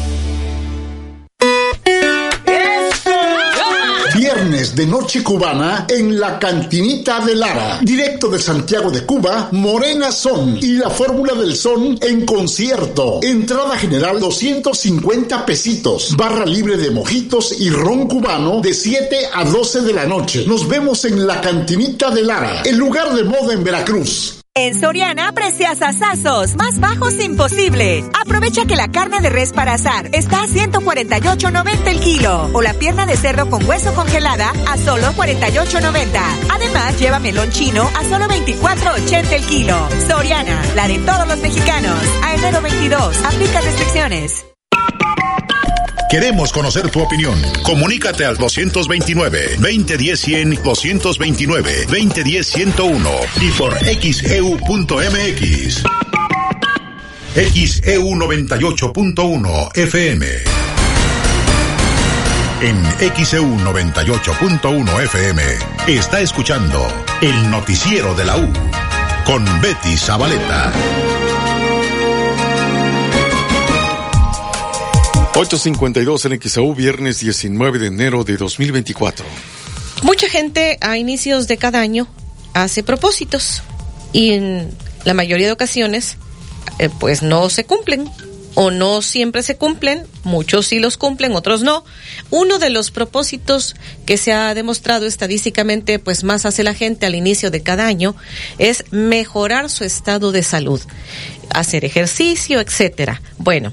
[4.47, 7.81] De Noche Cubana en la Cantinita de Lara.
[7.83, 13.19] Directo de Santiago de Cuba, Morena Son y la Fórmula del Son en concierto.
[13.25, 16.17] Entrada general 250 pesitos.
[16.17, 20.45] Barra libre de mojitos y ron cubano de 7 a 12 de la noche.
[20.47, 24.36] Nos vemos en la Cantinita de Lara, el lugar de moda en Veracruz.
[24.59, 28.03] En Soriana precias asazos, más bajos imposible.
[28.19, 32.73] Aprovecha que la carne de res para asar está a 148.90 el kilo o la
[32.73, 36.21] pierna de cerdo con hueso congelada a solo 48.90.
[36.51, 39.77] Además, lleva melón chino a solo 24.80 el kilo.
[40.09, 42.03] Soriana, la de todos los mexicanos.
[42.25, 44.56] A enero 22, aplica restricciones.
[46.09, 47.35] Queremos conocer tu opinión.
[47.65, 53.11] Comunícate al 229-2010-100, 229-2010-101
[53.41, 55.83] y por xeu.mx.
[57.35, 60.27] XEU 98.1 FM.
[62.63, 62.83] En
[63.15, 65.43] XEU 98.1 FM
[65.89, 66.89] está escuchando
[67.21, 68.51] el noticiero de la U
[69.27, 70.73] con Betty Zabaleta.
[75.39, 79.27] 852 en XAU, viernes 19 de enero de 2024.
[80.03, 82.09] Mucha gente a inicios de cada año
[82.55, 83.61] hace propósitos
[84.15, 84.71] y en
[85.05, 86.17] la mayoría de ocasiones
[86.79, 88.11] eh, pues no se cumplen
[88.57, 91.85] o no siempre se cumplen, muchos sí los cumplen, otros no.
[92.31, 93.77] Uno de los propósitos
[94.07, 98.17] que se ha demostrado estadísticamente pues más hace la gente al inicio de cada año
[98.57, 100.81] es mejorar su estado de salud,
[101.59, 103.23] hacer ejercicio, etcétera.
[103.39, 103.73] Bueno,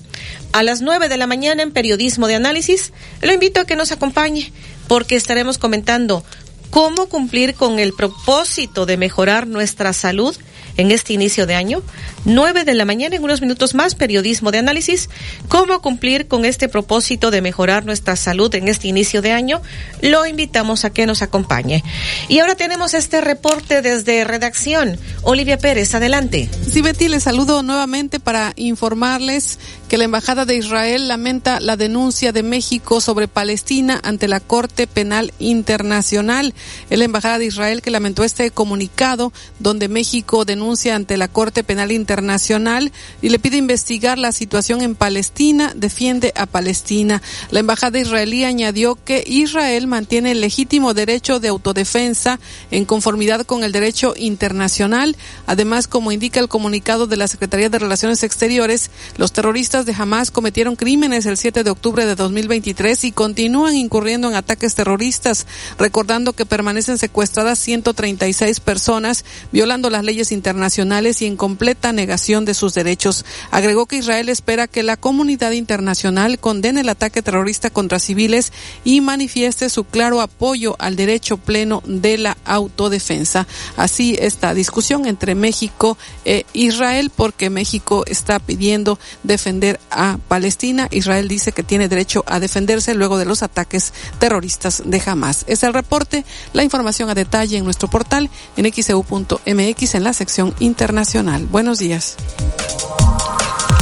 [0.51, 3.91] a las nueve de la mañana en Periodismo de Análisis, lo invito a que nos
[3.91, 4.51] acompañe
[4.87, 6.23] porque estaremos comentando
[6.69, 10.35] cómo cumplir con el propósito de mejorar nuestra salud
[10.77, 11.81] en este inicio de año.
[12.25, 15.09] 9 de la mañana, en unos minutos más, periodismo de análisis.
[15.47, 19.61] ¿Cómo cumplir con este propósito de mejorar nuestra salud en este inicio de año?
[20.01, 21.83] Lo invitamos a que nos acompañe.
[22.29, 24.97] Y ahora tenemos este reporte desde redacción.
[25.21, 26.49] Olivia Pérez, adelante.
[26.71, 29.59] Sí, Betty, les saludo nuevamente para informarles
[29.89, 34.87] que la Embajada de Israel lamenta la denuncia de México sobre Palestina ante la Corte
[34.87, 36.53] Penal Internacional.
[36.89, 41.63] Es la Embajada de Israel que lamentó este comunicado donde México denuncia ante la Corte
[41.63, 47.21] Penal Internacional y le pide investigar la situación en Palestina, defiende a Palestina.
[47.51, 52.39] La Embajada israelí añadió que Israel mantiene el legítimo derecho de autodefensa
[52.71, 55.17] en conformidad con el derecho internacional.
[55.47, 60.31] Además, como indica el comunicado de la Secretaría de Relaciones Exteriores, los terroristas de Hamas
[60.31, 65.45] cometieron crímenes el 7 de octubre de 2023 y continúan incurriendo en ataques terroristas,
[65.77, 72.53] recordando que permanecen secuestradas 136 personas, violando las leyes internacionales y en completa negación de
[72.53, 73.25] sus derechos.
[73.51, 78.53] Agregó que Israel espera que la comunidad internacional condene el ataque terrorista contra civiles
[78.83, 83.47] y manifieste su claro apoyo al derecho pleno de la autodefensa.
[83.77, 90.87] Así esta discusión entre México e Israel porque México está pidiendo defender a Palestina.
[90.91, 95.43] Israel dice que tiene derecho a defenderse luego de los ataques terroristas de Hamas.
[95.47, 100.42] Es el reporte, la información a detalle en nuestro portal en xeu.mx en la sección
[100.59, 101.45] internacional.
[101.45, 102.17] Buenos días.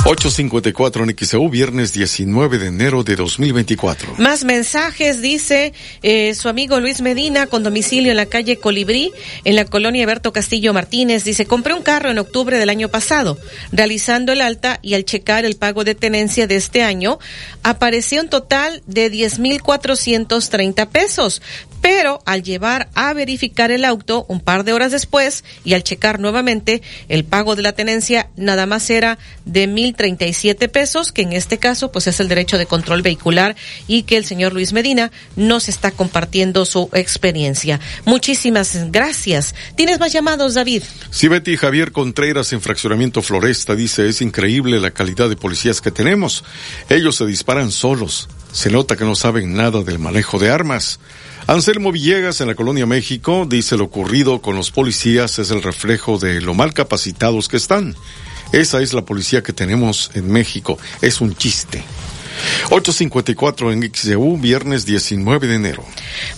[0.03, 4.15] 854 en XEU, viernes 19 de enero de 2024.
[4.18, 9.11] Más mensajes, dice eh, su amigo Luis Medina, con domicilio en la calle Colibrí,
[9.45, 11.23] en la colonia Berto Castillo Martínez.
[11.23, 13.38] Dice, compré un carro en octubre del año pasado,
[13.72, 17.19] realizando el alta y al checar el pago de tenencia de este año,
[17.61, 21.44] apareció un total de 10,430 pesos.
[21.82, 26.19] Pero al llevar a verificar el auto un par de horas después y al checar
[26.19, 31.11] nuevamente, el pago de la tenencia nada más era de mil treinta y siete pesos,
[31.11, 33.55] que en este caso pues es el derecho de control vehicular
[33.88, 37.80] y que el señor Luis Medina nos está compartiendo su experiencia.
[38.05, 39.55] Muchísimas gracias.
[39.76, 40.84] ¿Tienes más llamados, David?
[41.09, 45.91] Sí, Betty Javier Contreras en Fraccionamiento Floresta dice, es increíble la calidad de policías que
[45.91, 46.43] tenemos.
[46.89, 50.99] Ellos se disparan solos Se nota que no saben nada del manejo de armas.
[51.47, 56.18] Anselmo Villegas en la Colonia México dice lo ocurrido con los policías es el reflejo
[56.18, 57.95] de lo mal capacitados que están.
[58.52, 60.78] Esa es la policía que tenemos en México.
[61.02, 61.84] Es un chiste.
[62.69, 65.86] 8.54 en XEU, viernes 19 de enero.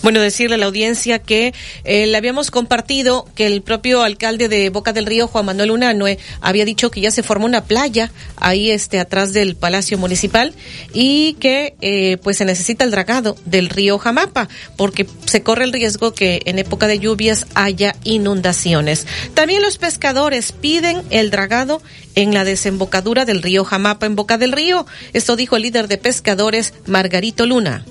[0.01, 1.53] Bueno, decirle a la audiencia que
[1.83, 6.17] eh, le habíamos compartido que el propio alcalde de Boca del Río, Juan Manuel Unanue,
[6.41, 10.53] había dicho que ya se formó una playa ahí este atrás del Palacio Municipal
[10.93, 15.73] y que eh, pues se necesita el dragado del río Jamapa porque se corre el
[15.73, 19.07] riesgo que en época de lluvias haya inundaciones.
[19.33, 21.81] También los pescadores piden el dragado
[22.15, 24.85] en la desembocadura del río Jamapa en Boca del Río.
[25.13, 27.85] Esto dijo el líder de pescadores, Margarito Luna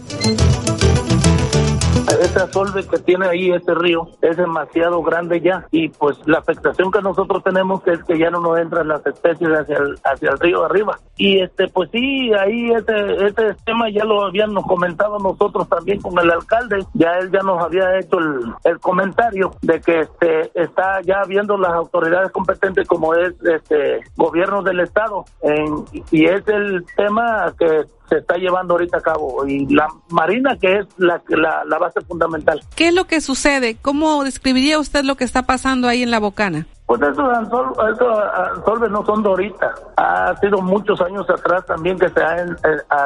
[2.32, 5.66] ese asolve que tiene ahí ese río es demasiado grande ya.
[5.70, 9.50] Y pues la afectación que nosotros tenemos es que ya no nos entran las especies
[9.50, 10.98] hacia el, hacia el río arriba.
[11.16, 16.18] Y este pues sí ahí este este tema ya lo habíamos comentado nosotros también con
[16.18, 16.84] el alcalde.
[16.94, 21.58] Ya él ya nos había hecho el, el comentario de que este está ya viendo
[21.58, 25.26] las autoridades competentes como es este gobierno del estado.
[25.42, 30.56] En, y es el tema que se está llevando ahorita a cabo y la Marina
[30.60, 32.62] que es la, la, la base fundamental.
[32.76, 33.76] ¿Qué es lo que sucede?
[33.80, 36.66] ¿Cómo describiría usted lo que está pasando ahí en la Bocana?
[36.92, 39.74] Pues esos ansolves no son de ahorita.
[39.96, 42.44] Ha sido muchos años atrás también que se ha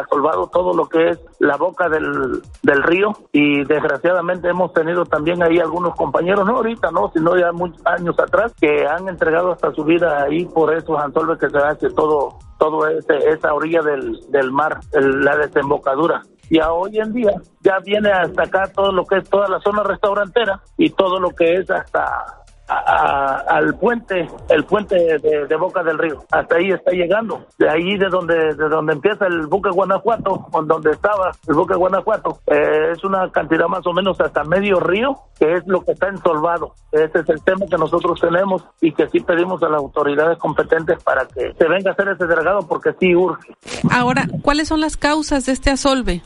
[0.00, 5.40] asolvado todo lo que es la boca del, del río y desgraciadamente hemos tenido también
[5.40, 9.70] ahí algunos compañeros, no ahorita, no, sino ya muchos años atrás, que han entregado hasta
[9.70, 14.18] su vida ahí por esos ansolves que se hace todo todo ese, esa orilla del,
[14.30, 16.22] del mar, la desembocadura.
[16.50, 19.60] Y a hoy en día ya viene hasta acá todo lo que es toda la
[19.60, 25.98] zona restaurantera y todo lo que es hasta al puente, el puente de, Boca del
[25.98, 26.24] Río.
[26.30, 27.46] Hasta ahí está llegando.
[27.58, 32.38] De ahí de donde de donde empieza el buque Guanajuato, donde estaba el buque Guanajuato,
[32.46, 36.08] eh, es una cantidad más o menos hasta medio río, que es lo que está
[36.08, 36.74] ensolvado.
[36.92, 41.02] Ese es el tema que nosotros tenemos y que sí pedimos a las autoridades competentes
[41.02, 43.54] para que se venga a hacer ese dragado porque sí urge.
[43.90, 46.22] Ahora, ¿cuáles son las causas de este asolve?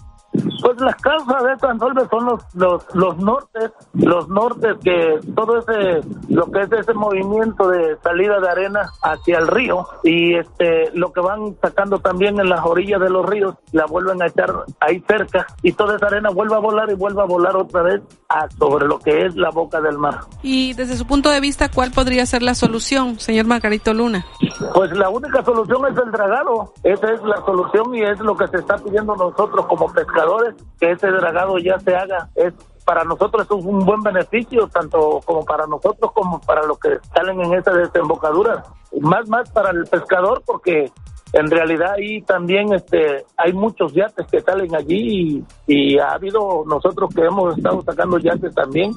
[0.63, 5.59] Pues las causas de estos ansolves son los, los, los nortes, los nortes que todo
[5.59, 10.91] ese, lo que es ese movimiento de salida de arena hacia el río y este,
[10.95, 14.53] lo que van sacando también en las orillas de los ríos, la vuelven a echar
[14.81, 18.03] ahí cerca y toda esa arena vuelve a volar y vuelve a volar otra vez
[18.29, 20.21] a, sobre lo que es la boca del mar.
[20.43, 24.27] Y desde su punto de vista, ¿cuál podría ser la solución, señor Margarito Luna?
[24.75, 28.47] Pues la única solución es el dragado, esa es la solución y es lo que
[28.49, 30.30] se está pidiendo nosotros como pescadores
[30.79, 32.29] que ese dragado ya se haga.
[32.35, 32.55] Es
[32.85, 37.41] para nosotros es un buen beneficio, tanto como para nosotros como para los que salen
[37.41, 38.65] en esa desembocadura.
[39.01, 40.91] Más, más para el pescador, porque
[41.33, 46.65] en realidad ahí también este hay muchos yates que salen allí y, y, ha habido
[46.67, 48.93] nosotros que hemos estado sacando yates también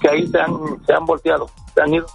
[0.00, 2.06] que ahí se han, se han volteado, se han ido.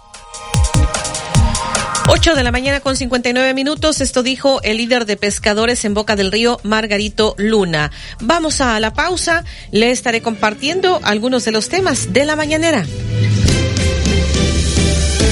[2.08, 4.00] 8 de la mañana con 59 minutos.
[4.00, 7.90] Esto dijo el líder de pescadores en Boca del Río, Margarito Luna.
[8.20, 9.44] Vamos a la pausa.
[9.70, 12.84] Le estaré compartiendo algunos de los temas de la mañanera.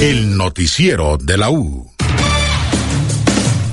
[0.01, 1.88] El noticiero de la U.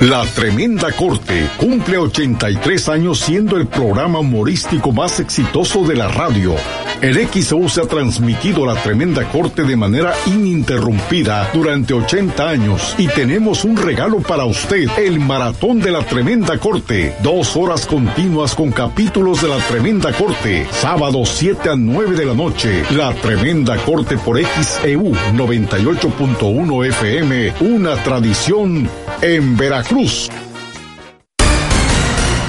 [0.00, 6.54] La Tremenda Corte cumple 83 años siendo el programa humorístico más exitoso de la radio.
[7.00, 13.08] El XO se ha transmitido la Tremenda Corte de manera ininterrumpida durante 80 años y
[13.08, 17.16] tenemos un regalo para usted, el Maratón de la Tremenda Corte.
[17.24, 22.34] Dos horas continuas con capítulos de la Tremenda Corte, sábado 7 a 9 de la
[22.34, 22.84] noche.
[22.92, 28.88] La Tremenda Corte por XEU 98.1 FM, una tradición
[29.22, 30.28] en Veracruz.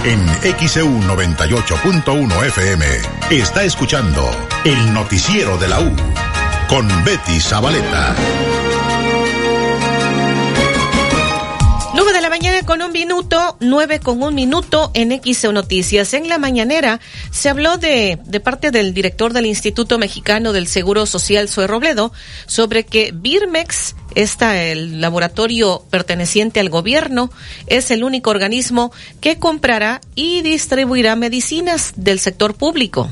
[0.04, 0.26] En
[0.68, 2.86] XEU 98.1 FM
[3.32, 4.30] está escuchando
[4.64, 5.92] el noticiero de la U
[6.68, 8.16] con Betty Zabaleta.
[11.96, 16.14] Nueve de la mañana con un minuto, nueve con un minuto en XEU Noticias.
[16.14, 17.00] En la mañanera
[17.32, 22.14] se habló de, de parte del director del Instituto Mexicano del Seguro Social, Zoe Robledo,
[22.46, 27.30] sobre que Birmex Está el laboratorio perteneciente al gobierno,
[27.68, 28.92] es el único organismo
[29.22, 33.10] que comprará y distribuirá medicinas del sector público.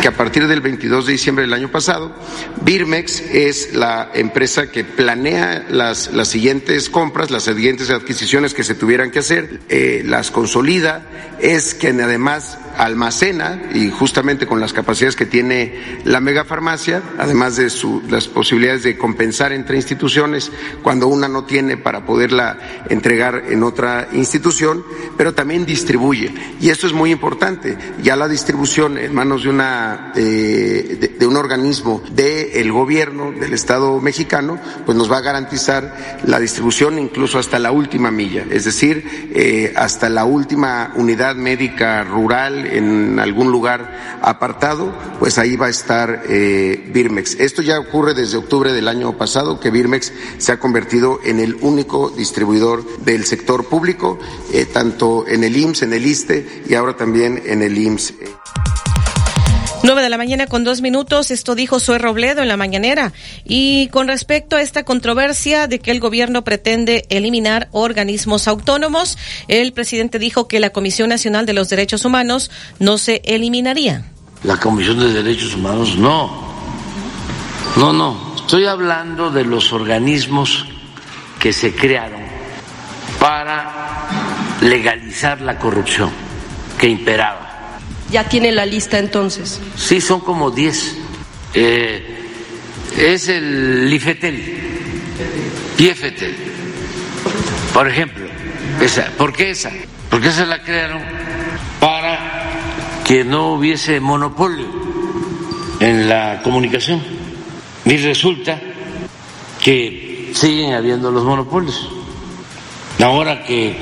[0.00, 2.14] Que a partir del 22 de diciembre del año pasado,
[2.62, 8.76] Birmex es la empresa que planea las, las siguientes compras, las siguientes adquisiciones que se
[8.76, 11.04] tuvieran que hacer, eh, las consolida,
[11.40, 17.70] es quien además almacena y justamente con las capacidades que tiene la megafarmacia, además de
[17.70, 20.50] su, las posibilidades de compensar entre instituciones
[20.82, 24.84] cuando una no tiene para poderla entregar en otra institución,
[25.16, 26.32] pero también distribuye.
[26.60, 27.76] Y esto es muy importante.
[28.02, 34.00] Ya la distribución en manos de una eh, de, un organismo del gobierno del Estado
[34.00, 39.30] mexicano, pues nos va a garantizar la distribución incluso hasta la última milla, es decir,
[39.34, 45.70] eh, hasta la última unidad médica rural en algún lugar apartado, pues ahí va a
[45.70, 47.36] estar eh, Birmex.
[47.40, 51.56] Esto ya ocurre desde octubre del año pasado, que Birmex se ha convertido en el
[51.60, 54.18] único distribuidor del sector público,
[54.52, 58.14] eh, tanto en el IMSS, en el ISTE y ahora también en el IMSS.
[59.88, 63.14] 9 de la mañana con dos minutos, esto dijo Zoe Robledo en la mañanera.
[63.46, 69.16] Y con respecto a esta controversia de que el gobierno pretende eliminar organismos autónomos,
[69.48, 74.04] el presidente dijo que la Comisión Nacional de los Derechos Humanos no se eliminaría.
[74.44, 76.38] La Comisión de Derechos Humanos no.
[77.76, 78.34] No, no.
[78.36, 80.66] Estoy hablando de los organismos
[81.40, 82.20] que se crearon
[83.18, 86.10] para legalizar la corrupción
[86.78, 87.47] que imperaba
[88.10, 89.60] ya tiene la lista entonces.
[89.76, 90.96] Sí, son como 10.
[91.54, 92.18] Eh,
[92.96, 94.42] es el IFETEL,
[95.78, 96.36] IFETEL,
[97.72, 98.26] por ejemplo.
[98.80, 99.06] Esa.
[99.16, 99.70] ¿Por qué esa?
[100.10, 101.02] Porque esa la crearon
[101.80, 104.66] para que no hubiese monopolio
[105.80, 107.02] en la comunicación.
[107.84, 108.60] Y resulta
[109.62, 111.88] que siguen habiendo los monopolios.
[113.00, 113.76] Ahora que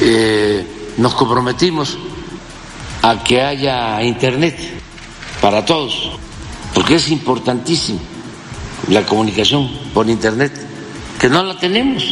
[0.00, 1.98] eh, nos comprometimos
[3.04, 4.56] a que haya Internet
[5.42, 6.12] para todos,
[6.72, 8.00] porque es importantísimo
[8.88, 10.52] la comunicación por Internet,
[11.20, 12.02] que no la tenemos.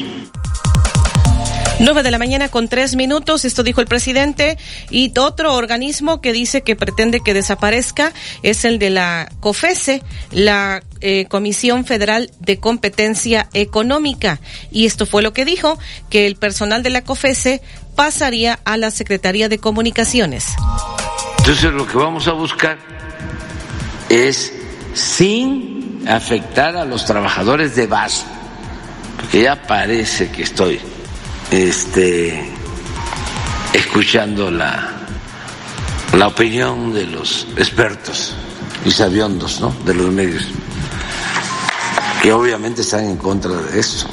[1.78, 4.56] 9 de la mañana con tres minutos, esto dijo el presidente.
[4.90, 8.12] Y otro organismo que dice que pretende que desaparezca
[8.42, 14.38] es el de la COFESE, la eh, Comisión Federal de Competencia Económica.
[14.70, 15.76] Y esto fue lo que dijo,
[16.08, 17.62] que el personal de la COFESE
[17.94, 20.46] pasaría a la Secretaría de Comunicaciones.
[21.38, 22.78] Entonces lo que vamos a buscar
[24.08, 24.52] es
[24.94, 28.24] sin afectar a los trabajadores de base,
[29.16, 30.80] porque ya parece que estoy
[31.50, 32.50] este,
[33.72, 34.90] escuchando la,
[36.16, 38.34] la opinión de los expertos
[38.84, 39.74] y sabiondos ¿no?
[39.84, 40.44] de los medios,
[42.22, 44.06] que obviamente están en contra de esto.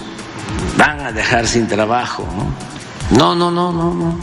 [0.78, 2.69] Van a dejar sin trabajo, ¿no?
[3.12, 4.20] No, no, no, no, no.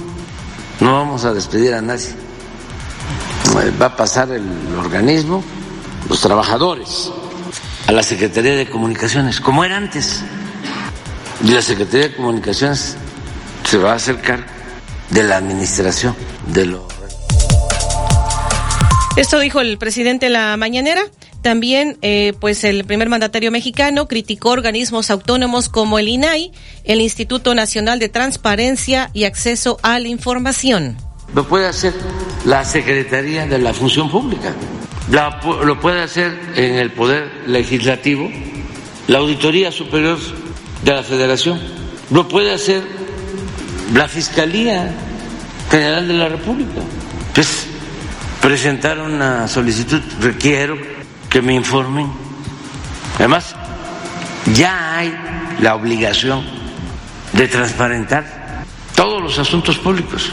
[0.80, 2.14] No vamos a despedir a nadie.
[3.80, 4.44] Va a pasar el
[4.78, 5.42] organismo,
[6.08, 7.10] los trabajadores,
[7.86, 10.22] a la Secretaría de Comunicaciones, como era antes.
[11.42, 12.96] Y la Secretaría de Comunicaciones
[13.64, 14.46] se va a acercar
[15.10, 16.14] de la administración
[16.52, 16.88] de lo.
[19.16, 21.02] Esto dijo el presidente la mañanera.
[21.46, 26.50] También, eh, pues el primer mandatario mexicano criticó organismos autónomos como el INAI,
[26.82, 30.96] el Instituto Nacional de Transparencia y Acceso a la Información.
[31.36, 31.94] Lo puede hacer
[32.46, 34.56] la Secretaría de la Función Pública,
[35.08, 38.28] lo puede hacer en el Poder Legislativo,
[39.06, 40.18] la Auditoría Superior
[40.82, 41.60] de la Federación,
[42.10, 42.82] lo puede hacer
[43.94, 44.92] la Fiscalía
[45.70, 46.80] General de la República.
[47.32, 47.68] Pues
[48.40, 50.95] presentar una solicitud, requiero
[51.36, 52.10] que me informen.
[53.16, 53.54] Además,
[54.54, 55.14] ya hay
[55.60, 56.42] la obligación
[57.34, 58.64] de transparentar
[58.94, 60.32] todos los asuntos públicos.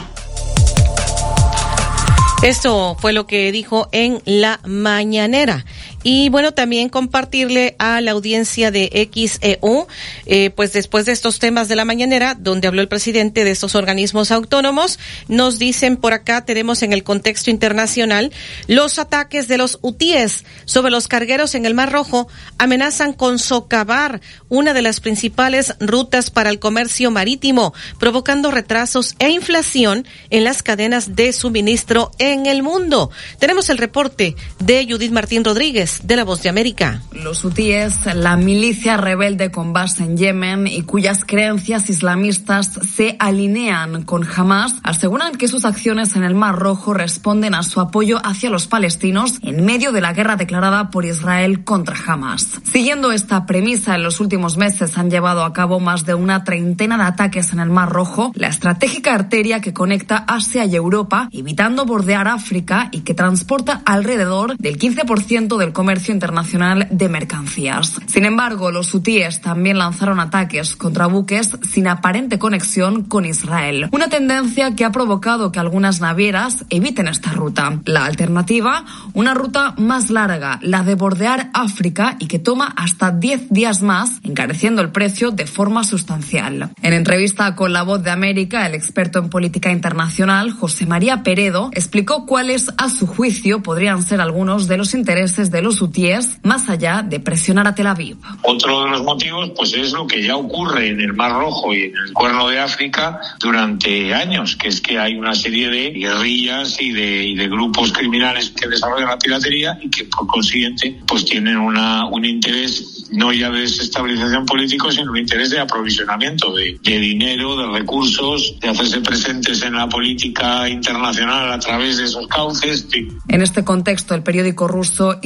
[2.42, 5.66] Esto fue lo que dijo en la mañanera.
[6.04, 9.88] Y bueno, también compartirle a la audiencia de XEU,
[10.26, 13.76] eh, pues después de estos temas de la mañanera, donde habló el presidente de estos
[13.76, 15.00] organismos autónomos,
[15.30, 18.34] nos dicen por acá, tenemos en el contexto internacional,
[18.68, 22.28] los ataques de los UTIES sobre los cargueros en el Mar Rojo
[22.58, 24.20] amenazan con socavar
[24.50, 30.64] una de las principales rutas para el comercio marítimo, provocando retrasos e inflación en las
[30.64, 33.10] cadenas de suministro en el mundo.
[33.40, 37.02] Tenemos el reporte de Judith Martín Rodríguez De La Voz de América.
[37.12, 44.04] Los hutíes, la milicia rebelde con base en Yemen y cuyas creencias islamistas se alinean
[44.04, 48.50] con Hamas, aseguran que sus acciones en el Mar Rojo responden a su apoyo hacia
[48.50, 52.48] los palestinos en medio de la guerra declarada por Israel contra Hamas.
[52.64, 56.98] Siguiendo esta premisa, en los últimos meses han llevado a cabo más de una treintena
[56.98, 61.86] de ataques en el Mar Rojo, la estratégica arteria que conecta Asia y Europa, evitando
[61.86, 68.00] bordear África y que transporta alrededor del 15% del comercio internacional de mercancías.
[68.08, 74.10] Sin embargo, los hutíes también lanzaron ataques contra buques sin aparente conexión con Israel, una
[74.10, 77.80] tendencia que ha provocado que algunas navieras eviten esta ruta.
[77.86, 83.50] La alternativa, una ruta más larga, la de bordear África y que toma hasta 10
[83.50, 86.72] días más, encareciendo el precio de forma sustancial.
[86.82, 91.70] En entrevista con La Voz de América, el experto en política internacional, José María Peredo,
[91.74, 96.70] explicó cuáles, a su juicio, podrían ser algunos de los intereses de los hutíes más
[96.70, 98.18] allá de presionar a Tel Aviv.
[98.42, 101.84] Otro de los motivos, pues es lo que ya ocurre en el Mar Rojo y
[101.84, 106.82] en el Cuerno de África durante años, que es que hay una serie de guerrillas
[106.82, 111.26] y de, y de grupos criminales que desarrollan la piratería y que por consiguiente pues
[111.26, 116.80] tienen una, un interés no ya de desestabilización político, sino un interés de aprovisionamiento de,
[116.82, 122.28] de dinero, de recursos, de hacerse presentes en la política internacional a través de esos
[122.28, 122.88] cauces.
[123.28, 125.20] En este contexto, el periódico ruso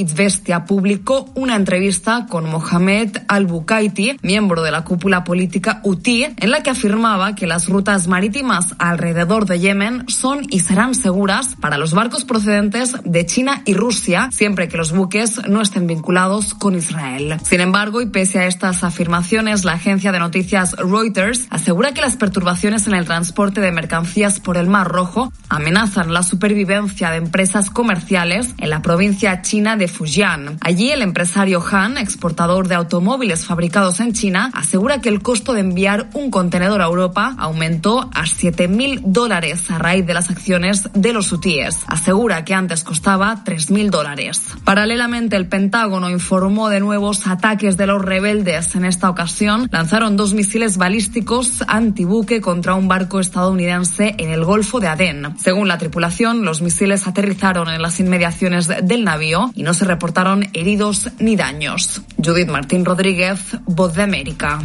[0.66, 6.70] Publicó una entrevista con Mohamed Al-Bukaiti, miembro de la cúpula política UTI, en la que
[6.70, 12.24] afirmaba que las rutas marítimas alrededor de Yemen son y serán seguras para los barcos
[12.24, 17.36] procedentes de China y Rusia, siempre que los buques no estén vinculados con Israel.
[17.42, 22.16] Sin embargo, y pese a estas afirmaciones, la agencia de noticias Reuters asegura que las
[22.16, 27.70] perturbaciones en el transporte de mercancías por el Mar Rojo amenazan la supervivencia de empresas
[27.70, 30.27] comerciales en la provincia china de Fujian.
[30.60, 35.60] Allí, el empresario Han, exportador de automóviles fabricados en China, asegura que el costo de
[35.60, 40.90] enviar un contenedor a Europa aumentó a 7 mil dólares a raíz de las acciones
[40.92, 41.78] de los hutíes.
[41.86, 44.42] Asegura que antes costaba 3 mil dólares.
[44.64, 48.74] Paralelamente, el Pentágono informó de nuevos ataques de los rebeldes.
[48.74, 54.78] En esta ocasión, lanzaron dos misiles balísticos antibuque contra un barco estadounidense en el Golfo
[54.78, 55.34] de Adén.
[55.38, 60.07] Según la tripulación, los misiles aterrizaron en las inmediaciones del navío y no se reportaron
[60.52, 62.00] heridos ni daños.
[62.22, 64.60] Judith Martín Rodríguez, Voz de América.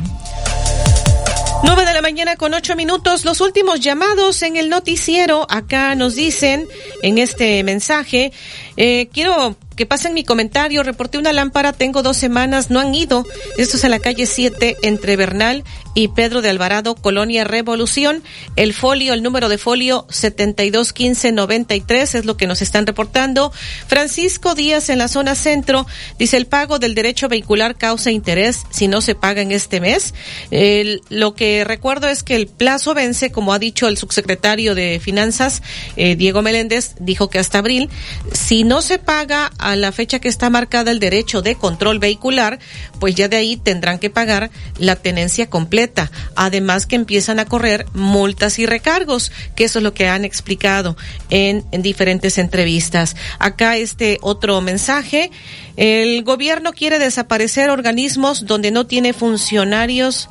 [1.64, 3.24] 9 de la mañana con ocho minutos.
[3.24, 5.48] Los últimos llamados en el noticiero.
[5.50, 6.68] Acá nos dicen
[7.02, 8.34] en este mensaje.
[8.78, 10.84] Eh, quiero que pasen mi comentario.
[10.84, 13.26] Reporté una lámpara, tengo dos semanas, no han ido.
[13.58, 15.64] Esto es en la calle 7 entre Bernal
[15.96, 18.24] y Pedro de Alvarado, Colonia Revolución.
[18.56, 23.52] El folio, el número de folio 721593 es lo que nos están reportando.
[23.88, 25.86] Francisco Díaz en la zona centro
[26.18, 30.14] dice el pago del derecho vehicular causa interés si no se paga en este mes.
[30.52, 35.00] El, lo que recuerdo es que el plazo vence, como ha dicho el subsecretario de
[35.00, 35.62] Finanzas,
[35.96, 37.90] eh, Diego Meléndez, dijo que hasta abril.
[38.32, 42.60] Si no se paga a la fecha que está marcada el derecho de control vehicular,
[43.00, 46.12] pues ya de ahí tendrán que pagar la tenencia completa.
[46.36, 50.98] Además que empiezan a correr multas y recargos, que eso es lo que han explicado
[51.30, 53.16] en, en diferentes entrevistas.
[53.40, 55.32] Acá este otro mensaje.
[55.76, 60.30] El gobierno quiere desaparecer organismos donde no tiene funcionarios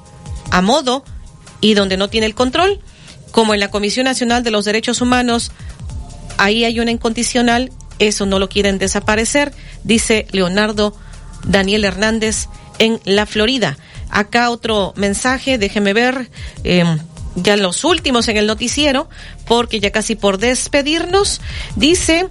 [0.50, 1.04] a modo
[1.60, 2.80] y donde no tiene el control,
[3.30, 5.50] como en la Comisión Nacional de los Derechos Humanos.
[6.38, 7.72] Ahí hay una incondicional
[8.06, 9.52] eso no lo quieren desaparecer,
[9.84, 10.96] dice Leonardo
[11.44, 12.48] Daniel Hernández
[12.78, 13.76] en la Florida.
[14.10, 16.30] Acá otro mensaje, déjeme ver,
[16.64, 16.84] eh,
[17.34, 19.08] ya los últimos en el noticiero,
[19.46, 21.40] porque ya casi por despedirnos,
[21.76, 22.28] dice,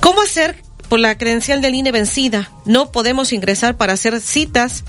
[0.00, 2.50] ¿cómo hacer por la credencial del INE vencida?
[2.64, 4.84] No podemos ingresar para hacer citas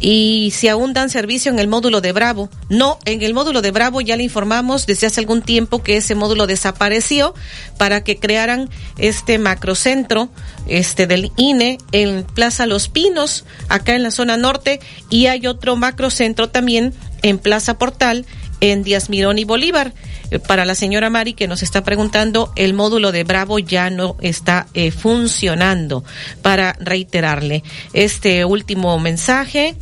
[0.00, 2.50] y si aún dan servicio en el módulo de Bravo.
[2.68, 6.14] No, en el módulo de Bravo ya le informamos desde hace algún tiempo que ese
[6.14, 7.34] módulo desapareció
[7.78, 10.28] para que crearan este macrocentro
[10.66, 14.80] este del INE en Plaza Los Pinos, acá en la zona norte,
[15.10, 18.26] y hay otro macrocentro también en Plaza Portal
[18.60, 19.92] en Díaz Mirón y Bolívar.
[20.30, 24.16] Eh, para la señora Mari que nos está preguntando, el módulo de Bravo ya no
[24.20, 26.04] está eh, funcionando.
[26.42, 27.62] Para reiterarle
[27.92, 29.74] este último mensaje.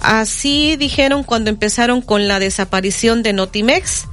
[0.00, 4.06] Así dijeron cuando empezaron con la desaparición de Notimex.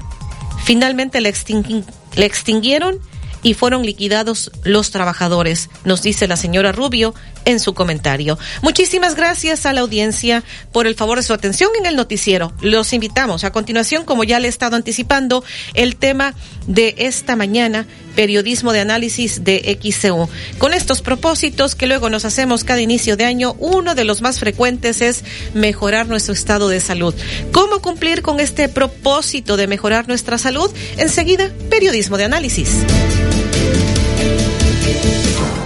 [0.64, 1.84] Finalmente extingui
[2.15, 2.99] la extinguieron
[3.45, 7.13] y fueron liquidados los trabajadores, nos dice la señora Rubio
[7.45, 8.39] en su comentario.
[8.63, 12.53] Muchísimas gracias a la audiencia por el favor de su atención en el noticiero.
[12.61, 15.43] Los invitamos a continuación, como ya le he estado anticipando,
[15.76, 16.34] el tema
[16.65, 17.85] de esta mañana,
[18.15, 20.27] periodismo de análisis de XCU.
[20.57, 24.39] Con estos propósitos que luego nos hacemos cada inicio de año, uno de los más
[24.39, 25.23] frecuentes es
[25.53, 27.13] mejorar nuestro estado de salud.
[27.51, 30.72] ¿Cómo cumplir con este propósito de mejorar nuestra salud?
[30.97, 32.69] Enseguida, periodismo de análisis.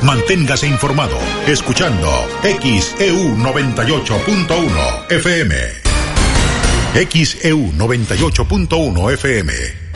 [0.02, 1.18] Manténgase informado
[1.48, 2.08] escuchando
[2.42, 5.56] XEU 98.1 FM.
[6.94, 9.89] XEU 98.1 FM.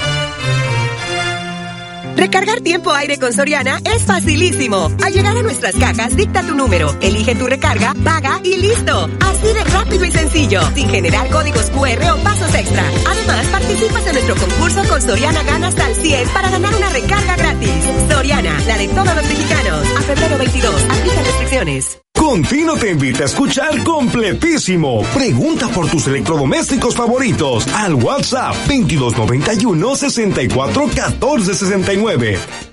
[2.23, 4.89] Recargar tiempo aire con Soriana es facilísimo.
[5.03, 9.09] Al llegar a nuestras cajas, dicta tu número, elige tu recarga, paga y listo.
[9.19, 12.85] Así de rápido y sencillo, sin generar códigos QR o pasos extra.
[13.09, 17.35] Además, participas en nuestro concurso con Soriana Gana hasta el 100 para ganar una recarga
[17.35, 17.69] gratis.
[18.09, 19.85] Soriana, la de todos los mexicanos.
[19.97, 22.02] A febrero 22, aplica restricciones.
[22.23, 25.03] Contino te invita a escuchar completísimo.
[25.13, 32.72] Pregunta por tus electrodomésticos favoritos al WhatsApp 2291 64 14 69.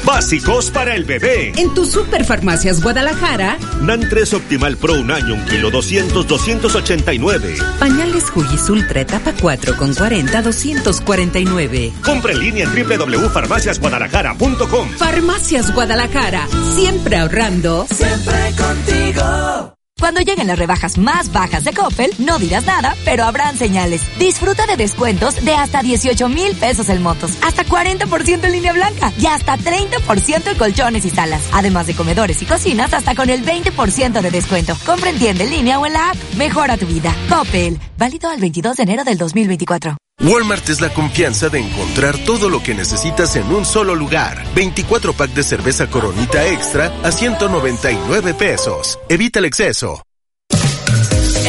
[0.05, 1.51] Básicos para el bebé.
[1.57, 3.57] En tu Superfarmacias Guadalajara.
[3.81, 7.55] Nantres Optimal Pro un año, un kilo 200, 289.
[7.79, 11.93] Pañales Juyis Ultra etapa 4 con 40, 249.
[12.03, 14.89] Compra en línea en www.farmaciasguadalajara.com.
[14.97, 16.47] Farmacias Guadalajara.
[16.75, 17.87] Siempre ahorrando.
[17.89, 19.74] Siempre contigo.
[20.05, 24.03] Cuando lleguen las rebajas más bajas de Coppel, no dirás nada, pero habrán señales.
[24.19, 29.11] Disfruta de descuentos de hasta 18 mil pesos en motos, hasta 40% en línea blanca
[29.17, 31.49] y hasta 30% en colchones y salas.
[31.53, 34.77] Además de comedores y cocinas, hasta con el 20% de descuento.
[34.85, 36.17] Compra en en línea o en la app.
[36.35, 37.11] Mejora tu vida.
[37.27, 37.79] Coppel.
[37.97, 39.97] Válido al 22 de enero del 2024.
[40.21, 44.43] Walmart es la confianza de encontrar todo lo que necesitas en un solo lugar.
[44.55, 48.97] 24 pack de cerveza Coronita Extra a 199 pesos.
[49.09, 50.04] Evita el exceso.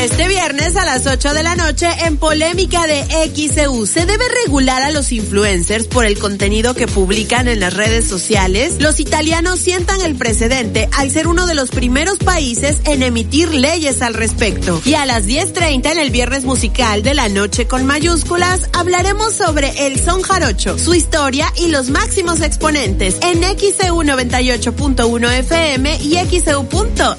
[0.06, 3.02] Este viernes a las 8 de la noche en polémica de
[3.34, 8.04] XEU se debe regular a los influencers por el contenido que publican en las redes
[8.06, 8.76] sociales.
[8.78, 14.00] Los italianos sientan el precedente al ser uno de los primeros países en emitir leyes
[14.00, 14.80] al respecto.
[14.84, 19.88] Y a las 10.30 en el viernes musical de la noche con mayúsculas hablaremos sobre
[19.88, 27.16] el son jarocho, su historia y los máximos exponentes en XEU 98.1 FM y XEU.mx.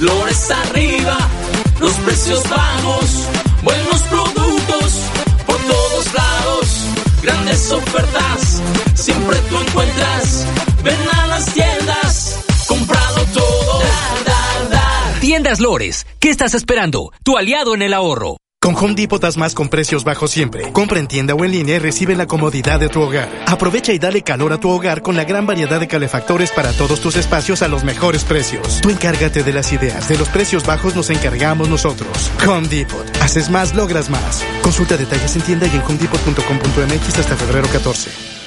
[0.00, 1.18] Flores arriba,
[1.78, 3.26] los precios bajos,
[3.62, 4.94] buenos productos
[5.46, 6.86] por todos lados,
[7.22, 8.62] grandes ofertas,
[8.94, 10.46] siempre tú encuentras.
[10.82, 13.82] Ven a las tiendas, comprado todo.
[15.20, 17.12] Tiendas Lores, ¿qué estás esperando?
[17.22, 18.39] Tu aliado en el ahorro.
[18.62, 20.70] Con Home Depot das más con precios bajos siempre.
[20.70, 23.26] Compra en tienda o en línea y recibe la comodidad de tu hogar.
[23.46, 27.00] Aprovecha y dale calor a tu hogar con la gran variedad de calefactores para todos
[27.00, 28.82] tus espacios a los mejores precios.
[28.82, 32.30] Tú encárgate de las ideas, de los precios bajos nos encargamos nosotros.
[32.46, 33.06] Home Depot.
[33.22, 34.44] Haces más, logras más.
[34.60, 38.39] Consulta detalles en tienda y en homedepot.com.mx hasta febrero 14.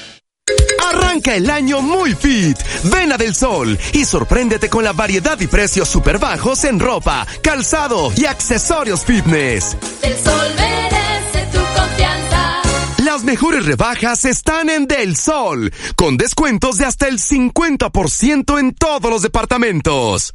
[1.14, 2.58] Arranca el año muy fit.
[2.92, 7.24] Ven a Del Sol y sorpréndete con la variedad y precios super bajos en ropa,
[7.40, 9.76] calzado y accesorios fitness.
[10.02, 12.62] Del Sol merece tu confianza.
[13.04, 19.08] Las mejores rebajas están en Del Sol, con descuentos de hasta el 50% en todos
[19.08, 20.34] los departamentos.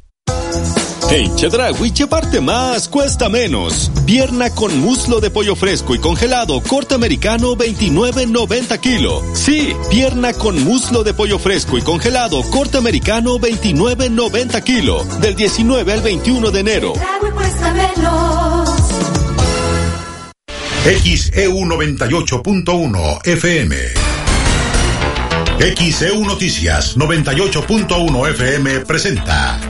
[1.12, 3.90] En Chedragui, llevarte más cuesta menos.
[4.06, 9.20] Pierna con muslo de pollo fresco y congelado, corte americano 29.90 kilo.
[9.34, 15.04] Sí, pierna con muslo de pollo fresco y congelado, corte americano 29.90 kilo.
[15.20, 16.92] Del 19 al 21 de enero.
[17.34, 18.70] cuesta menos.
[20.84, 23.76] XEU 98.1 FM.
[25.76, 29.60] XEU Noticias 98.1 FM presenta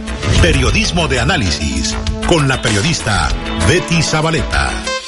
[0.42, 3.28] Periodismo de Análisis con la periodista
[3.68, 4.99] Betty Zabaleta.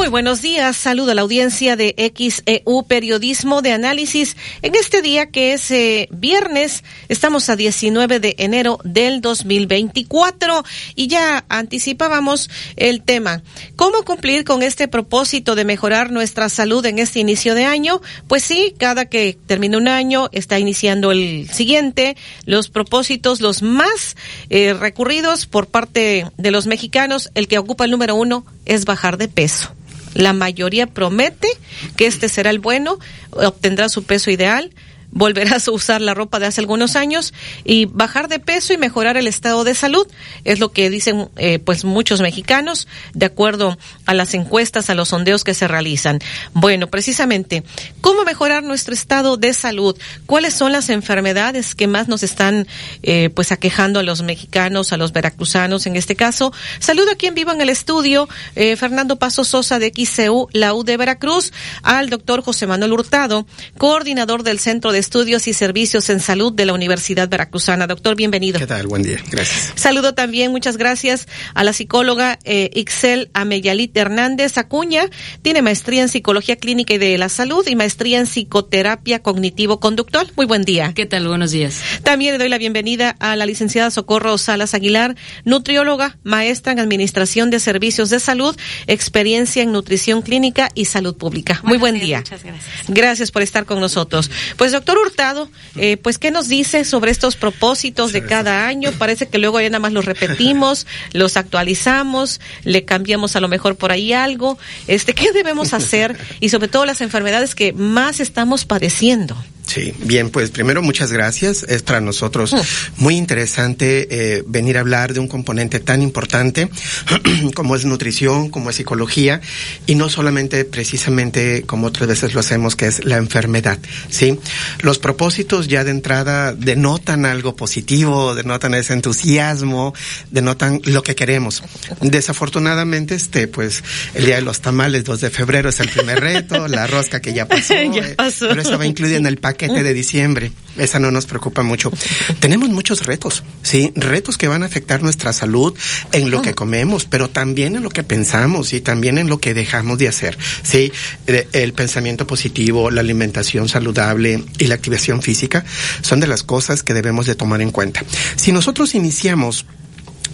[0.00, 4.34] Muy buenos días, saludo a la audiencia de XEU Periodismo de Análisis.
[4.62, 10.64] En este día que es eh, viernes, estamos a 19 de enero del 2024
[10.94, 13.42] y ya anticipábamos el tema.
[13.76, 18.00] ¿Cómo cumplir con este propósito de mejorar nuestra salud en este inicio de año?
[18.26, 22.16] Pues sí, cada que termina un año está iniciando el siguiente.
[22.46, 24.16] Los propósitos, los más
[24.48, 29.18] eh, recurridos por parte de los mexicanos, el que ocupa el número uno es bajar
[29.18, 29.74] de peso.
[30.14, 31.48] La mayoría promete
[31.96, 32.98] que este será el bueno,
[33.30, 34.70] obtendrá su peso ideal,
[35.12, 37.34] volverás a usar la ropa de hace algunos años
[37.64, 40.06] y bajar de peso y mejorar el estado de salud.
[40.44, 43.76] Es lo que dicen eh, pues muchos mexicanos de acuerdo
[44.06, 46.20] a las encuestas a los sondeos que se realizan.
[46.54, 47.64] Bueno precisamente
[48.00, 49.96] cómo mejorar nuestro estado de salud
[50.26, 52.66] cuáles son las enfermedades que más nos están
[53.02, 57.34] eh, pues aquejando a los mexicanos a los veracruzanos en este caso saludo a quien
[57.34, 62.10] viva en el estudio eh, Fernando Paso Sosa de XCU la U de Veracruz al
[62.10, 63.46] doctor José Manuel Hurtado
[63.78, 67.86] coordinador del centro de Estudios y Servicios en Salud de la Universidad Veracruzana.
[67.86, 68.58] Doctor, bienvenido.
[68.58, 68.86] ¿Qué tal?
[68.86, 69.18] Buen día.
[69.30, 69.72] Gracias.
[69.74, 75.08] Saludo también, muchas gracias, a la psicóloga eh, Ixel Ameyalit Hernández Acuña.
[75.42, 80.32] Tiene maestría en Psicología Clínica y de la Salud y maestría en Psicoterapia Cognitivo-Conductual.
[80.36, 80.92] Muy buen día.
[80.94, 81.26] ¿Qué tal?
[81.26, 81.80] Buenos días.
[82.02, 87.48] También le doy la bienvenida a la licenciada Socorro Salas Aguilar, nutrióloga, maestra en Administración
[87.50, 88.54] de Servicios de Salud,
[88.86, 91.60] experiencia en Nutrición Clínica y Salud Pública.
[91.62, 92.18] Muy buen día.
[92.18, 92.84] Muchas gracias.
[92.88, 94.30] Gracias por estar con nosotros.
[94.56, 98.92] Pues doctor Hurtado, eh, pues qué nos dice sobre estos propósitos de cada año.
[98.92, 103.76] Parece que luego ya nada más los repetimos, los actualizamos, le cambiamos a lo mejor
[103.76, 104.58] por ahí algo.
[104.86, 106.16] Este, ¿qué debemos hacer?
[106.40, 109.36] Y sobre todo las enfermedades que más estamos padeciendo.
[109.72, 111.62] Sí, bien, pues primero muchas gracias.
[111.62, 112.52] Es para nosotros
[112.96, 116.68] muy interesante eh, venir a hablar de un componente tan importante
[117.54, 119.40] como es nutrición, como es psicología,
[119.86, 123.78] y no solamente precisamente como otras veces lo hacemos, que es la enfermedad.
[124.08, 124.40] Sí,
[124.80, 129.94] los propósitos ya de entrada denotan algo positivo, denotan ese entusiasmo,
[130.32, 131.62] denotan lo que queremos.
[132.00, 133.84] Desafortunadamente, este, pues
[134.14, 137.32] el día de los tamales, 2 de febrero es el primer reto, la rosca que
[137.32, 138.48] ya pasó, Ya eh, pasó.
[138.48, 140.52] pero esa va incluida en el paquete de diciembre.
[140.76, 141.92] Esa no nos preocupa mucho.
[142.38, 145.76] Tenemos muchos retos, sí, retos que van a afectar nuestra salud
[146.12, 149.54] en lo que comemos, pero también en lo que pensamos y también en lo que
[149.54, 150.92] dejamos de hacer, sí.
[151.26, 155.64] El pensamiento positivo, la alimentación saludable y la activación física
[156.02, 158.02] son de las cosas que debemos de tomar en cuenta.
[158.36, 159.66] Si nosotros iniciamos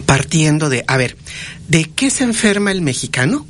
[0.05, 1.17] partiendo de, a ver,
[1.67, 3.45] ¿de qué se enferma el mexicano?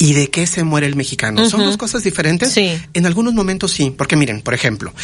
[0.00, 1.46] ¿Y de qué se muere el mexicano?
[1.50, 2.50] ¿Son dos cosas diferentes?
[2.50, 2.80] Sí.
[2.94, 4.94] En algunos momentos sí, porque miren, por ejemplo,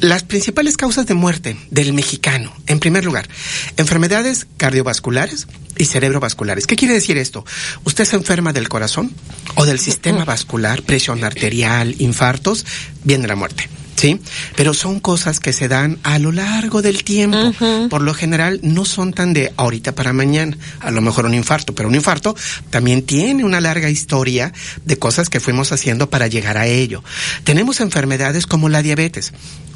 [0.00, 3.28] las principales causas de muerte del mexicano, en primer lugar,
[3.76, 5.46] enfermedades cardiovasculares
[5.76, 6.66] y cerebrovasculares.
[6.66, 7.44] ¿Qué quiere decir esto?
[7.84, 9.12] Usted se enferma del corazón
[9.56, 12.64] o del sistema vascular, presión arterial, infartos,
[13.04, 13.68] viene la muerte.
[14.00, 14.18] ¿Sí?
[14.56, 17.52] Pero son cosas que se dan a lo largo del tiempo.
[17.90, 20.56] Por lo general no son tan de ahorita para mañana.
[20.80, 22.34] A lo mejor un infarto, pero un infarto
[22.70, 24.54] también tiene una larga historia
[24.86, 27.04] de cosas que fuimos haciendo para llegar a ello.
[27.44, 29.34] Tenemos enfermedades como la diabetes.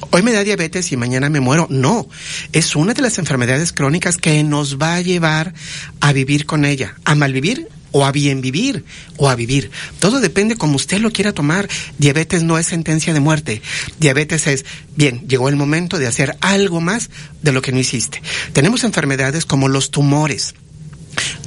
[0.09, 1.67] Hoy me da diabetes y mañana me muero.
[1.69, 2.09] No,
[2.55, 5.53] es una de las enfermedades crónicas que nos va a llevar
[6.01, 8.85] a vivir con ella, a malvivir o a bien vivir
[9.17, 9.71] o a vivir.
[10.01, 11.69] Todo depende como usted lo quiera tomar.
[11.97, 13.63] Diabetes no es sentencia de muerte.
[14.01, 14.65] Diabetes es,
[14.97, 17.09] bien, llegó el momento de hacer algo más
[17.41, 18.21] de lo que no hiciste.
[18.53, 20.55] Tenemos enfermedades como los tumores.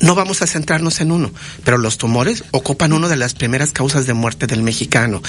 [0.02, 1.32] No vamos a centrarnos en uno,
[1.64, 5.22] pero los tumores ocupan una de las primeras causas de muerte del mexicano.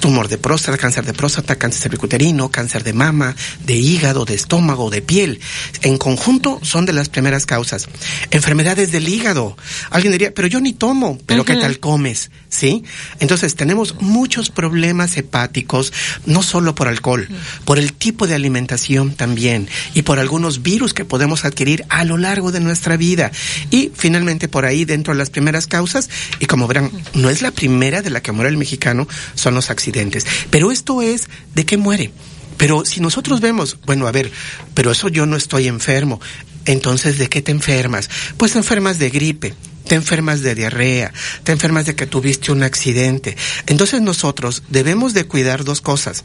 [0.00, 4.90] Tumor de próstata, cáncer de próstata, cáncer cervicuterino, cáncer de mama, de hígado, de estómago,
[4.90, 5.40] de piel.
[5.82, 7.88] En conjunto son de las primeras causas.
[8.30, 9.56] Enfermedades del hígado.
[9.90, 12.30] Alguien diría, pero yo ni tomo, pero ¿qué tal comes?
[12.48, 12.84] ¿Sí?
[13.20, 15.92] Entonces tenemos muchos problemas hepáticos,
[16.24, 17.28] no solo por alcohol,
[17.64, 22.16] por el tipo de alimentación también y por algunos virus que podemos adquirir a lo
[22.18, 23.30] largo de nuestra vida.
[23.70, 26.08] Y finalmente por ahí dentro de las primeras causas,
[26.40, 29.70] y como verán, no es la primera de la que muere el mexicano, son los
[29.70, 30.26] accidentes.
[30.50, 32.12] Pero esto es de qué muere.
[32.56, 34.30] Pero si nosotros vemos, bueno, a ver,
[34.74, 36.20] pero eso yo no estoy enfermo.
[36.64, 38.10] Entonces, ¿de qué te enfermas?
[38.36, 39.54] Pues te enfermas de gripe,
[39.86, 41.12] te enfermas de diarrea,
[41.44, 43.36] te enfermas de que tuviste un accidente.
[43.66, 46.24] Entonces nosotros debemos de cuidar dos cosas.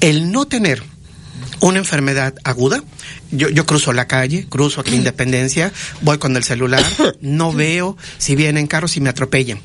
[0.00, 0.82] El no tener
[1.62, 2.82] una enfermedad aguda.
[3.30, 5.72] Yo, yo cruzo la calle, cruzo aquí Independencia,
[6.02, 6.84] voy con el celular,
[7.20, 9.60] no veo si vienen carros y me atropellan.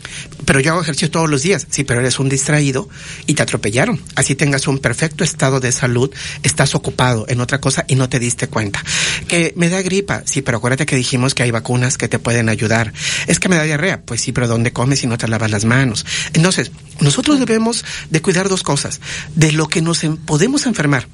[0.45, 1.67] Pero yo hago ejercicio todos los días.
[1.69, 2.87] Sí, pero eres un distraído
[3.25, 4.01] y te atropellaron.
[4.15, 6.13] Así tengas un perfecto estado de salud,
[6.43, 8.83] estás ocupado en otra cosa y no te diste cuenta.
[9.27, 12.47] Que me da gripa, sí, pero acuérdate que dijimos que hay vacunas que te pueden
[12.47, 12.93] ayudar.
[13.25, 15.65] Es que me da diarrea, pues sí, pero ¿dónde comes si no te lavas las
[15.65, 16.05] manos?
[16.33, 19.01] Entonces, nosotros debemos de cuidar dos cosas.
[19.35, 21.07] De lo que nos podemos enfermar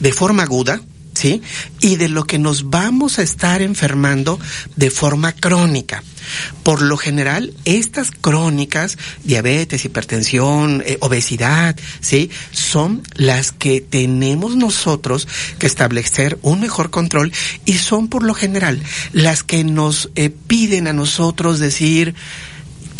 [0.00, 0.80] de forma aguda,
[1.14, 1.42] ¿sí?
[1.80, 4.38] Y de lo que nos vamos a estar enfermando
[4.76, 6.02] de forma crónica.
[6.62, 12.30] Por lo general, estas crónicas, diabetes, hipertensión, eh, obesidad, ¿sí?
[12.50, 17.32] Son las que tenemos nosotros que establecer un mejor control
[17.64, 22.14] y son por lo general las que nos eh, piden a nosotros decir,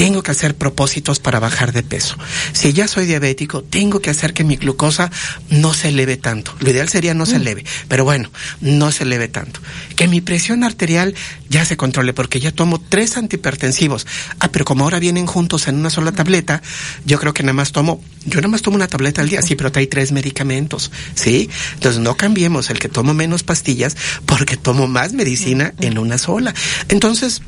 [0.05, 2.19] tengo que hacer propósitos para bajar de peso.
[2.53, 5.11] Si ya soy diabético, tengo que hacer que mi glucosa
[5.49, 6.55] no se eleve tanto.
[6.61, 7.41] Lo ideal sería no se mm.
[7.41, 9.61] eleve, pero bueno, no se eleve tanto.
[9.97, 11.15] Que mi presión arterial
[11.49, 14.07] ya se controle porque ya tomo tres antihipertensivos.
[14.41, 16.61] Ah, pero como ahora vienen juntos en una sola tableta,
[17.07, 19.55] yo creo que nada más tomo, yo nada más tomo una tableta al día, sí,
[19.55, 21.49] pero trae tres medicamentos, ¿sí?
[21.73, 26.53] Entonces no cambiemos el que tomo menos pastillas porque tomo más medicina en una sola.
[26.91, 27.41] Entonces,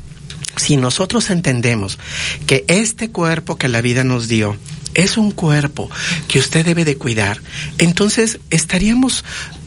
[0.57, 1.97] si nosotros entendemos
[2.45, 4.57] que este cuerpo que la vida nos dio
[4.93, 5.89] es un cuerpo
[6.27, 7.41] que usted debe de cuidar,
[7.77, 9.23] entonces estaríamos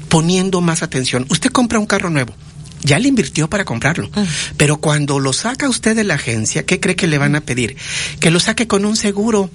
[0.08, 1.26] poniendo más atención.
[1.30, 2.34] Usted compra un carro nuevo.
[2.82, 4.10] Ya le invirtió para comprarlo.
[4.14, 4.24] Ah.
[4.56, 7.76] Pero cuando lo saca usted de la agencia, ¿qué cree que le van a pedir?
[8.20, 9.50] Que lo saque con un seguro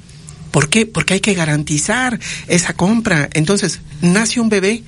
[0.56, 0.86] ¿Por qué?
[0.86, 2.18] Porque hay que garantizar
[2.48, 3.28] esa compra.
[3.34, 4.84] Entonces, nace un bebé.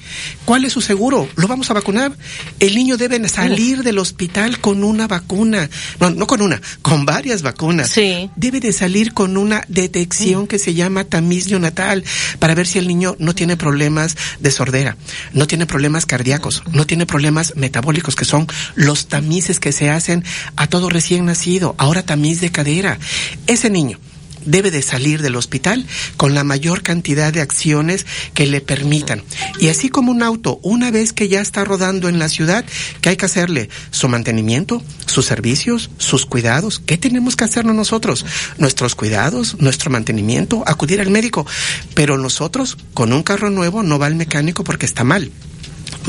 [0.45, 1.27] ¿Cuál es su seguro?
[1.35, 2.15] Lo vamos a vacunar.
[2.61, 5.69] El niño debe salir del hospital con una vacuna.
[5.99, 7.89] No, no con una, con varias vacunas.
[7.89, 8.29] Sí.
[8.37, 12.05] Debe de salir con una detección que se llama tamiz neonatal
[12.39, 14.95] para ver si el niño no tiene problemas de sordera,
[15.33, 20.23] no tiene problemas cardíacos, no tiene problemas metabólicos, que son los tamices que se hacen
[20.55, 21.75] a todo recién nacido.
[21.77, 22.99] Ahora tamiz de cadera.
[23.47, 23.99] Ese niño
[24.47, 25.85] debe de salir del hospital
[26.17, 29.23] con la mayor cantidad de acciones que le permitan.
[29.59, 32.65] Y así como un auto, una vez que ya está rodando en la ciudad,
[33.01, 33.69] ¿qué hay que hacerle?
[33.91, 36.81] Su mantenimiento, sus servicios, sus cuidados.
[36.85, 38.25] ¿Qué tenemos que hacernos nosotros?
[38.57, 41.45] Nuestros cuidados, nuestro mantenimiento, acudir al médico.
[41.93, 45.31] Pero nosotros, con un carro nuevo, no va al mecánico porque está mal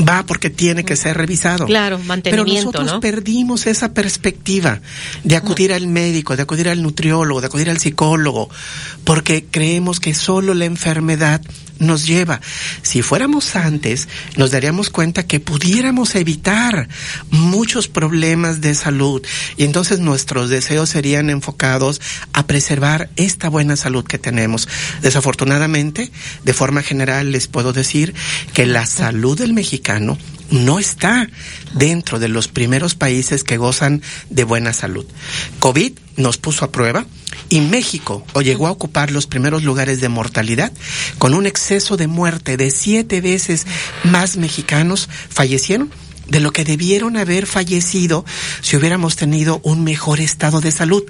[0.07, 1.65] va porque tiene que ser revisado.
[1.65, 4.81] Claro, mantenimiento, Pero nosotros perdimos esa perspectiva
[5.23, 8.49] de acudir al médico, de acudir al nutriólogo, de acudir al psicólogo,
[9.03, 11.41] porque creemos que solo la enfermedad
[11.79, 12.41] nos lleva.
[12.81, 16.87] Si fuéramos antes, nos daríamos cuenta que pudiéramos evitar
[17.31, 19.25] muchos problemas de salud
[19.57, 22.01] y entonces nuestros deseos serían enfocados
[22.33, 24.67] a preservar esta buena salud que tenemos.
[25.01, 26.11] Desafortunadamente,
[26.43, 28.13] de forma general les puedo decir
[28.53, 30.17] que la salud del mexicano
[30.51, 31.29] no está
[31.73, 35.05] dentro de los primeros países que gozan de buena salud.
[35.59, 37.05] COVID nos puso a prueba
[37.49, 40.71] y México o llegó a ocupar los primeros lugares de mortalidad
[41.17, 43.65] con un exceso de muerte de siete veces
[44.03, 45.91] más mexicanos fallecieron
[46.27, 48.23] de lo que debieron haber fallecido
[48.61, 51.03] si hubiéramos tenido un mejor estado de salud.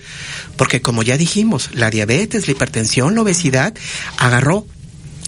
[0.55, 3.73] Porque como ya dijimos, la diabetes, la hipertensión, la obesidad
[4.17, 4.65] agarró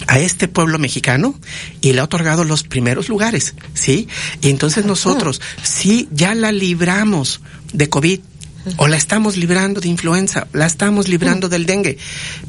[0.07, 1.35] a este pueblo mexicano
[1.81, 4.07] y le ha otorgado los primeros lugares, ¿sí?
[4.41, 7.41] Y entonces nosotros, si ya la libramos
[7.73, 8.19] de COVID,
[8.77, 11.97] o la estamos librando de influenza, la estamos librando del dengue,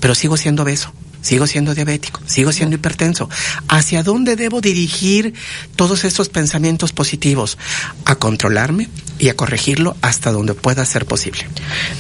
[0.01, 0.93] pero sigo siendo obeso
[1.23, 3.31] sigo siendo diabético, sigo siendo hipertenso.
[3.69, 5.33] ¿Hacia dónde debo dirigir
[5.77, 7.57] todos estos pensamientos positivos?
[8.05, 8.89] A controlarme
[9.19, 11.47] y a corregirlo hasta donde pueda ser posible.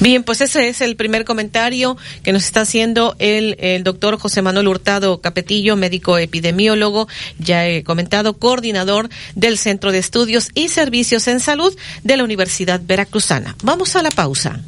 [0.00, 4.42] Bien, pues ese es el primer comentario que nos está haciendo el, el doctor José
[4.42, 7.08] Manuel Hurtado Capetillo, médico epidemiólogo,
[7.38, 12.80] ya he comentado, coordinador del Centro de Estudios y Servicios en Salud de la Universidad
[12.84, 13.56] Veracruzana.
[13.62, 14.60] Vamos a la pausa.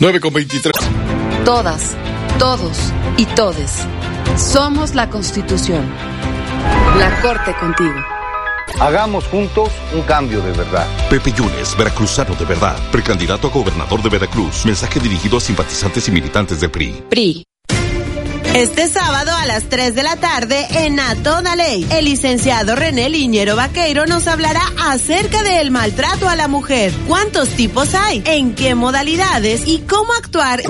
[0.00, 0.72] 9 con 23.
[1.44, 1.96] Todas
[2.38, 3.86] todos y todes.
[4.36, 5.88] Somos la Constitución.
[6.98, 7.94] La Corte contigo.
[8.80, 10.86] Hagamos juntos un cambio de verdad.
[11.10, 14.64] Pepe Yunes, veracruzano de verdad, precandidato a gobernador de Veracruz.
[14.64, 17.04] Mensaje dirigido a simpatizantes y militantes del PRI.
[17.08, 17.44] PRI.
[18.54, 21.14] Este sábado a las 3 de la tarde en A
[21.56, 24.60] Ley, el licenciado René Liñero Vaqueiro nos hablará
[24.90, 26.92] acerca del maltrato a la mujer.
[27.08, 28.22] ¿Cuántos tipos hay?
[28.26, 29.66] ¿En qué modalidades?
[29.66, 30.60] ¿Y cómo actuar?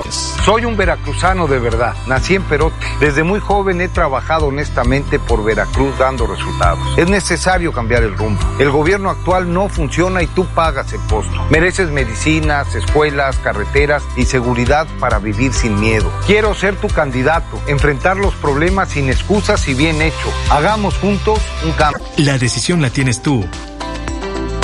[0.45, 1.93] Soy un veracruzano de verdad.
[2.07, 2.73] Nací en Perote.
[3.01, 6.79] Desde muy joven he trabajado honestamente por Veracruz dando resultados.
[6.97, 8.39] Es necesario cambiar el rumbo.
[8.59, 11.45] El gobierno actual no funciona y tú pagas el costo.
[11.49, 16.09] Mereces medicinas, escuelas, carreteras y seguridad para vivir sin miedo.
[16.25, 20.31] Quiero ser tu candidato enfrentar los problemas sin excusas y bien hecho.
[20.49, 22.03] Hagamos juntos un cambio.
[22.17, 23.45] La decisión la tienes tú.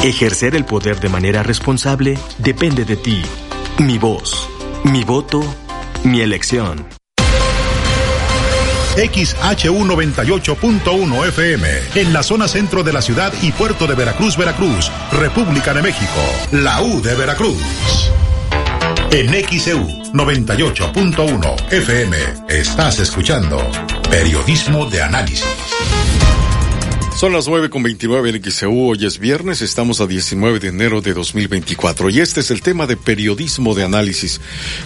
[0.03, 3.21] Ejercer el poder de manera responsable depende de ti.
[3.79, 4.49] Mi voz,
[4.85, 5.41] mi voto,
[6.03, 6.87] mi elección.
[8.95, 14.91] XHU 98.1 FM, en la zona centro de la ciudad y puerto de Veracruz, Veracruz,
[15.11, 16.19] República de México,
[16.51, 18.11] la U de Veracruz.
[19.11, 19.27] En
[19.59, 22.17] XEU 98.1 FM
[22.47, 23.57] estás escuchando
[24.07, 25.68] Periodismo de Análisis.
[27.19, 31.01] Son las nueve con veintinueve en XEU, hoy es viernes, estamos a 19 de enero
[31.01, 34.39] de 2024 y este es el tema de periodismo de análisis.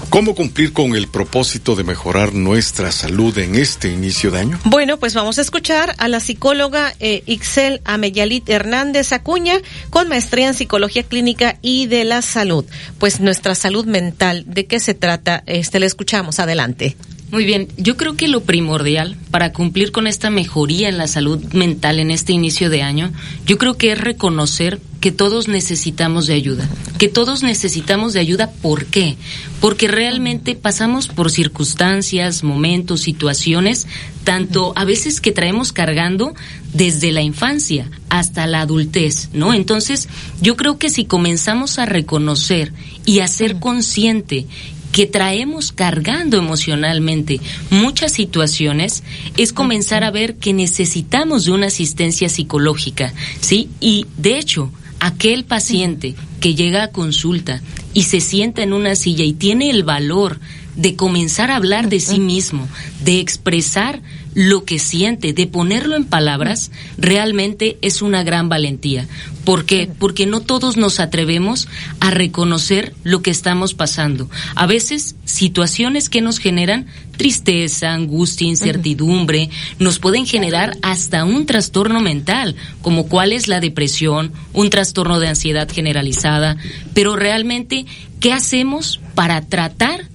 [0.10, 4.60] ¿Cómo cumplir con el propósito de mejorar nuestra salud en este inicio de año?
[4.65, 9.61] Bueno, pues vamos a escuchar a la psicóloga eh, Ixel Ameyalit Hernández Acuña
[9.91, 12.65] con maestría en psicología clínica y de la salud.
[12.97, 15.43] Pues nuestra salud mental, ¿de qué se trata?
[15.45, 16.97] Este, le escuchamos, adelante.
[17.34, 21.43] Muy bien, yo creo que lo primordial para cumplir con esta mejoría en la salud
[21.51, 23.11] mental en este inicio de año,
[23.47, 26.69] yo creo que es reconocer que todos necesitamos de ayuda,
[26.99, 29.18] que todos necesitamos de ayuda, ¿por qué?
[29.60, 33.88] Porque realmente pasamos por circunstancias, momentos, situaciones,
[34.23, 36.35] tanto a veces que traemos cargando
[36.72, 39.55] desde la infancia hasta la adultez, ¿no?
[39.55, 40.07] Entonces,
[40.39, 42.73] yo creo que si comenzamos a reconocer
[43.05, 44.45] y a ser consciente
[44.94, 47.41] que traemos cargando emocionalmente
[47.72, 49.03] muchas situaciones
[49.36, 53.11] es comenzar a ver que necesitamos de una asistencia psicológica,
[53.41, 53.70] ¿sí?
[53.82, 57.61] Y de hecho, aquel paciente que llega a consulta
[57.94, 60.40] y se sienta en una silla y tiene el valor
[60.76, 62.68] de comenzar a hablar de sí mismo,
[63.04, 64.02] de expresar
[64.36, 69.08] lo que siente, de ponerlo en palabras, realmente es una gran valentía.
[69.45, 69.90] ¿Por qué?
[70.00, 71.68] Porque no todos nos atrevemos
[72.00, 74.30] a reconocer lo que estamos pasando.
[74.56, 76.88] A veces, situaciones que nos generan
[77.18, 84.32] tristeza, angustia, incertidumbre, nos pueden generar hasta un trastorno mental, como cuál es la depresión,
[84.54, 86.58] un trastorno de ansiedad generalizada.
[86.94, 87.86] Pero realmente,
[88.20, 90.08] ¿qué hacemos para tratar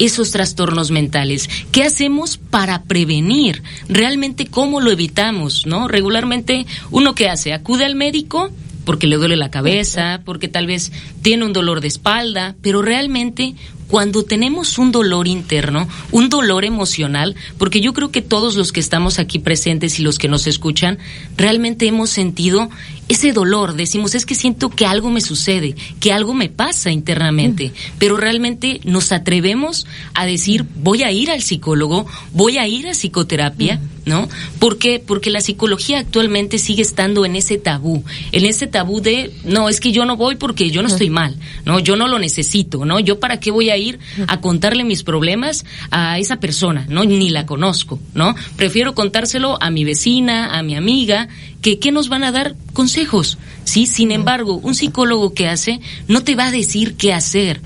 [0.00, 1.48] esos trastornos mentales?
[1.70, 3.62] ¿Qué hacemos para prevenir?
[3.88, 5.66] Realmente, ¿cómo lo evitamos?
[5.66, 5.86] ¿No?
[5.86, 8.50] Regularmente, uno que hace, acude al médico
[8.84, 10.90] porque le duele la cabeza, porque tal vez
[11.22, 13.54] tiene un dolor de espalda, pero realmente
[13.90, 18.80] cuando tenemos un dolor interno, un dolor emocional, porque yo creo que todos los que
[18.80, 20.98] estamos aquí presentes y los que nos escuchan,
[21.36, 22.70] realmente hemos sentido
[23.10, 27.72] ese dolor, decimos, es que siento que algo me sucede, que algo me pasa internamente,
[27.98, 32.92] pero realmente nos atrevemos a decir, voy a ir al psicólogo, voy a ir a
[32.92, 34.28] psicoterapia, ¿no?
[34.60, 35.02] ¿Por qué?
[35.04, 39.80] Porque la psicología actualmente sigue estando en ese tabú, en ese tabú de, no, es
[39.80, 41.80] que yo no voy porque yo no estoy mal, ¿no?
[41.80, 43.00] Yo no lo necesito, ¿no?
[43.00, 47.04] Yo para qué voy a ir a contarle mis problemas a esa persona, ¿no?
[47.04, 48.36] Ni la conozco, ¿no?
[48.54, 51.28] Prefiero contárselo a mi vecina, a mi amiga,
[51.62, 53.86] que qué nos van a dar consejos, ¿sí?
[53.86, 57.60] Sin embargo, un psicólogo que hace no te va a decir qué hacer,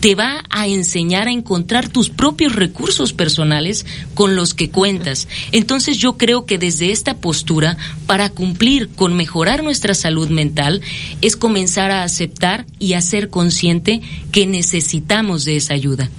[0.00, 3.84] te va a enseñar a encontrar tus propios recursos personales
[4.14, 5.28] con los que cuentas.
[5.52, 7.76] Entonces yo creo que desde esta postura,
[8.06, 10.80] para cumplir con mejorar nuestra salud mental,
[11.20, 14.00] es comenzar a aceptar y a ser consciente
[14.32, 16.10] que necesitamos de esa ayuda.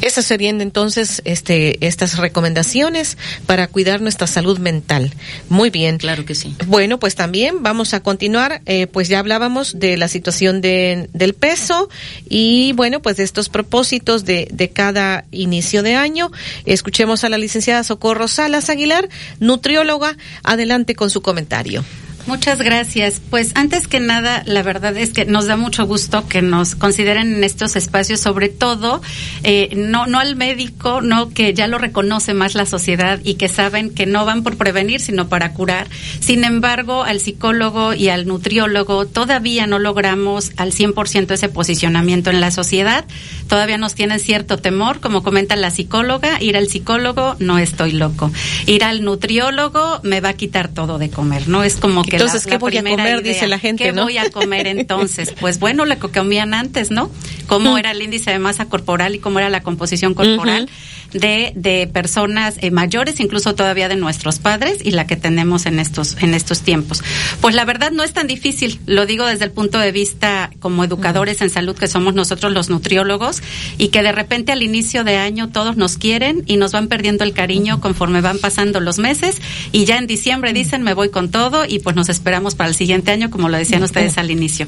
[0.00, 3.16] Esas serían entonces este, estas recomendaciones
[3.46, 5.12] para cuidar nuestra salud mental.
[5.48, 5.98] Muy bien.
[5.98, 6.54] Claro que sí.
[6.66, 8.62] Bueno, pues también vamos a continuar.
[8.66, 11.88] Eh, pues ya hablábamos de la situación de, del peso
[12.28, 16.30] y bueno, pues de estos propósitos de, de cada inicio de año.
[16.64, 19.08] Escuchemos a la licenciada Socorro Salas Aguilar,
[19.40, 20.16] nutrióloga.
[20.42, 21.84] Adelante con su comentario.
[22.26, 23.22] Muchas gracias.
[23.30, 27.36] Pues antes que nada, la verdad es que nos da mucho gusto que nos consideren
[27.36, 29.00] en estos espacios, sobre todo
[29.44, 33.46] eh, no no al médico, no que ya lo reconoce más la sociedad y que
[33.46, 35.86] saben que no van por prevenir, sino para curar.
[36.18, 42.40] Sin embargo, al psicólogo y al nutriólogo todavía no logramos al 100% ese posicionamiento en
[42.40, 43.04] la sociedad.
[43.48, 48.32] Todavía nos tienen cierto temor, como comenta la psicóloga, ir al psicólogo no estoy loco.
[48.66, 51.62] Ir al nutriólogo me va a quitar todo de comer, ¿no?
[51.62, 53.22] Es como que entonces, ¿qué voy a comer?
[53.22, 54.04] Dice la gente, ¿Qué ¿no?
[54.04, 55.32] voy a comer entonces?
[55.40, 57.10] Pues bueno, lo que comían antes, ¿no?
[57.46, 60.68] Cómo era el índice de masa corporal y cómo era la composición corporal
[61.12, 65.78] de, de personas eh, mayores, incluso todavía de nuestros padres y la que tenemos en
[65.78, 67.02] estos, en estos tiempos.
[67.40, 70.84] Pues la verdad no es tan difícil, lo digo desde el punto de vista como
[70.84, 73.42] educadores en salud que somos nosotros los nutriólogos
[73.78, 77.24] y que de repente al inicio de año todos nos quieren y nos van perdiendo
[77.24, 79.40] el cariño conforme van pasando los meses
[79.72, 82.74] y ya en diciembre dicen me voy con todo y pues nos esperamos para el
[82.74, 84.66] siguiente año como lo decían ustedes al inicio.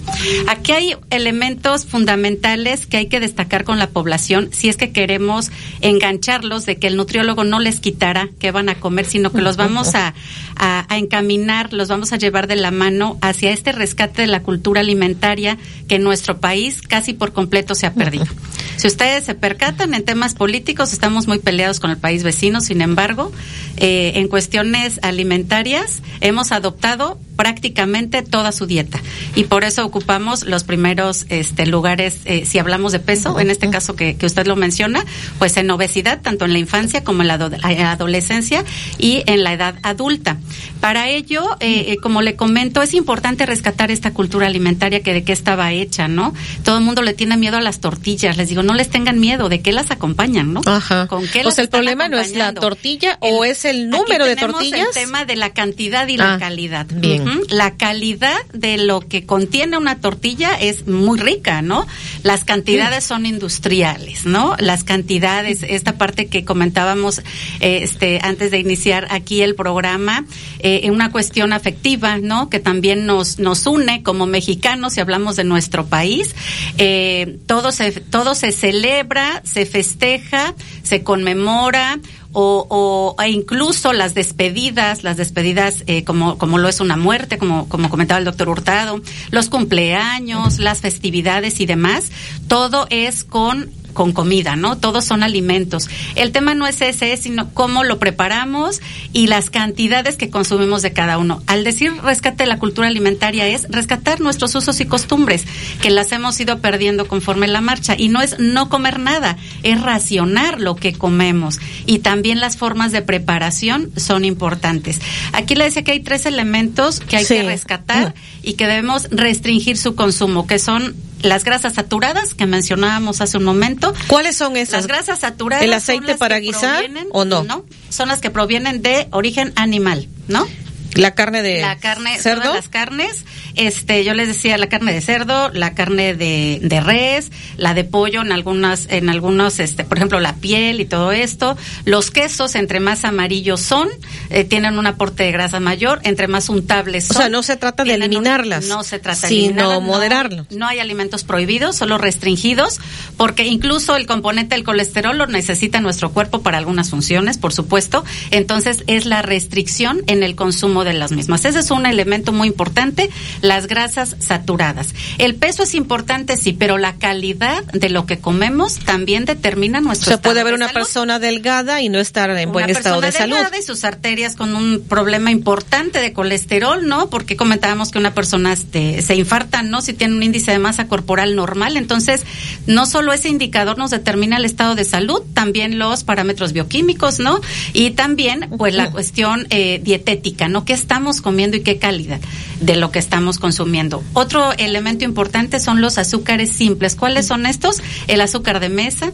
[0.48, 5.50] Aquí hay elementos fundamentales que hay que destacar con la población si es que queremos
[5.80, 9.56] enganchar de que el nutriólogo no les quitará qué van a comer, sino que los
[9.56, 10.14] vamos a,
[10.58, 14.42] a, a encaminar, los vamos a llevar de la mano hacia este rescate de la
[14.42, 15.56] cultura alimentaria
[15.88, 18.26] que en nuestro país casi por completo se ha perdido.
[18.78, 22.80] Si ustedes se percatan en temas políticos, estamos muy peleados con el país vecino, sin
[22.80, 23.32] embargo,
[23.76, 29.00] eh, en cuestiones alimentarias hemos adoptado prácticamente toda su dieta
[29.34, 33.68] y por eso ocupamos los primeros este, lugares, eh, si hablamos de peso, en este
[33.68, 35.04] caso que, que usted lo menciona,
[35.40, 38.64] pues en obesidad, tanto en la infancia como en la ado- adolescencia
[38.98, 40.36] y en la edad adulta.
[40.80, 45.24] Para ello, eh, eh, como le comento, es importante rescatar esta cultura alimentaria que de
[45.24, 46.34] qué estaba hecha, ¿no?
[46.64, 48.36] Todo el mundo le tiene miedo a las tortillas.
[48.36, 50.60] Les digo, no les tengan miedo, ¿de qué las acompañan, no?
[50.66, 51.06] Ajá.
[51.08, 54.24] ¿Con qué O las sea, el problema no es la tortilla o es el número
[54.24, 54.88] Aquí de tenemos tortillas.
[54.96, 56.86] el tema de la cantidad y la Ah, calidad.
[56.90, 57.40] bien.
[57.48, 61.86] La calidad de lo que contiene una tortilla es muy rica, ¿no?
[62.22, 64.54] Las cantidades son industriales, ¿no?
[64.58, 67.18] Las cantidades, esta parte que comentábamos
[67.60, 70.24] eh, este antes de iniciar aquí el programa,
[70.60, 72.48] eh, una cuestión afectiva, ¿no?
[72.48, 76.34] Que también nos nos une como mexicanos si hablamos de nuestro país.
[76.78, 81.98] Eh, todo se todo se celebra, se festeja, se conmemora
[82.32, 87.38] o, o e incluso las despedidas, las despedidas eh, como, como lo es una muerte,
[87.38, 89.00] como, como comentaba el doctor Hurtado,
[89.30, 92.10] los cumpleaños, las festividades y demás,
[92.46, 94.78] todo es con con comida, ¿no?
[94.78, 95.90] Todos son alimentos.
[96.14, 98.80] El tema no es ese, sino cómo lo preparamos
[99.12, 101.42] y las cantidades que consumimos de cada uno.
[101.48, 105.46] Al decir rescate de la cultura alimentaria es rescatar nuestros usos y costumbres,
[105.82, 107.96] que las hemos ido perdiendo conforme la marcha.
[107.98, 111.58] Y no es no comer nada, es racionar lo que comemos.
[111.84, 115.00] Y también las formas de preparación son importantes.
[115.32, 117.34] Aquí le decía que hay tres elementos que hay Sí.
[117.34, 118.14] que rescatar
[118.48, 123.44] y que debemos restringir su consumo, que son las grasas saturadas que mencionábamos hace un
[123.44, 123.92] momento.
[124.06, 124.72] ¿Cuáles son esas?
[124.72, 125.62] Las grasas saturadas.
[125.62, 127.44] ¿El son aceite las para guisar o no?
[127.44, 130.46] No, son las que provienen de origen animal, ¿no?
[130.94, 132.42] La carne de la carne, cerdo.
[132.42, 133.24] todas las carnes,
[133.54, 137.84] este, yo les decía la carne de cerdo, la carne de, de res, la de
[137.84, 141.56] pollo en algunas, en algunos, este, por ejemplo, la piel y todo esto.
[141.84, 143.88] Los quesos, entre más amarillos son,
[144.30, 147.22] eh, tienen un aporte de grasa mayor, entre más untables O son.
[147.22, 150.46] sea, no se trata de un- eliminarlas, no se trata de sino eliminarlas, no- moderarlos.
[150.50, 152.80] No, hay alimentos prohibidos, solo restringidos,
[153.16, 158.04] porque incluso el componente del colesterol lo necesita nuestro cuerpo para algunas funciones, por supuesto.
[158.30, 161.44] Entonces, es la restricción en el consumo de las mismas.
[161.44, 163.10] Ese es un elemento muy importante,
[163.42, 164.94] las grasas saturadas.
[165.18, 169.82] El peso es importante, sí, pero la calidad de lo que comemos también determina O
[169.82, 170.80] nuestro sea, estado puede haber de una salud.
[170.80, 173.36] persona delgada y no estar en buen Una estado de salud.
[173.58, 177.08] y sus arterias con un problema importante de colesterol, ¿no?
[177.10, 179.80] Porque comentábamos que una persona este, se infarta, ¿no?
[179.80, 181.76] Si tiene un índice de masa corporal normal.
[181.76, 182.22] Entonces,
[182.66, 187.40] no solo ese indicador nos determina el estado de salud, también los parámetros bioquímicos, ¿no?
[187.72, 190.64] Y también, pues, la cuestión eh, dietética, ¿no?
[190.68, 192.20] ¿Qué estamos comiendo y qué calidad
[192.60, 194.04] de lo que estamos consumiendo?
[194.12, 196.94] Otro elemento importante son los azúcares simples.
[196.94, 197.80] ¿Cuáles son estos?
[198.06, 199.10] El azúcar de mesa,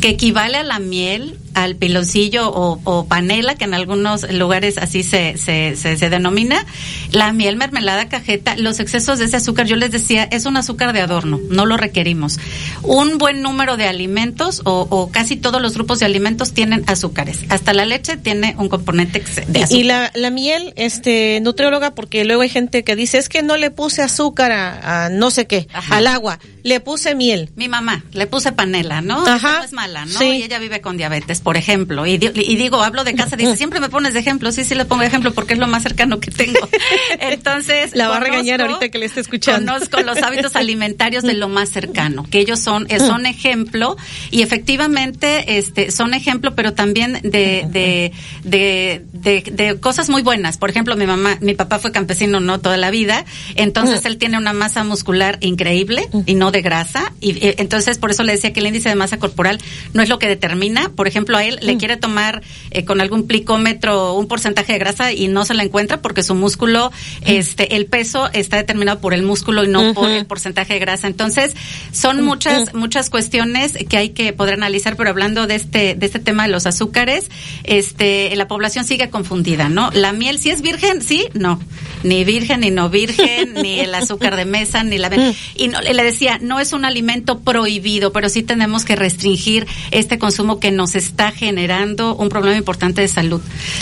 [0.00, 5.02] que equivale a la miel, al piloncillo o, o panela, que en algunos lugares así
[5.02, 6.66] se, se, se, se denomina,
[7.12, 10.92] la miel, mermelada, cajeta, los excesos de ese azúcar, yo les decía, es un azúcar
[10.92, 12.38] de adorno, no lo requerimos.
[12.82, 17.40] Un buen número de alimentos o, o casi todos los grupos de alimentos tienen azúcares.
[17.48, 19.80] Hasta la leche tiene un componente de azúcar.
[19.80, 23.56] Y la, la miel, este, nutrióloga, porque luego hay gente que dice, es que no
[23.56, 27.50] le puse azúcar a, a no sé qué, al agua, le puse miel.
[27.56, 29.26] Mi mamá, le puse panela, ¿no?
[29.26, 29.36] Ajá.
[29.36, 30.18] Esa no es mala, ¿no?
[30.18, 30.24] Sí.
[30.24, 32.06] Y ella vive con diabetes, por ejemplo.
[32.06, 34.50] Y, di- y digo, hablo de casa, dice, siempre me pones de ejemplo.
[34.52, 36.68] Sí, sí le pongo de ejemplo porque es lo más cercano que tengo.
[37.20, 37.92] Entonces.
[37.94, 39.72] La va a regañar conozco- ahorita que le esté escuchando.
[39.72, 43.96] Conozco los hábitos alimentarios de lo más cercano, que ellos son, eh, son ejemplo
[44.30, 48.12] y efectivamente este, son ejemplo, pero también de, de,
[48.44, 50.58] de, de, de cosas muy buenas.
[50.58, 54.38] Por ejemplo, mi mamá, mi papá fue campesino no toda la vida, entonces él tiene
[54.38, 58.52] una masa muscular increíble y no de grasa y eh, entonces por eso le decía
[58.52, 59.58] que el índice de masa corporal
[59.92, 60.90] no es lo que determina.
[60.94, 65.12] Por ejemplo, a él le quiere tomar eh, con algún plicómetro un porcentaje de grasa
[65.12, 66.92] y no se la encuentra porque su músculo,
[67.22, 71.06] este, el peso está determinado por el músculo y no por el porcentaje de grasa.
[71.06, 71.54] Entonces,
[71.92, 76.18] son muchas, muchas cuestiones que hay que poder analizar, pero hablando de este, de este
[76.18, 77.30] tema de los azúcares,
[77.64, 79.90] este, la población sigue confundida, ¿no?
[79.92, 81.60] La miel, si es virgen, sí, no.
[82.02, 85.10] Ni virgen, ni no virgen, ni el azúcar de mesa, ni la...
[85.54, 90.18] Y no, le decía, no es un alimento prohibido, pero sí tenemos que restringir este
[90.18, 93.40] consumo que nos está generando un problema importante de salud.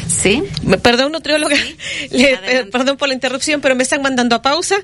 [0.08, 0.42] ¿Sí?
[0.82, 1.56] Perdón, nutrióloga,
[2.10, 4.76] le- perdón por la interrupción, pero me están mandando a pausa.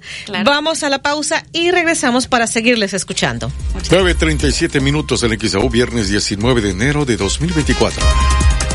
[0.44, 3.50] Vamos a la pausa y regresamos para seguirles escuchando.
[3.90, 8.04] 9.37 minutos en XAU, viernes 19 de enero de 2024.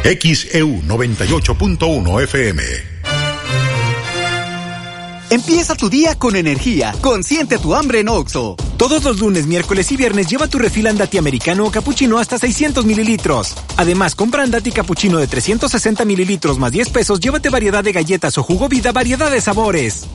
[0.04, 2.95] XEU 98.1 FM.
[5.32, 6.94] Empieza tu día con energía.
[7.02, 8.56] Consiente tu hambre en Oxo.
[8.78, 12.86] Todos los lunes, miércoles y viernes lleva tu refil Andati americano o capuchino hasta 600
[12.86, 13.56] mililitros.
[13.76, 18.44] Además, compra Andati capuchino de 360 mililitros más 10 pesos, llévate variedad de galletas o
[18.44, 20.06] jugo vida, variedad de sabores.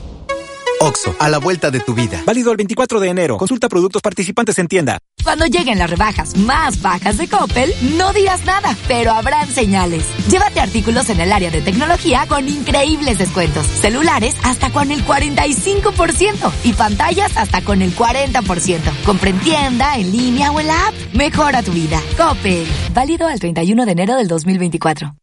[0.81, 2.23] Oxo, a la vuelta de tu vida.
[2.25, 3.37] Válido el 24 de enero.
[3.37, 4.97] Consulta productos participantes en tienda.
[5.23, 10.03] Cuando lleguen las rebajas más bajas de Coppel, no dirás nada, pero habrán señales.
[10.27, 13.67] Llévate artículos en el área de tecnología con increíbles descuentos.
[13.67, 18.79] Celulares hasta con el 45% y pantallas hasta con el 40%.
[19.05, 20.95] Compra en tienda, en línea o en la app.
[21.13, 22.01] Mejora tu vida.
[22.17, 22.65] Coppel.
[22.91, 25.13] Válido al 31 de enero del 2024.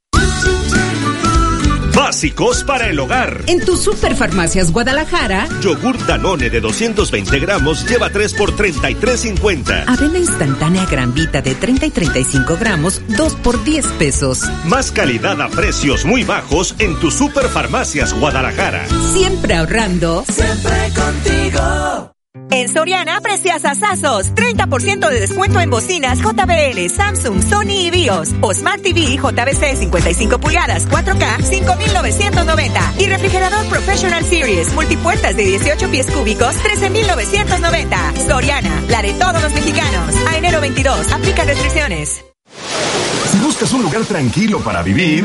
[1.98, 3.42] Básicos para el hogar.
[3.48, 9.82] En tu Superfarmacias Guadalajara, Yogur Danone de 220 gramos lleva 3 por 33.50.
[9.88, 14.42] avena instantánea Gran Vita de 30 y 35 gramos, 2 por 10 pesos.
[14.66, 18.86] Más calidad a precios muy bajos en tu Superfarmacias Guadalajara.
[19.12, 20.24] Siempre ahorrando.
[20.28, 22.17] Siempre contigo.
[22.50, 24.34] En Soriana, precias asazos.
[24.34, 28.34] 30% de descuento en bocinas JBL, Samsung, Sony y BIOS.
[28.40, 32.92] O Smart TV JBC 55 pulgadas 4K, 5,990.
[32.98, 38.12] Y refrigerador Professional Series, multipuertas de 18 pies cúbicos, 13,990.
[38.26, 40.14] Soriana, la de todos los mexicanos.
[40.28, 42.24] A enero 22, aplica restricciones.
[43.30, 45.24] Si buscas un lugar tranquilo para vivir,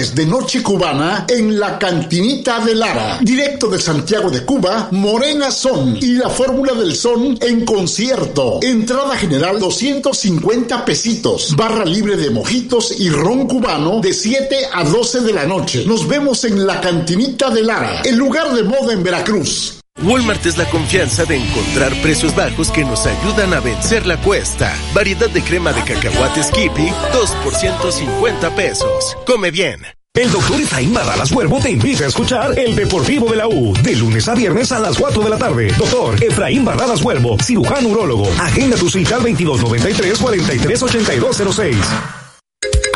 [0.00, 3.18] De Noche Cubana en la Cantinita de Lara.
[3.20, 8.60] Directo de Santiago de Cuba, Morena Son y la Fórmula del Son en concierto.
[8.62, 11.54] Entrada general 250 pesitos.
[11.54, 15.84] Barra libre de mojitos y ron cubano de 7 a 12 de la noche.
[15.84, 19.79] Nos vemos en la Cantinita de Lara, el lugar de moda en Veracruz.
[20.02, 24.74] Walmart es la confianza de encontrar precios bajos que nos ayudan a vencer la cuesta.
[24.94, 29.16] Variedad de crema de cacahuate Skippy, 2 por 150 pesos.
[29.26, 29.80] Come bien.
[30.14, 33.94] El doctor Efraín Barralas Huervo te invita a escuchar El Deportivo de la U, de
[33.94, 35.72] lunes a viernes a las 4 de la tarde.
[35.78, 38.28] Doctor Efraín Barralas Huervo, cirujano urólogo.
[38.40, 42.19] Agenda tu cita al 2293-438206.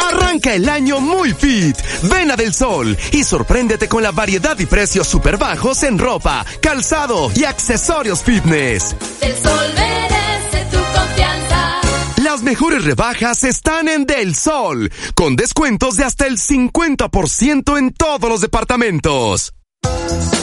[0.09, 1.77] Arranca el año muy fit.
[2.05, 6.45] Ven a Del Sol y sorpréndete con la variedad y precios super bajos en ropa,
[6.61, 8.95] calzado y accesorios fitness.
[9.21, 11.81] Del Sol merece tu confianza.
[12.23, 18.29] Las mejores rebajas están en Del Sol, con descuentos de hasta el 50% en todos
[18.31, 19.55] los departamentos.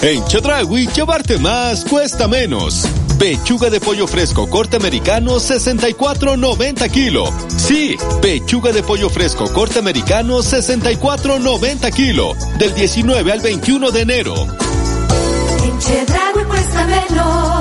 [0.02, 2.88] En Chedraui, llevarte más cuesta menos.
[3.20, 7.26] Pechuga de pollo fresco corte americano 64.90 kilo.
[7.56, 12.34] Sí, pechuga de pollo fresco corte americano 64.90 kilo.
[12.58, 14.34] Del 19 al 21 de enero.
[15.64, 17.61] En Chedraui cuesta menos.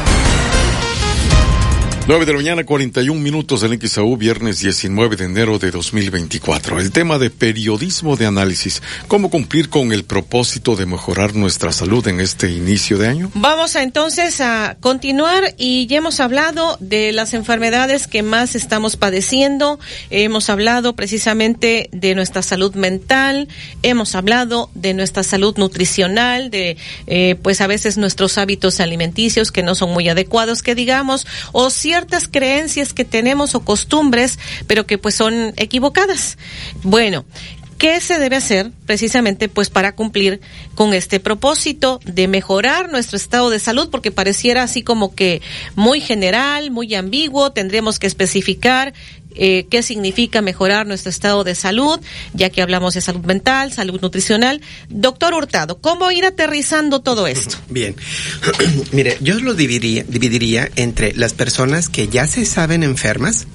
[2.07, 6.79] 9 de la mañana, 41 minutos del XAU, viernes 19 de enero de 2024.
[6.79, 8.81] El tema de periodismo de análisis.
[9.07, 13.31] ¿Cómo cumplir con el propósito de mejorar nuestra salud en este inicio de año?
[13.35, 18.97] Vamos a, entonces a continuar y ya hemos hablado de las enfermedades que más estamos
[18.97, 19.79] padeciendo.
[20.09, 23.47] Hemos hablado precisamente de nuestra salud mental.
[23.83, 29.61] Hemos hablado de nuestra salud nutricional, de eh, pues a veces nuestros hábitos alimenticios que
[29.61, 34.97] no son muy adecuados, que digamos, o ciertas creencias que tenemos o costumbres, pero que
[34.97, 36.37] pues son equivocadas.
[36.83, 37.25] Bueno,
[37.77, 40.39] ¿Qué se debe hacer precisamente pues para cumplir
[40.75, 43.89] con este propósito de mejorar nuestro estado de salud?
[43.89, 45.41] Porque pareciera así como que
[45.73, 48.93] muy general, muy ambiguo, tendremos que especificar
[49.35, 51.99] eh, qué significa mejorar nuestro estado de salud,
[52.33, 54.61] ya que hablamos de salud mental, salud nutricional.
[54.89, 57.57] Doctor Hurtado, ¿cómo ir aterrizando todo esto?
[57.69, 57.95] Bien,
[58.91, 63.47] mire, yo lo dividiría, dividiría entre las personas que ya se saben enfermas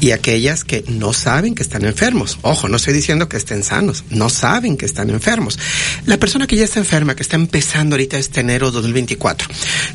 [0.00, 2.38] y aquellas que no saben que están enfermos.
[2.42, 5.58] Ojo, no estoy diciendo que estén sanos, no saben que están enfermos.
[6.06, 9.48] La persona que ya está enferma, que está empezando ahorita este enero 2024,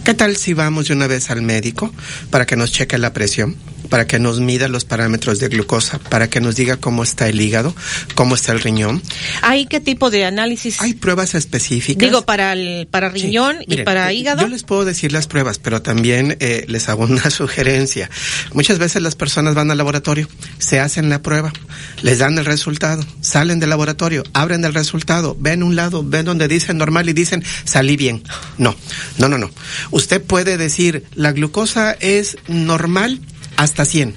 [0.03, 1.93] ¿qué tal si vamos de una vez al médico
[2.30, 3.55] para que nos cheque la presión?
[3.89, 7.39] Para que nos mida los parámetros de glucosa, para que nos diga cómo está el
[7.39, 7.76] hígado,
[8.15, 9.01] cómo está el riñón.
[9.41, 10.81] ¿Hay qué tipo de análisis?
[10.81, 12.01] Hay pruebas específicas.
[12.01, 14.41] Digo, para el para riñón y para eh, hígado.
[14.41, 18.10] Yo les puedo decir las pruebas, pero también eh, les hago una sugerencia.
[18.53, 20.27] Muchas veces las personas van al laboratorio,
[20.57, 21.51] se hacen la prueba,
[22.01, 26.47] les dan el resultado, salen del laboratorio, abren el resultado, ven un lado, ven donde
[26.47, 28.23] dicen normal y dicen salí bien.
[28.57, 28.76] No,
[29.18, 29.49] no, no, no.
[29.91, 33.19] Usted puede decir la glucosa es normal
[33.57, 34.15] hasta 100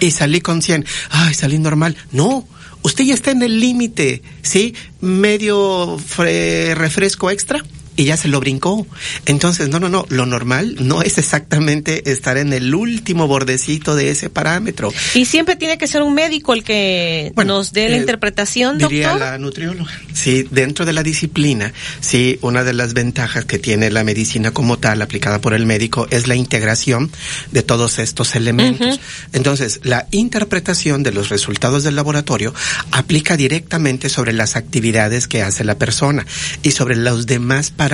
[0.00, 0.84] y salí con 100.
[1.10, 1.96] Ay, salí normal.
[2.12, 2.46] No,
[2.82, 4.74] usted ya está en el límite, ¿sí?
[5.00, 7.64] Medio refresco extra
[7.98, 8.86] y ya se lo brincó.
[9.26, 14.10] Entonces, no, no, no, lo normal no es exactamente estar en el último bordecito de
[14.10, 14.92] ese parámetro.
[15.14, 19.08] Y siempre tiene que ser un médico el que nos dé la eh, interpretación, diría
[19.08, 19.28] doctor.
[19.28, 19.90] la nutrióloga.
[20.14, 24.78] Sí, dentro de la disciplina, sí, una de las ventajas que tiene la medicina como
[24.78, 27.10] tal, aplicada por el médico, es la integración
[27.50, 29.00] de todos estos elementos.
[29.32, 32.54] Entonces, la interpretación de los resultados del laboratorio
[32.92, 36.24] aplica directamente sobre las actividades que hace la persona
[36.62, 37.87] y sobre los demás parámetros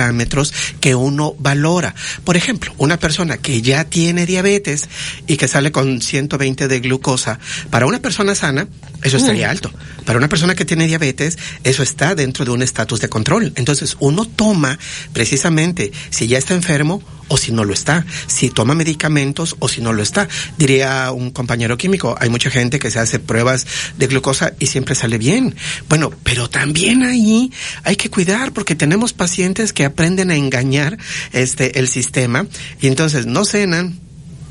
[0.79, 1.93] que uno valora.
[2.23, 4.87] Por ejemplo, una persona que ya tiene diabetes
[5.27, 7.39] y que sale con 120 de glucosa,
[7.69, 8.67] para una persona sana,
[9.03, 9.51] eso estaría Mm.
[9.51, 9.71] alto.
[10.05, 13.53] Para una persona que tiene diabetes, eso está dentro de un estatus de control.
[13.55, 14.77] Entonces, uno toma
[15.13, 19.81] precisamente si ya está enfermo o si no lo está, si toma medicamentos o si
[19.81, 20.27] no lo está.
[20.57, 23.65] Diría un compañero químico, hay mucha gente que se hace pruebas
[23.97, 25.55] de glucosa y siempre sale bien.
[25.89, 27.51] Bueno, pero también ahí
[27.83, 30.97] hay que cuidar porque tenemos pacientes que aprenden a engañar
[31.33, 32.47] este el sistema
[32.81, 33.99] y entonces no cenan,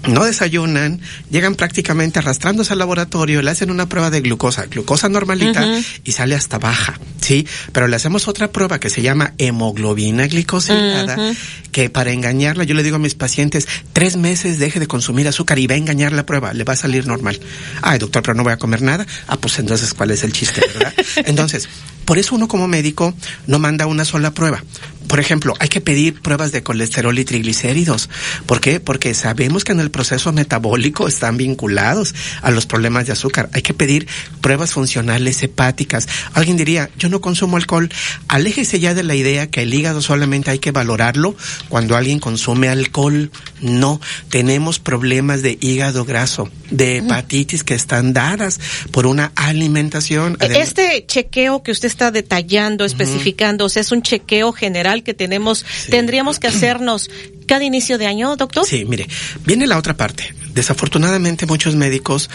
[0.09, 1.01] no desayunan,
[1.31, 5.67] llegan prácticamente arrastrándose al laboratorio, le hacen una prueba de glucosa, glucosa normalita
[6.05, 7.47] y sale hasta baja, ¿sí?
[7.73, 11.35] Pero le hacemos otra prueba que se llama hemoglobina glicosilada,
[11.73, 15.59] que para engañarla, yo le digo a mis pacientes, tres meses deje de consumir azúcar
[15.59, 17.39] y va a engañar la prueba, le va a salir normal.
[17.83, 19.07] Ay, doctor, pero no voy a comer nada.
[19.27, 20.93] Ah, pues entonces, ¿cuál es el chiste, verdad?
[21.27, 21.69] Entonces,
[22.05, 23.15] por eso uno como médico
[23.47, 24.63] no manda una sola prueba.
[25.09, 28.09] Por ejemplo, hay que pedir pruebas de colesterol y triglicéridos.
[28.47, 28.81] ¿Por qué?
[28.81, 33.51] Porque sabemos que en el proceso metabólico están vinculados a los problemas de azúcar.
[33.53, 34.09] Hay que pedir
[34.41, 36.09] pruebas funcionales hepáticas.
[36.33, 37.91] Alguien diría, yo no consumo alcohol.
[38.29, 41.37] Aléjese ya de la idea que el hígado solamente hay que valorarlo
[41.69, 43.31] cuando alguien consume alcohol.
[43.61, 44.01] No,
[44.31, 48.59] tenemos problemas de hígado graso, de hepatitis que están dadas
[48.91, 50.37] por una alimentación.
[50.41, 55.15] además- Este chequeo que usted está detallando, especificando, o sea, es un chequeo general que
[55.15, 57.11] tenemos, tendríamos que hacernos
[57.47, 58.67] cada inicio de año, doctor.
[58.67, 59.07] Sí, mire,
[59.47, 60.35] viene la otra parte.
[60.53, 62.31] Desafortunadamente muchos médicos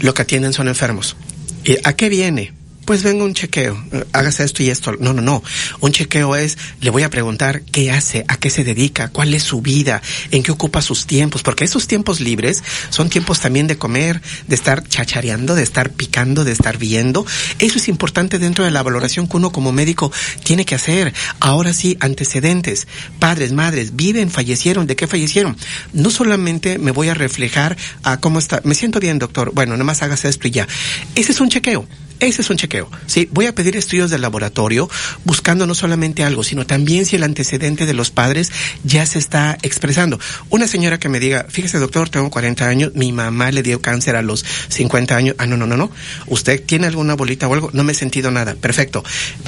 [0.00, 1.16] lo que atienden son enfermos.
[1.64, 2.52] ¿Y a qué viene?
[2.84, 3.80] Pues venga un chequeo,
[4.12, 4.92] hágase esto y esto.
[4.98, 5.42] No, no, no.
[5.78, 9.44] Un chequeo es, le voy a preguntar qué hace, a qué se dedica, cuál es
[9.44, 10.02] su vida,
[10.32, 14.54] en qué ocupa sus tiempos, porque esos tiempos libres son tiempos también de comer, de
[14.56, 17.24] estar chachareando, de estar picando, de estar viendo.
[17.60, 20.10] Eso es importante dentro de la valoración que uno como médico
[20.42, 21.14] tiene que hacer.
[21.38, 22.88] Ahora sí, antecedentes,
[23.20, 25.56] padres, madres, viven, fallecieron, ¿de qué fallecieron?
[25.92, 30.02] No solamente me voy a reflejar a cómo está, me siento bien, doctor, bueno, nomás
[30.02, 30.66] hagas esto y ya.
[31.14, 31.86] Ese es un chequeo.
[32.22, 32.88] Ese es un chequeo.
[33.06, 34.88] Sí, voy a pedir estudios del laboratorio
[35.24, 38.52] buscando no solamente algo, sino también si el antecedente de los padres
[38.84, 40.20] ya se está expresando.
[40.48, 44.14] Una señora que me diga, fíjese doctor, tengo 40 años, mi mamá le dio cáncer
[44.14, 45.34] a los 50 años.
[45.36, 45.90] Ah, no, no, no, no.
[46.28, 47.70] ¿Usted tiene alguna bolita o algo?
[47.72, 48.54] No me he sentido nada.
[48.54, 49.02] Perfecto.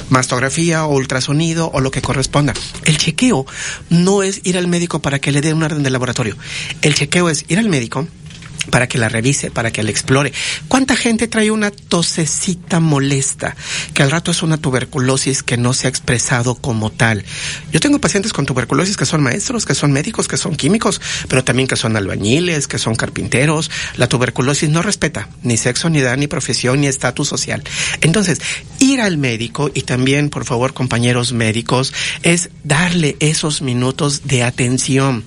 [0.09, 2.53] Mastografía o ultrasonido o lo que corresponda.
[2.83, 3.45] El chequeo
[3.89, 6.35] no es ir al médico para que le dé un orden de laboratorio.
[6.81, 8.05] El chequeo es ir al médico,
[8.69, 10.33] para que la revise, para que la explore.
[10.67, 13.55] ¿Cuánta gente trae una tosecita molesta
[13.93, 17.23] que al rato es una tuberculosis que no se ha expresado como tal?
[17.71, 21.43] Yo tengo pacientes con tuberculosis que son maestros, que son médicos, que son químicos, pero
[21.43, 23.71] también que son albañiles, que son carpinteros.
[23.97, 27.63] La tuberculosis no respeta ni sexo, ni edad, ni profesión, ni estatus social.
[28.01, 28.39] Entonces,
[28.79, 31.93] ir al médico y también, por favor, compañeros médicos,
[32.23, 35.23] es darle esos minutos de atención,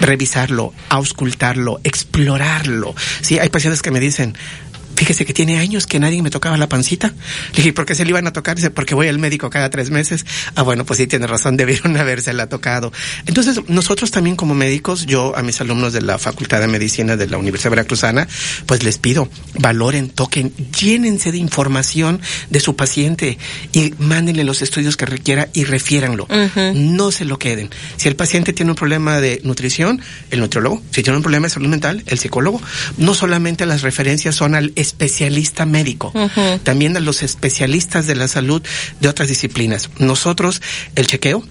[0.00, 2.71] revisarlo, auscultarlo, explorarlo.
[3.20, 4.36] Sí, hay pacientes que me dicen,
[5.02, 7.08] Fíjese que tiene años que nadie me tocaba la pancita.
[7.08, 8.54] Le dije, ¿por qué se le iban a tocar?
[8.54, 10.24] Dice, porque voy al médico cada tres meses.
[10.54, 12.92] Ah, bueno, pues sí, tiene razón, debieron habérsela tocado.
[13.26, 17.26] Entonces, nosotros también como médicos, yo a mis alumnos de la Facultad de Medicina de
[17.26, 18.28] la Universidad Veracruzana,
[18.66, 22.20] pues les pido, valoren, toquen, llénense de información
[22.50, 23.38] de su paciente
[23.72, 26.28] y mándenle los estudios que requiera y refiéranlo.
[26.74, 27.70] No se lo queden.
[27.96, 30.00] Si el paciente tiene un problema de nutrición,
[30.30, 30.80] el nutriólogo.
[30.92, 32.62] Si tiene un problema de salud mental, el psicólogo.
[32.98, 36.12] No solamente las referencias son al especialista médico,
[36.62, 38.62] también a los especialistas de la salud
[39.00, 39.88] de otras disciplinas.
[39.98, 40.60] Nosotros,
[40.94, 41.42] el chequeo,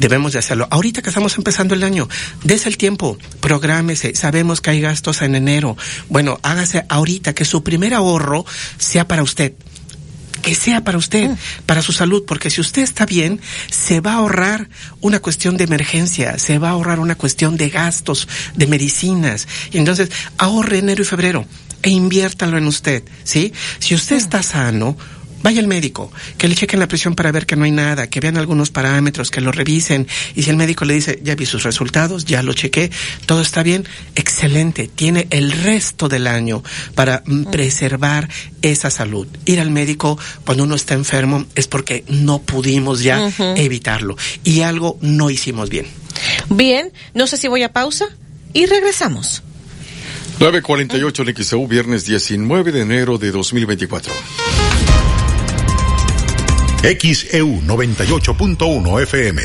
[0.00, 0.66] debemos de hacerlo.
[0.70, 2.08] Ahorita que estamos empezando el año,
[2.42, 5.76] des el tiempo, prográmese, sabemos que hay gastos en enero.
[6.08, 8.46] Bueno, hágase ahorita que su primer ahorro
[8.78, 9.52] sea para usted
[10.40, 11.32] que sea para usted,
[11.66, 14.70] para su salud, porque si usted está bien, se va a ahorrar
[15.02, 19.46] una cuestión de emergencia, se va a ahorrar una cuestión de gastos, de medicinas.
[19.70, 20.08] Y entonces,
[20.38, 21.44] ahorre enero y febrero
[21.82, 23.52] e inviértalo en usted, ¿sí?
[23.78, 24.96] Si usted está sano,
[25.42, 28.20] vaya al médico, que le chequen la presión para ver que no hay nada, que
[28.20, 30.06] vean algunos parámetros, que lo revisen.
[30.34, 32.90] Y si el médico le dice, ya vi sus resultados, ya lo chequé,
[33.26, 34.90] todo está bien, excelente.
[34.94, 36.62] Tiene el resto del año
[36.94, 38.28] para mm, preservar
[38.62, 39.26] esa salud.
[39.44, 44.16] Ir al médico cuando uno está enfermo es porque no pudimos ya evitarlo.
[44.44, 45.86] Y algo no hicimos bien.
[46.48, 48.06] Bien, no sé si voy a pausa
[48.52, 49.42] y regresamos.
[50.40, 54.10] 948 en XEU, viernes 19 de enero de 2024.
[56.80, 59.42] XEU 98.1 FM.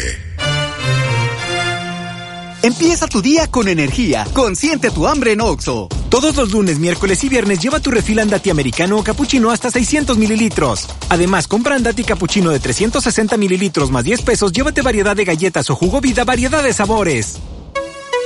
[2.64, 4.26] Empieza tu día con energía.
[4.32, 5.90] Consiente tu hambre en Oxo.
[6.10, 10.18] Todos los lunes, miércoles y viernes lleva tu refil andati americano o capuchino hasta 600
[10.18, 10.88] mililitros.
[11.10, 15.76] Además, compra andati capuchino de 360 mililitros más 10 pesos, llévate variedad de galletas o
[15.76, 17.38] jugo vida, variedad de sabores.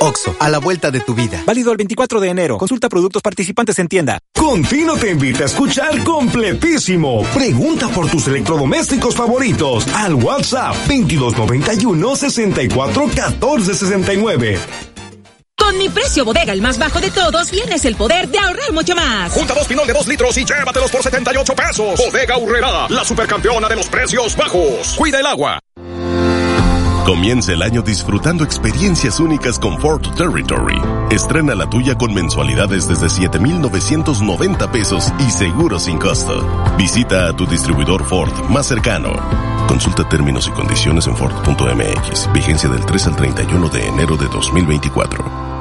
[0.02, 1.44] Oxo, a la vuelta de tu vida.
[1.46, 2.58] Válido el 24 de enero.
[2.58, 4.20] Consulta productos participantes en tienda.
[4.34, 7.24] Confino te invita a escuchar completísimo.
[7.34, 14.60] Pregunta por tus electrodomésticos favoritos al WhatsApp 2291 64 14 69.
[15.58, 18.96] Con mi precio bodega, el más bajo de todos, tienes el poder de ahorrar mucho
[18.96, 19.32] más.
[19.32, 22.00] Junta dos pinol de 2 litros y llévatelos por 78 pesos.
[22.00, 24.96] Bodega Urrera, la supercampeona de los precios bajos.
[24.98, 25.60] Cuida el agua.
[27.06, 30.80] Comienza el año disfrutando experiencias únicas con Ford Territory.
[31.10, 36.46] Estrena la tuya con mensualidades desde 7,990 pesos y seguro sin costo.
[36.78, 39.14] Visita a tu distribuidor Ford más cercano.
[39.68, 42.32] Consulta términos y condiciones en Ford.mx.
[42.34, 45.59] Vigencia del 3 al 31 de enero de 2024.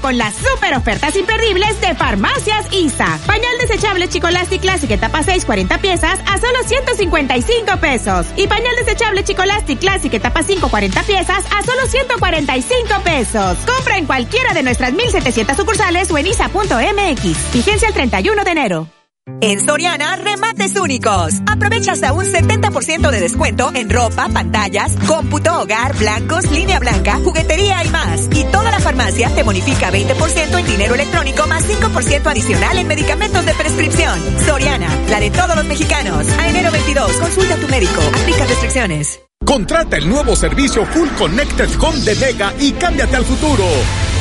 [0.00, 3.18] Con las super ofertas imperdibles de Farmacias ISA.
[3.26, 8.26] Pañal desechable Chicolastic Classic etapa 6, 40 piezas a solo 155 pesos.
[8.36, 13.58] Y pañal desechable Chicolastic Classic etapa 5, 40 piezas a solo 145 pesos.
[13.66, 17.52] Compra en cualquiera de nuestras 1700 sucursales o en isa.mx.
[17.52, 18.97] Vigencia el 31 de enero.
[19.40, 21.34] En Soriana, remates únicos.
[21.46, 27.84] Aprovecha hasta un 70% de descuento en ropa, pantallas, cómputo, hogar, blancos, línea blanca, juguetería
[27.84, 28.28] y más.
[28.32, 33.44] Y toda la farmacia te bonifica 20% en dinero electrónico más 5% adicional en medicamentos
[33.46, 34.18] de prescripción.
[34.44, 36.26] Soriana, la de todos los mexicanos.
[36.38, 38.00] A enero 22, consulta a tu médico.
[38.20, 39.27] Aplica restricciones.
[39.48, 43.64] Contrata el nuevo servicio Full Connected Home de Mega y cámbiate al futuro.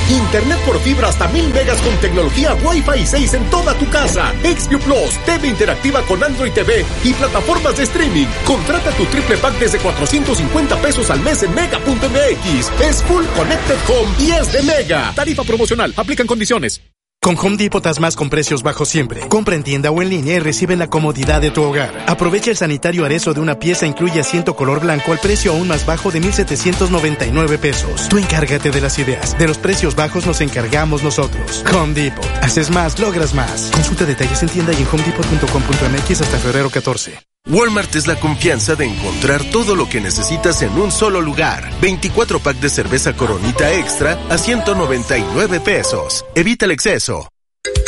[0.10, 4.34] Internet por fibra hasta mil megas con tecnología Wi-Fi 6 en toda tu casa.
[4.42, 8.26] XView Plus, TV interactiva con Android TV y plataformas de streaming.
[8.46, 12.82] Contrata tu triple pack desde 450 pesos al mes en mega.mx.
[12.82, 15.12] Es Full Connected Home y es de Mega.
[15.14, 15.94] Tarifa promocional.
[15.98, 16.82] Aplican condiciones.
[17.28, 19.28] Con Home Depot más con precios bajos siempre.
[19.28, 22.06] Compra en tienda o en línea y recibe la comodidad de tu hogar.
[22.08, 25.86] Aprovecha el sanitario Arezo de una pieza incluye asiento color blanco al precio aún más
[25.86, 28.08] bajo de 1,799 pesos.
[28.08, 29.38] Tú encárgate de las ideas.
[29.38, 31.66] De los precios bajos nos encargamos nosotros.
[31.74, 32.26] Home Depot.
[32.42, 33.72] Haces más, logras más.
[33.74, 37.27] Consulta detalles en tienda y en homedepot.com.mx hasta febrero 14.
[37.50, 41.70] Walmart es la confianza de encontrar todo lo que necesitas en un solo lugar.
[41.82, 46.26] 24 pack de cerveza Coronita Extra a 199 pesos.
[46.36, 47.30] Evita el exceso.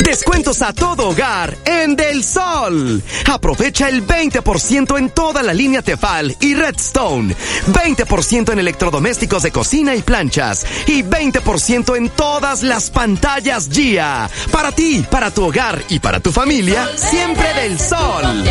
[0.02, 3.02] Descuentos a todo hogar en Del Sol.
[3.30, 7.34] Aprovecha el 20% en toda la línea Tefal y Redstone.
[7.66, 10.66] 20% en electrodomésticos de cocina y planchas.
[10.86, 14.28] Y 20% en todas las pantallas GIA.
[14.50, 18.44] Para ti, para tu hogar y para tu familia, siempre Del Sol.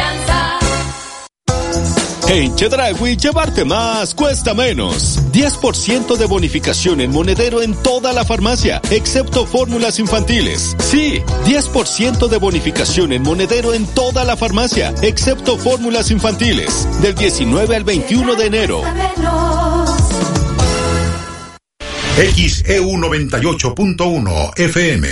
[2.31, 5.19] En Chedragui, llevarte más cuesta menos.
[5.31, 10.75] 10% de bonificación en monedero en toda la farmacia, excepto fórmulas infantiles.
[10.77, 16.87] Sí, 10% de bonificación en monedero en toda la farmacia, excepto fórmulas infantiles.
[17.01, 18.83] Del 19 al 21 de enero.
[22.15, 25.07] XEU 98.1 FM.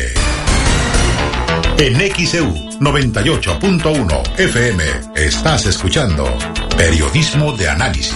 [1.79, 4.83] En XEU 98.1 FM
[5.15, 6.27] estás escuchando
[6.77, 8.13] Periodismo de Análisis.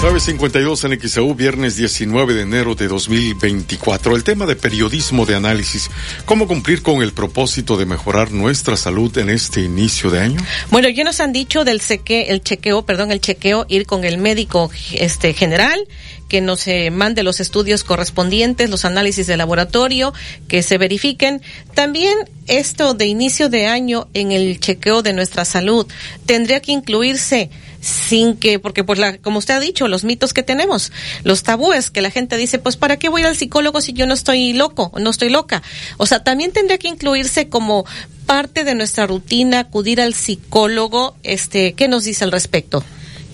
[0.00, 4.14] 952 en XEU, viernes 19 de enero de 2024.
[4.14, 5.90] El tema de periodismo de análisis.
[6.24, 10.40] ¿Cómo cumplir con el propósito de mejorar nuestra salud en este inicio de año?
[10.70, 14.18] Bueno, ya nos han dicho del seque, el chequeo, perdón, el chequeo, ir con el
[14.18, 15.84] médico este general
[16.28, 20.12] que nos eh, mande los estudios correspondientes, los análisis de laboratorio,
[20.46, 21.42] que se verifiquen.
[21.74, 25.86] También esto de inicio de año en el chequeo de nuestra salud
[26.26, 27.50] tendría que incluirse
[27.80, 30.92] sin que, porque pues la, como usted ha dicho, los mitos que tenemos,
[31.24, 34.14] los tabúes que la gente dice, pues para qué voy al psicólogo si yo no
[34.14, 35.62] estoy loco, no estoy loca.
[35.96, 37.86] O sea, también tendría que incluirse como
[38.26, 42.84] parte de nuestra rutina acudir al psicólogo, este, ¿qué nos dice al respecto?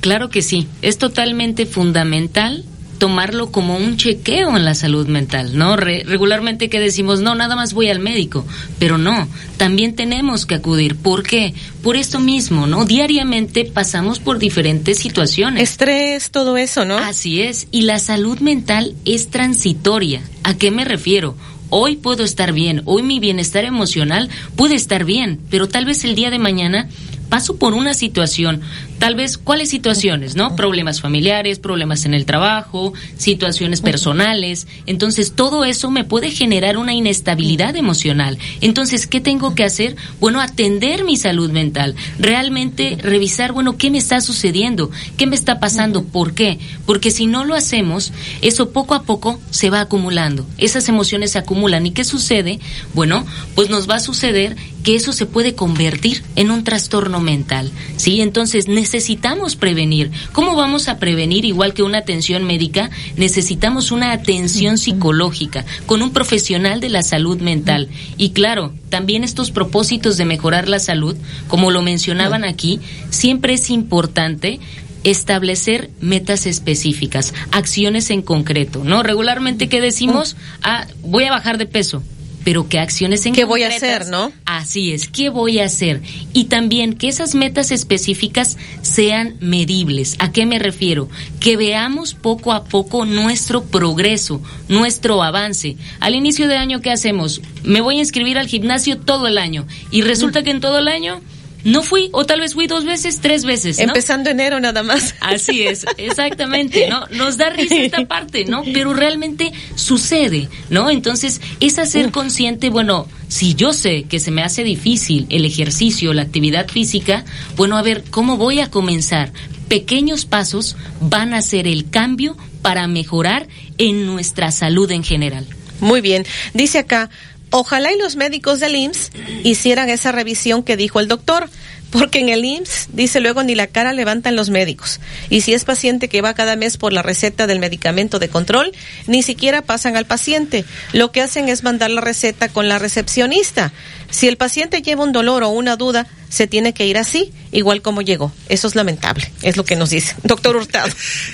[0.00, 2.64] Claro que sí, es totalmente fundamental
[2.98, 5.76] tomarlo como un chequeo en la salud mental, ¿no?
[5.76, 8.46] regularmente que decimos, no, nada más voy al médico,
[8.78, 10.96] pero no, también tenemos que acudir.
[10.96, 11.54] ¿Por qué?
[11.82, 12.84] Por esto mismo, ¿no?
[12.84, 15.62] Diariamente pasamos por diferentes situaciones.
[15.62, 16.96] Estrés, todo eso, ¿no?
[16.98, 20.22] Así es, y la salud mental es transitoria.
[20.42, 21.36] ¿A qué me refiero?
[21.70, 26.14] Hoy puedo estar bien, hoy mi bienestar emocional puede estar bien, pero tal vez el
[26.14, 26.88] día de mañana
[27.28, 28.60] paso por una situación,
[28.98, 30.56] tal vez cuáles situaciones, ¿no?
[30.56, 34.66] Problemas familiares, problemas en el trabajo, situaciones personales.
[34.86, 38.38] Entonces, todo eso me puede generar una inestabilidad emocional.
[38.60, 39.96] Entonces, ¿qué tengo que hacer?
[40.20, 44.90] Bueno, atender mi salud mental, realmente revisar, bueno, ¿qué me está sucediendo?
[45.16, 46.04] ¿Qué me está pasando?
[46.04, 46.58] ¿Por qué?
[46.86, 50.46] Porque si no lo hacemos, eso poco a poco se va acumulando.
[50.58, 51.86] Esas emociones se acumulan.
[51.86, 52.60] ¿Y qué sucede?
[52.94, 57.70] Bueno, pues nos va a suceder que eso se puede convertir en un trastorno mental.
[57.96, 58.20] ¿Sí?
[58.20, 60.10] Entonces necesitamos prevenir.
[60.32, 62.90] ¿Cómo vamos a prevenir igual que una atención médica?
[63.16, 67.88] Necesitamos una atención psicológica con un profesional de la salud mental.
[68.16, 71.16] Y claro, también estos propósitos de mejorar la salud,
[71.48, 72.80] como lo mencionaban aquí,
[73.10, 74.60] siempre es importante
[75.04, 79.02] establecer metas específicas, acciones en concreto, ¿no?
[79.02, 82.02] Regularmente que decimos, ah, voy a bajar de peso,
[82.44, 84.32] pero qué acciones en ¿Qué voy a hacer, no?
[84.44, 86.02] Así es, ¿qué voy a hacer?
[86.32, 90.16] Y también que esas metas específicas sean medibles.
[90.18, 91.08] ¿A qué me refiero?
[91.40, 95.76] Que veamos poco a poco nuestro progreso, nuestro avance.
[96.00, 97.40] Al inicio de año, ¿qué hacemos?
[97.62, 100.88] Me voy a inscribir al gimnasio todo el año y resulta que en todo el
[100.88, 101.20] año
[101.64, 103.78] no fui, o tal vez fui dos veces, tres veces.
[103.78, 103.84] ¿no?
[103.84, 105.14] Empezando enero nada más.
[105.20, 107.06] Así es, exactamente, ¿no?
[107.10, 108.62] Nos da risa esta parte, ¿no?
[108.72, 110.90] Pero realmente sucede, ¿no?
[110.90, 116.12] Entonces, es hacer consciente, bueno, si yo sé que se me hace difícil el ejercicio,
[116.12, 117.24] la actividad física,
[117.56, 119.32] bueno, a ver, ¿cómo voy a comenzar?
[119.68, 125.46] Pequeños pasos van a ser el cambio para mejorar en nuestra salud en general.
[125.80, 126.24] Muy bien.
[126.52, 127.10] Dice acá,
[127.56, 129.12] Ojalá y los médicos del IMSS
[129.44, 131.48] hicieran esa revisión que dijo el doctor,
[131.90, 134.98] porque en el IMSS, dice luego, ni la cara levantan los médicos.
[135.30, 138.72] Y si es paciente que va cada mes por la receta del medicamento de control,
[139.06, 140.64] ni siquiera pasan al paciente.
[140.92, 143.72] Lo que hacen es mandar la receta con la recepcionista.
[144.14, 147.80] Si el paciente lleva un dolor o una duda, se tiene que ir así, igual
[147.82, 148.32] como llegó.
[148.48, 150.14] Eso es lamentable, es lo que nos dice.
[150.22, 150.88] Doctor Hurtado.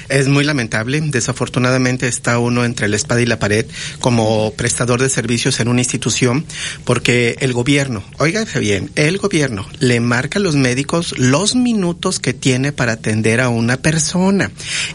[0.08, 1.00] Es muy lamentable.
[1.00, 3.66] Desafortunadamente está uno entre la espada y la pared
[4.00, 6.46] como prestador de servicios en una institución
[6.84, 12.32] porque el gobierno, oígase bien, el gobierno le marca a los médicos los minutos que
[12.32, 14.50] tiene para atender a una persona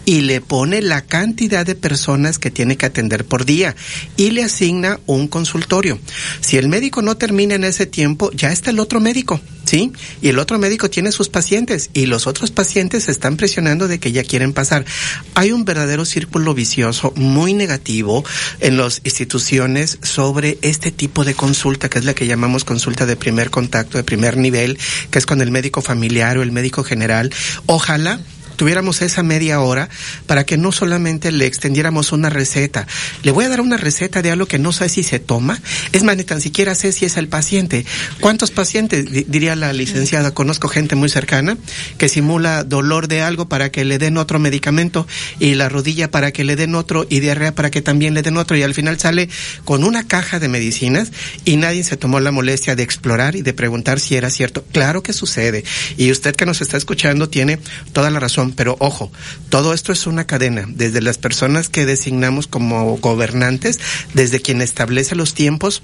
[0.06, 3.76] y le pone la cantidad de personas que tiene que atender por día
[4.18, 6.00] y le asigna un consultorio.
[6.42, 9.42] Si el médico no termina en ese tiempo, ya está el otro médico.
[9.66, 9.92] ¿sí?
[10.22, 14.00] Y el otro médico tiene sus pacientes y los otros pacientes se están presionando de
[14.00, 14.86] que ya quieren pasar.
[15.34, 18.24] Hay un verdadero círculo vicioso muy negativo
[18.62, 23.16] en las instituciones sobre este tipo de consulta, que es la que llamamos consulta de
[23.16, 24.78] primer contacto, de primer nivel,
[25.12, 27.34] que es con el médico familiar o el médico general.
[27.66, 28.22] Ojalá
[28.56, 29.90] tuviéramos esa media hora
[30.28, 32.88] para que no solamente le extendiéramos una receta.
[33.24, 35.60] Le voy a dar una receta de algo que no sé si se toma.
[35.92, 37.86] Es más, ni tan siquiera sé si es el paciente.
[38.20, 41.58] ¿Cuántos pacientes, diría la licenciada, conozco gente muy cercana
[41.98, 45.08] que simula dolor de algo para que le den otro medicamento
[45.40, 48.38] y la rodilla para que le den otro y diarrea para que también le den
[48.38, 49.30] otro y al final sale
[49.64, 51.12] con una caja de medicinas
[51.44, 54.64] y nadie se tomó la molestia de explorar y de preguntar si era cierto.
[54.72, 55.64] Claro que sucede.
[55.98, 57.60] Y usted que nos está escuchando tiene
[57.94, 59.12] toda la razón pero ojo,
[59.50, 63.80] todo esto es una cadena, desde las personas que designamos como gobernantes,
[64.14, 65.82] desde quien establece los tiempos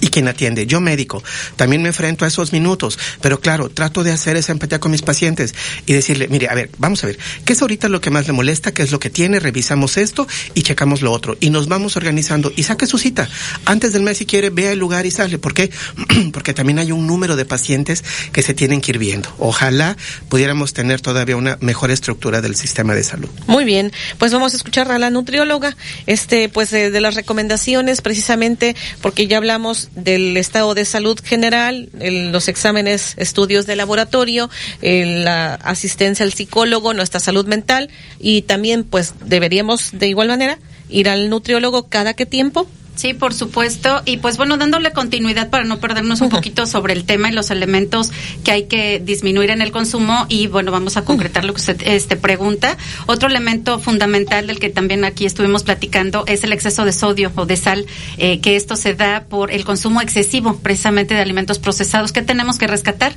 [0.00, 0.66] y quien atiende.
[0.66, 1.22] Yo médico,
[1.56, 5.02] también me enfrento a esos minutos, pero claro, trato de hacer esa empatía con mis
[5.02, 5.54] pacientes
[5.86, 8.32] y decirle, mire, a ver, vamos a ver, ¿qué es ahorita lo que más le
[8.32, 8.72] molesta?
[8.72, 9.40] ¿Qué es lo que tiene?
[9.40, 11.36] Revisamos esto y checamos lo otro.
[11.40, 13.28] Y nos vamos organizando y saque su cita.
[13.64, 15.38] Antes del mes, si quiere, vea el lugar y sale.
[15.38, 15.70] ¿Por qué?
[16.32, 19.32] Porque también hay un número de pacientes que se tienen que ir viendo.
[19.38, 19.96] Ojalá
[20.28, 23.28] pudiéramos tener todavía una mejor estructura del sistema de salud.
[23.46, 28.00] Muy bien, pues vamos a escuchar a la nutrióloga, este, pues de, de las recomendaciones
[28.00, 34.50] precisamente, porque ya hablamos del estado de salud general, el- los exámenes, estudios de laboratorio,
[34.80, 37.88] el- la asistencia al psicólogo, nuestra salud mental
[38.18, 42.66] y también pues deberíamos de igual manera ir al nutriólogo cada qué tiempo.
[43.02, 44.00] Sí, por supuesto.
[44.04, 47.50] Y pues bueno, dándole continuidad para no perdernos un poquito sobre el tema y los
[47.50, 48.12] elementos
[48.44, 50.24] que hay que disminuir en el consumo.
[50.28, 52.76] Y bueno, vamos a concretar lo que usted este, pregunta.
[53.06, 57.44] Otro elemento fundamental del que también aquí estuvimos platicando es el exceso de sodio o
[57.44, 57.86] de sal,
[58.18, 62.12] eh, que esto se da por el consumo excesivo precisamente de alimentos procesados.
[62.12, 63.14] ¿Qué tenemos que rescatar?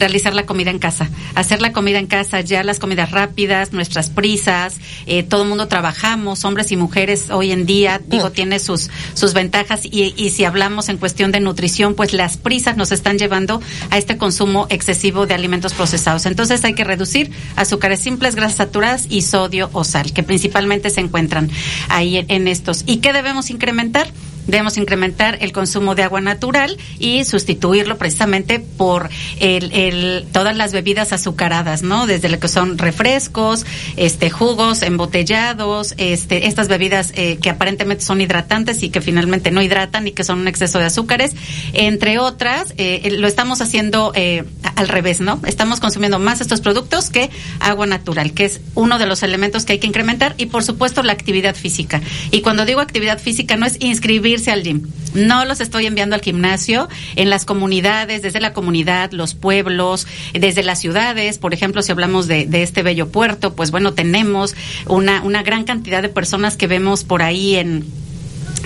[0.00, 1.10] Realizar la comida en casa.
[1.36, 5.68] Hacer la comida en casa, ya las comidas rápidas, nuestras prisas, eh, todo el mundo
[5.68, 10.44] trabajamos, hombres y mujeres hoy en día, digo, tiene sus, sus ventajas y, y si
[10.44, 15.26] hablamos en cuestión de nutrición, pues las prisas nos están llevando a este consumo excesivo
[15.26, 16.26] de alimentos procesados.
[16.26, 21.00] Entonces hay que reducir azúcares simples, grasas saturadas y sodio o sal, que principalmente se
[21.00, 21.50] encuentran
[21.88, 22.84] ahí en estos.
[22.86, 24.08] ¿Y qué debemos incrementar?
[24.48, 31.12] Debemos incrementar el consumo de agua natural y sustituirlo precisamente por el, todas las bebidas
[31.12, 32.06] azucaradas, ¿no?
[32.06, 33.64] Desde lo que son refrescos,
[33.96, 39.62] este, jugos embotellados, este, estas bebidas eh, que aparentemente son hidratantes y que finalmente no
[39.62, 41.34] hidratan y que son un exceso de azúcares,
[41.72, 44.44] entre otras, eh, eh, lo estamos haciendo eh,
[44.76, 45.40] al revés, ¿no?
[45.46, 49.74] Estamos consumiendo más estos productos que agua natural, que es uno de los elementos que
[49.74, 52.00] hay que incrementar y por supuesto la actividad física.
[52.30, 53.76] Y cuando digo actividad física no es
[54.46, 54.62] al
[55.14, 60.62] no los estoy enviando al gimnasio en las comunidades, desde la comunidad, los pueblos, desde
[60.62, 64.54] las ciudades, por ejemplo, si hablamos de, de este bello puerto, pues bueno, tenemos
[64.86, 67.84] una, una gran cantidad de personas que vemos por ahí en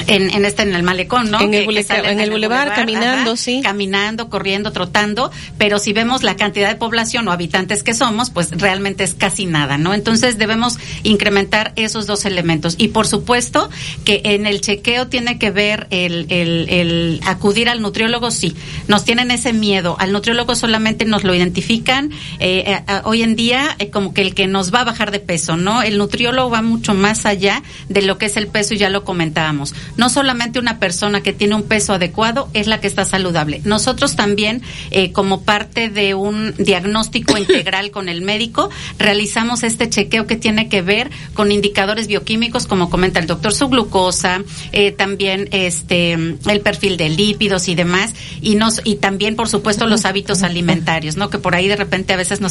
[0.07, 1.41] en, en este en el malecón, ¿no?
[1.41, 3.61] En el Que- en boulevard, caminando, sí.
[3.63, 8.51] Caminando, corriendo, trotando, pero si vemos la cantidad de población o habitantes que somos, pues
[8.53, 9.95] realmente es casi nada, ¿no?
[9.95, 12.75] Entonces debemos incrementar esos dos elementos.
[12.79, 13.69] Y por supuesto
[14.05, 18.57] que en el chequeo tiene que ver el, el, el acudir al nutriólogo, sí.
[18.89, 19.97] Nos tienen ese miedo.
[19.99, 24.23] Al nutriólogo solamente nos lo identifican eh, eh, eh, hoy en día eh, como que
[24.23, 25.83] el que nos va a bajar de peso, ¿no?
[25.83, 29.05] El nutriólogo va mucho más allá de lo que es el peso y ya lo
[29.05, 29.75] comentábamos.
[29.97, 33.61] No solamente una persona que tiene un peso adecuado es la que está saludable.
[33.65, 40.27] Nosotros también, eh, como parte de un diagnóstico integral con el médico, realizamos este chequeo
[40.27, 45.49] que tiene que ver con indicadores bioquímicos, como comenta el doctor, su glucosa, eh, también
[45.53, 50.43] este el perfil de lípidos y demás, y nos y también, por supuesto, los hábitos
[50.43, 51.31] alimentarios, ¿no?
[51.31, 52.41] Que por ahí de repente a veces nos